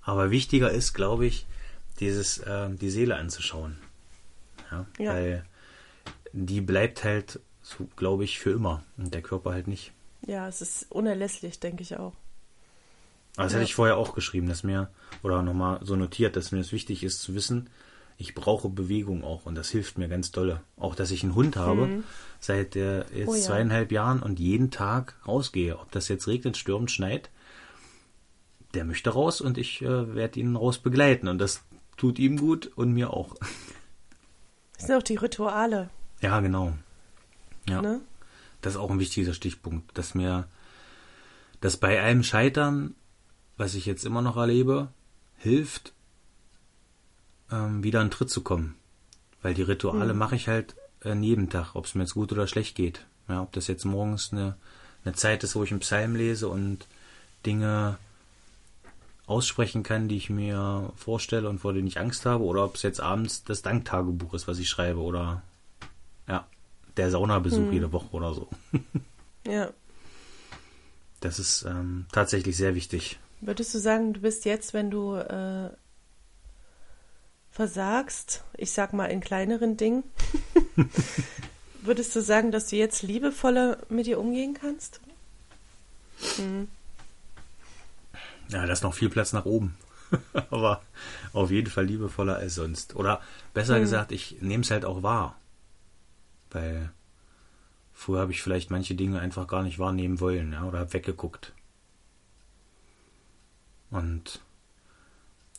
aber 0.00 0.30
wichtiger 0.30 0.70
ist, 0.70 0.94
glaube 0.94 1.26
ich, 1.26 1.44
dieses, 2.00 2.38
äh, 2.38 2.70
die 2.70 2.90
Seele 2.90 3.16
anzuschauen. 3.16 3.78
Ja, 4.70 4.86
Ja. 4.98 5.14
weil 5.14 5.44
die 6.32 6.60
bleibt 6.60 7.04
halt, 7.04 7.40
so, 7.62 7.88
glaube 7.96 8.24
ich, 8.24 8.38
für 8.38 8.50
immer 8.50 8.82
und 8.98 9.14
der 9.14 9.22
Körper 9.22 9.52
halt 9.52 9.68
nicht. 9.68 9.92
Ja, 10.26 10.48
es 10.48 10.60
ist 10.60 10.86
unerlässlich, 10.90 11.60
denke 11.60 11.82
ich 11.82 11.96
auch. 11.96 12.12
Aber 13.36 13.44
das 13.44 13.52
Ja. 13.52 13.58
hatte 13.58 13.64
ich 13.64 13.74
vorher 13.74 13.96
auch 13.96 14.14
geschrieben, 14.14 14.48
dass 14.48 14.62
mir, 14.62 14.90
oder 15.22 15.42
nochmal 15.42 15.80
so 15.82 15.96
notiert, 15.96 16.36
dass 16.36 16.52
mir 16.52 16.60
es 16.60 16.72
wichtig 16.72 17.02
ist 17.04 17.20
zu 17.22 17.34
wissen, 17.34 17.70
ich 18.16 18.34
brauche 18.34 18.68
Bewegung 18.68 19.24
auch 19.24 19.44
und 19.44 19.54
das 19.56 19.70
hilft 19.70 19.98
mir 19.98 20.08
ganz 20.08 20.30
dolle. 20.30 20.60
Auch, 20.76 20.94
dass 20.94 21.10
ich 21.10 21.24
einen 21.24 21.34
Hund 21.34 21.56
habe, 21.56 21.86
mhm. 21.86 22.04
seit 22.38 22.76
äh, 22.76 22.98
jetzt 23.12 23.28
oh, 23.28 23.34
ja. 23.34 23.40
zweieinhalb 23.40 23.90
Jahren 23.90 24.22
und 24.22 24.38
jeden 24.38 24.70
Tag 24.70 25.16
rausgehe. 25.26 25.78
Ob 25.78 25.90
das 25.90 26.06
jetzt 26.08 26.28
regnet, 26.28 26.56
stürmt, 26.56 26.92
schneit, 26.92 27.30
der 28.74 28.84
möchte 28.84 29.10
raus 29.10 29.40
und 29.40 29.58
ich 29.58 29.82
äh, 29.82 30.14
werde 30.14 30.38
ihn 30.40 30.54
raus 30.54 30.78
begleiten 30.78 31.26
und 31.28 31.38
das 31.38 31.62
tut 31.96 32.18
ihm 32.18 32.36
gut 32.36 32.70
und 32.76 32.92
mir 32.92 33.12
auch. 33.12 33.34
Das 34.76 34.86
sind 34.86 34.96
auch 34.96 35.02
die 35.02 35.16
Rituale. 35.16 35.90
Ja, 36.20 36.40
genau. 36.40 36.72
Ja. 37.68 37.80
Ne? 37.80 38.00
Das 38.60 38.74
ist 38.74 38.80
auch 38.80 38.90
ein 38.90 38.98
wichtiger 38.98 39.34
Stichpunkt, 39.34 39.96
dass 39.96 40.14
mir 40.14 40.48
dass 41.64 41.78
bei 41.78 42.02
einem 42.02 42.22
Scheitern, 42.22 42.94
was 43.56 43.74
ich 43.74 43.86
jetzt 43.86 44.04
immer 44.04 44.20
noch 44.20 44.36
erlebe, 44.36 44.88
hilft, 45.38 45.94
ähm, 47.50 47.82
wieder 47.82 48.02
einen 48.02 48.10
Tritt 48.10 48.28
zu 48.28 48.42
kommen. 48.42 48.74
Weil 49.40 49.54
die 49.54 49.62
Rituale 49.62 50.12
mhm. 50.12 50.18
mache 50.18 50.36
ich 50.36 50.48
halt 50.48 50.76
äh, 51.04 51.14
jeden 51.14 51.48
Tag, 51.48 51.74
ob 51.74 51.86
es 51.86 51.94
mir 51.94 52.02
jetzt 52.02 52.12
gut 52.12 52.32
oder 52.32 52.46
schlecht 52.46 52.74
geht. 52.74 53.06
Ja, 53.28 53.40
ob 53.40 53.52
das 53.52 53.66
jetzt 53.66 53.86
morgens 53.86 54.30
eine, 54.30 54.56
eine 55.04 55.14
Zeit 55.14 55.42
ist, 55.42 55.56
wo 55.56 55.64
ich 55.64 55.70
einen 55.70 55.80
Psalm 55.80 56.16
lese 56.16 56.48
und 56.48 56.86
Dinge 57.46 57.96
aussprechen 59.26 59.82
kann, 59.82 60.08
die 60.08 60.16
ich 60.16 60.30
mir 60.30 60.92
vorstelle 60.96 61.48
und 61.48 61.58
vor 61.58 61.72
denen 61.72 61.86
ich 61.86 61.98
Angst 61.98 62.26
habe, 62.26 62.44
oder 62.44 62.64
ob 62.64 62.76
es 62.76 62.82
jetzt 62.82 63.00
abends 63.00 63.44
das 63.44 63.62
Danktagebuch 63.62 64.34
ist, 64.34 64.46
was 64.46 64.58
ich 64.58 64.68
schreibe, 64.68 65.00
oder 65.00 65.42
ja, 66.28 66.46
der 66.96 67.10
Saunabesuch 67.10 67.66
hm. 67.66 67.72
jede 67.72 67.92
Woche 67.92 68.10
oder 68.12 68.34
so. 68.34 68.48
ja. 69.46 69.70
Das 71.20 71.38
ist 71.38 71.64
ähm, 71.64 72.06
tatsächlich 72.12 72.56
sehr 72.56 72.74
wichtig. 72.74 73.18
Würdest 73.40 73.74
du 73.74 73.78
sagen, 73.78 74.12
du 74.12 74.20
bist 74.20 74.44
jetzt, 74.44 74.74
wenn 74.74 74.90
du 74.90 75.14
äh, 75.14 75.70
versagst, 77.50 78.42
ich 78.56 78.72
sag 78.72 78.92
mal 78.92 79.06
in 79.06 79.20
kleineren 79.20 79.76
Dingen, 79.76 80.02
würdest 81.82 82.14
du 82.14 82.20
sagen, 82.20 82.52
dass 82.52 82.66
du 82.66 82.76
jetzt 82.76 83.02
liebevoller 83.02 83.78
mit 83.88 84.06
dir 84.06 84.18
umgehen 84.18 84.54
kannst? 84.54 85.00
Hm. 86.36 86.68
Ja, 88.48 88.66
da 88.66 88.72
ist 88.72 88.82
noch 88.82 88.94
viel 88.94 89.10
Platz 89.10 89.32
nach 89.32 89.44
oben. 89.44 89.76
Aber 90.50 90.82
auf 91.32 91.50
jeden 91.50 91.70
Fall 91.70 91.86
liebevoller 91.86 92.36
als 92.36 92.54
sonst. 92.54 92.96
Oder 92.96 93.20
besser 93.52 93.74
hm. 93.74 93.82
gesagt, 93.82 94.12
ich 94.12 94.36
nehme 94.40 94.62
es 94.62 94.70
halt 94.70 94.84
auch 94.84 95.02
wahr. 95.02 95.36
Weil 96.50 96.90
früher 97.92 98.20
habe 98.20 98.32
ich 98.32 98.42
vielleicht 98.42 98.70
manche 98.70 98.94
Dinge 98.94 99.20
einfach 99.20 99.46
gar 99.46 99.62
nicht 99.62 99.78
wahrnehmen 99.78 100.20
wollen, 100.20 100.52
ja, 100.52 100.64
oder 100.64 100.80
habe 100.80 100.92
weggeguckt. 100.92 101.52
Und 103.90 104.40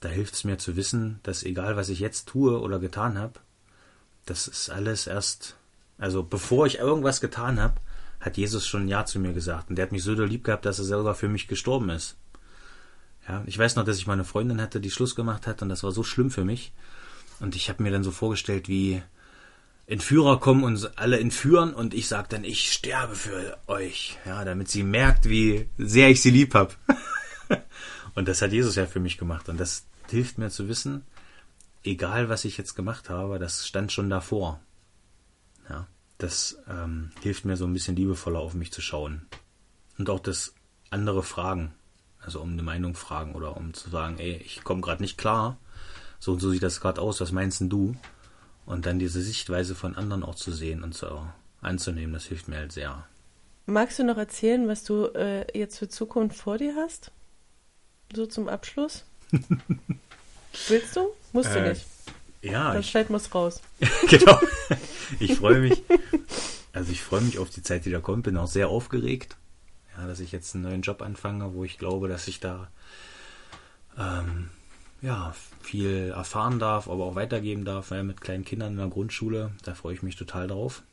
da 0.02 0.10
hilft 0.10 0.34
es 0.34 0.44
mir 0.44 0.58
zu 0.58 0.76
wissen, 0.76 1.20
dass 1.24 1.44
egal 1.44 1.78
was 1.78 1.90
ich 1.90 2.00
jetzt 2.00 2.28
tue 2.28 2.60
oder 2.60 2.80
getan 2.80 3.18
habe, 3.18 3.40
das 4.26 4.48
ist 4.48 4.70
alles 4.70 5.08
erst, 5.08 5.56
also 5.98 6.24
bevor 6.24 6.66
ich 6.66 6.80
irgendwas 6.80 7.22
getan 7.22 7.60
habe, 7.60 7.76
hat 8.20 8.38
Jesus 8.38 8.68
schon 8.68 8.86
ein 8.86 8.88
Ja 8.88 9.06
zu 9.06 9.20
mir 9.20 9.34
gesagt. 9.34 9.70
Und 9.70 9.78
der 9.78 9.84
hat 9.84 9.92
mich 9.92 10.04
so 10.04 10.14
lieb 10.14 10.44
gehabt, 10.44 10.66
dass 10.66 10.80
er 10.80 10.86
selber 10.86 11.16
für 11.16 11.30
mich 11.30 11.48
gestorben 11.48 11.90
ist. 11.90 12.18
Ja, 13.28 13.44
ich 13.46 13.58
weiß 13.58 13.76
noch, 13.76 13.86
dass 13.86 13.98
ich 13.98 14.08
meine 14.08 14.24
Freundin 14.24 14.62
hatte, 14.62 14.80
die 14.80 14.92
Schluss 14.92 15.16
gemacht 15.16 15.48
hat 15.48 15.62
und 15.62 15.70
das 15.70 15.84
war 15.84 15.92
so 15.92 16.04
schlimm 16.04 16.30
für 16.30 16.46
mich. 16.46 16.72
Und 17.40 17.56
ich 17.56 17.70
habe 17.70 17.84
mir 17.84 17.92
dann 17.92 18.04
so 18.04 18.12
vorgestellt, 18.12 18.68
wie 18.68 19.02
Entführer 19.88 20.40
kommen 20.40 20.64
und 20.64 20.98
alle 20.98 21.20
entführen 21.20 21.74
und 21.74 21.94
ich 21.94 22.08
sage 22.08 22.28
dann, 22.30 22.44
ich 22.44 22.72
sterbe 22.72 23.16
für 23.16 23.58
euch, 23.68 24.18
ja, 24.26 24.44
damit 24.44 24.70
sie 24.70 24.84
merkt, 24.84 25.30
wie 25.30 25.70
sehr 25.78 26.10
ich 26.10 26.22
sie 26.22 26.32
lieb 26.32 26.54
hab. 26.54 26.78
und 28.16 28.28
das 28.28 28.42
hat 28.42 28.52
Jesus 28.52 28.76
ja 28.76 28.86
für 28.86 29.00
mich 29.00 29.18
gemacht 29.18 29.50
und 29.50 29.60
das 29.60 29.86
hilft 30.10 30.38
mir 30.38 30.50
zu 30.50 30.68
wissen, 30.68 31.04
egal 31.84 32.30
was 32.30 32.46
ich 32.46 32.58
jetzt 32.58 32.76
gemacht 32.76 33.10
habe, 33.10 33.38
das 33.38 33.68
stand 33.68 33.92
schon 33.92 34.10
davor. 34.10 34.60
Ja, 35.70 35.88
das 36.18 36.58
ähm, 36.68 37.12
hilft 37.22 37.46
mir 37.46 37.58
so 37.58 37.66
ein 37.66 37.74
bisschen 37.74 37.96
liebevoller 37.96 38.40
auf 38.40 38.54
mich 38.54 38.72
zu 38.72 38.82
schauen 38.82 39.28
und 39.98 40.10
auch 40.10 40.20
das 40.20 40.54
andere 40.90 41.22
Fragen 41.22 41.74
also 42.26 42.42
um 42.42 42.54
eine 42.54 42.64
Meinung 42.64 42.96
fragen 42.96 43.36
oder 43.36 43.56
um 43.56 43.74
zu 43.74 43.90
sagen, 43.90 44.18
ey, 44.20 44.42
ich 44.44 44.64
komme 44.64 44.82
gerade 44.82 45.02
nicht 45.02 45.18
klar. 45.18 45.58
So 46.20 46.34
und 46.34 46.40
so 46.40 46.50
sieht 46.50 46.64
das 46.64 46.82
gerade 46.82 47.02
aus, 47.02 47.22
was 47.22 47.32
meinst 47.32 47.62
denn 47.62 47.70
du? 47.70 47.96
Und 48.66 48.86
dann 48.88 49.00
diese 49.00 49.22
Sichtweise 49.22 49.76
von 49.76 49.96
anderen 49.96 50.24
auch 50.24 50.36
zu 50.36 50.52
sehen 50.52 50.84
und 50.84 50.96
so 50.96 51.26
anzunehmen, 51.62 52.14
das 52.14 52.26
hilft 52.26 52.48
mir 52.48 52.58
halt 52.58 52.72
sehr. 52.72 53.06
Magst 53.68 54.00
du 54.00 54.04
noch 54.04 54.18
erzählen, 54.18 54.68
was 54.68 54.84
du 54.84 55.06
äh, 55.16 55.46
jetzt 55.58 55.78
für 55.78 55.88
Zukunft 55.88 56.38
vor 56.38 56.58
dir 56.58 56.76
hast? 56.76 57.12
So 58.16 58.26
zum 58.26 58.48
Abschluss? 58.48 59.04
Willst 60.68 60.96
du? 60.96 61.08
Musst 61.34 61.54
du 61.54 61.60
äh, 61.60 61.70
nicht. 61.70 61.86
Ja. 62.42 62.74
Das 62.74 62.88
Scheit 62.88 63.10
muss 63.10 63.34
raus. 63.34 63.62
genau. 64.10 64.40
Ich 65.20 65.36
freue 65.36 65.60
mich. 65.60 65.84
Also 66.74 66.92
ich 66.92 67.04
freue 67.04 67.22
mich 67.22 67.38
auf 67.38 67.52
die 67.52 67.62
Zeit, 67.62 67.86
die 67.86 67.92
da 67.92 68.00
kommt. 68.00 68.24
Bin 68.24 68.38
auch 68.38 68.48
sehr 68.48 68.70
aufgeregt. 68.70 69.38
Ja, 69.98 70.08
dass 70.08 70.20
ich 70.20 70.32
jetzt 70.32 70.56
einen 70.56 70.64
neuen 70.64 70.82
Job 70.82 71.02
anfange, 71.02 71.54
wo 71.54 71.64
ich 71.64 71.78
glaube, 71.78 72.08
dass 72.08 72.28
ich 72.28 72.40
da 72.40 72.70
ähm, 73.98 74.50
ja, 75.02 75.34
viel 75.62 76.12
erfahren 76.16 76.60
darf, 76.60 76.90
aber 76.90 77.06
auch 77.06 77.16
weitergeben 77.16 77.66
darf, 77.66 77.92
ja, 77.92 78.04
mit 78.04 78.22
kleinen 78.22 78.46
Kindern 78.46 78.74
in 78.74 78.80
der 78.80 78.88
Grundschule. 78.88 79.52
Da 79.64 79.74
freue 79.74 79.94
ich 79.94 80.04
mich 80.04 80.16
total 80.16 80.48
drauf. 80.48 80.84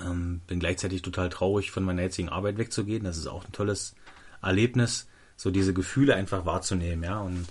Ähm, 0.00 0.40
bin 0.46 0.60
gleichzeitig 0.60 1.02
total 1.02 1.28
traurig, 1.28 1.70
von 1.70 1.84
meiner 1.84 2.02
jetzigen 2.02 2.28
Arbeit 2.28 2.58
wegzugehen. 2.58 3.04
Das 3.04 3.16
ist 3.18 3.26
auch 3.26 3.44
ein 3.44 3.52
tolles 3.52 3.94
Erlebnis, 4.42 5.08
so 5.36 5.50
diese 5.50 5.74
Gefühle 5.74 6.14
einfach 6.14 6.46
wahrzunehmen, 6.46 7.04
ja. 7.04 7.20
Und 7.20 7.46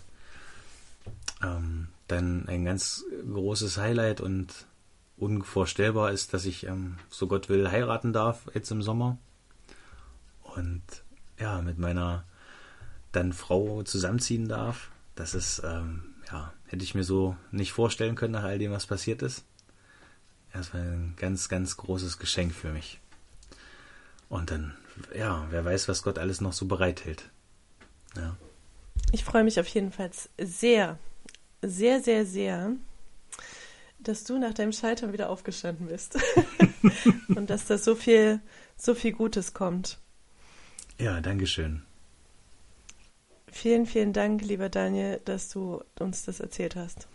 ähm, 1.43 1.89
dann 2.07 2.47
ein 2.47 2.65
ganz 2.65 3.05
großes 3.31 3.77
Highlight 3.77 4.19
und 4.19 4.65
unvorstellbar 5.17 6.11
ist, 6.11 6.33
dass 6.33 6.45
ich, 6.45 6.65
ähm, 6.65 6.97
so 7.09 7.27
Gott 7.27 7.49
will, 7.49 7.69
heiraten 7.69 8.13
darf 8.13 8.49
jetzt 8.53 8.71
im 8.71 8.81
Sommer 8.81 9.17
und 10.59 10.83
ja, 11.39 11.61
mit 11.61 11.77
meiner 11.79 12.25
dann 13.11 13.33
Frau 13.33 13.83
zusammenziehen 13.83 14.47
darf. 14.47 14.91
Das 15.15 15.33
ist, 15.33 15.61
ähm, 15.65 16.15
ja, 16.31 16.53
hätte 16.67 16.83
ich 16.83 16.95
mir 16.95 17.03
so 17.03 17.35
nicht 17.51 17.71
vorstellen 17.71 18.15
können 18.15 18.33
nach 18.33 18.43
all 18.43 18.59
dem, 18.59 18.71
was 18.71 18.85
passiert 18.85 19.21
ist. 19.21 19.43
Das 20.53 20.73
war 20.73 20.81
ein 20.81 21.13
ganz, 21.17 21.49
ganz 21.49 21.77
großes 21.77 22.19
Geschenk 22.19 22.53
für 22.53 22.71
mich. 22.71 22.99
Und 24.29 24.51
dann, 24.51 24.75
ja, 25.15 25.47
wer 25.49 25.65
weiß, 25.65 25.87
was 25.87 26.03
Gott 26.03 26.19
alles 26.19 26.41
noch 26.41 26.53
so 26.53 26.65
bereithält. 26.65 27.29
Ja. 28.15 28.35
Ich 29.11 29.23
freue 29.23 29.43
mich 29.43 29.59
auf 29.59 29.67
jeden 29.67 29.91
Fall 29.91 30.11
sehr, 30.39 30.99
sehr, 31.61 32.01
sehr, 32.01 32.25
sehr, 32.25 32.71
dass 33.99 34.23
du 34.23 34.37
nach 34.37 34.53
deinem 34.53 34.71
Scheitern 34.71 35.13
wieder 35.13 35.29
aufgestanden 35.29 35.87
bist. 35.87 36.17
Und 37.27 37.49
dass 37.49 37.65
da 37.65 37.77
so 37.77 37.95
viel, 37.95 38.39
so 38.77 38.95
viel 38.95 39.11
Gutes 39.13 39.53
kommt. 39.53 39.99
Ja, 40.99 41.21
Dankeschön. 41.21 41.81
Vielen, 43.51 43.85
vielen 43.85 44.13
Dank, 44.13 44.41
lieber 44.41 44.69
Daniel, 44.69 45.21
dass 45.25 45.49
du 45.49 45.81
uns 45.97 46.23
das 46.25 46.39
erzählt 46.39 46.75
hast. 46.75 47.07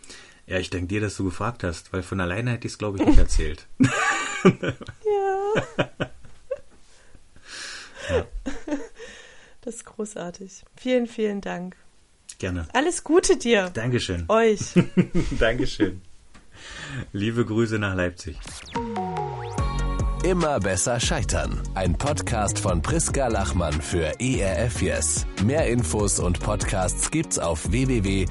Ja, 0.47 0.59
ich 0.59 0.69
danke 0.69 0.87
dir, 0.87 1.01
dass 1.01 1.15
du 1.15 1.23
gefragt 1.23 1.63
hast, 1.63 1.93
weil 1.93 2.03
von 2.03 2.19
alleine 2.19 2.51
hätte 2.51 2.67
ich 2.67 2.73
es, 2.73 2.77
glaube 2.77 2.97
ich, 2.99 3.05
nicht 3.05 3.17
erzählt. 3.17 3.65
ja. 3.79 5.53
ja. 8.09 8.25
Das 9.61 9.75
ist 9.75 9.85
großartig. 9.85 10.63
Vielen, 10.75 11.07
vielen 11.07 11.41
Dank. 11.41 11.75
Gerne. 12.37 12.67
Alles 12.73 13.03
Gute 13.03 13.37
dir. 13.37 13.69
Dankeschön. 13.73 14.25
Euch. 14.27 14.73
Dankeschön. 15.39 16.01
Liebe 17.13 17.45
Grüße 17.45 17.79
nach 17.79 17.95
Leipzig. 17.95 18.37
Immer 20.23 20.59
besser 20.59 20.99
scheitern. 20.99 21.61
Ein 21.75 21.95
Podcast 21.95 22.57
von 22.59 22.81
Priska 22.81 23.27
Lachmann 23.27 23.73
für 23.73 24.19
ERF 24.19 24.81
Yes. 24.81 25.27
Mehr 25.43 25.67
Infos 25.67 26.19
und 26.19 26.39
Podcasts 26.39 27.11
gibt's 27.11 27.37
auf 27.37 27.69
www.erfyes.de. 27.71 28.25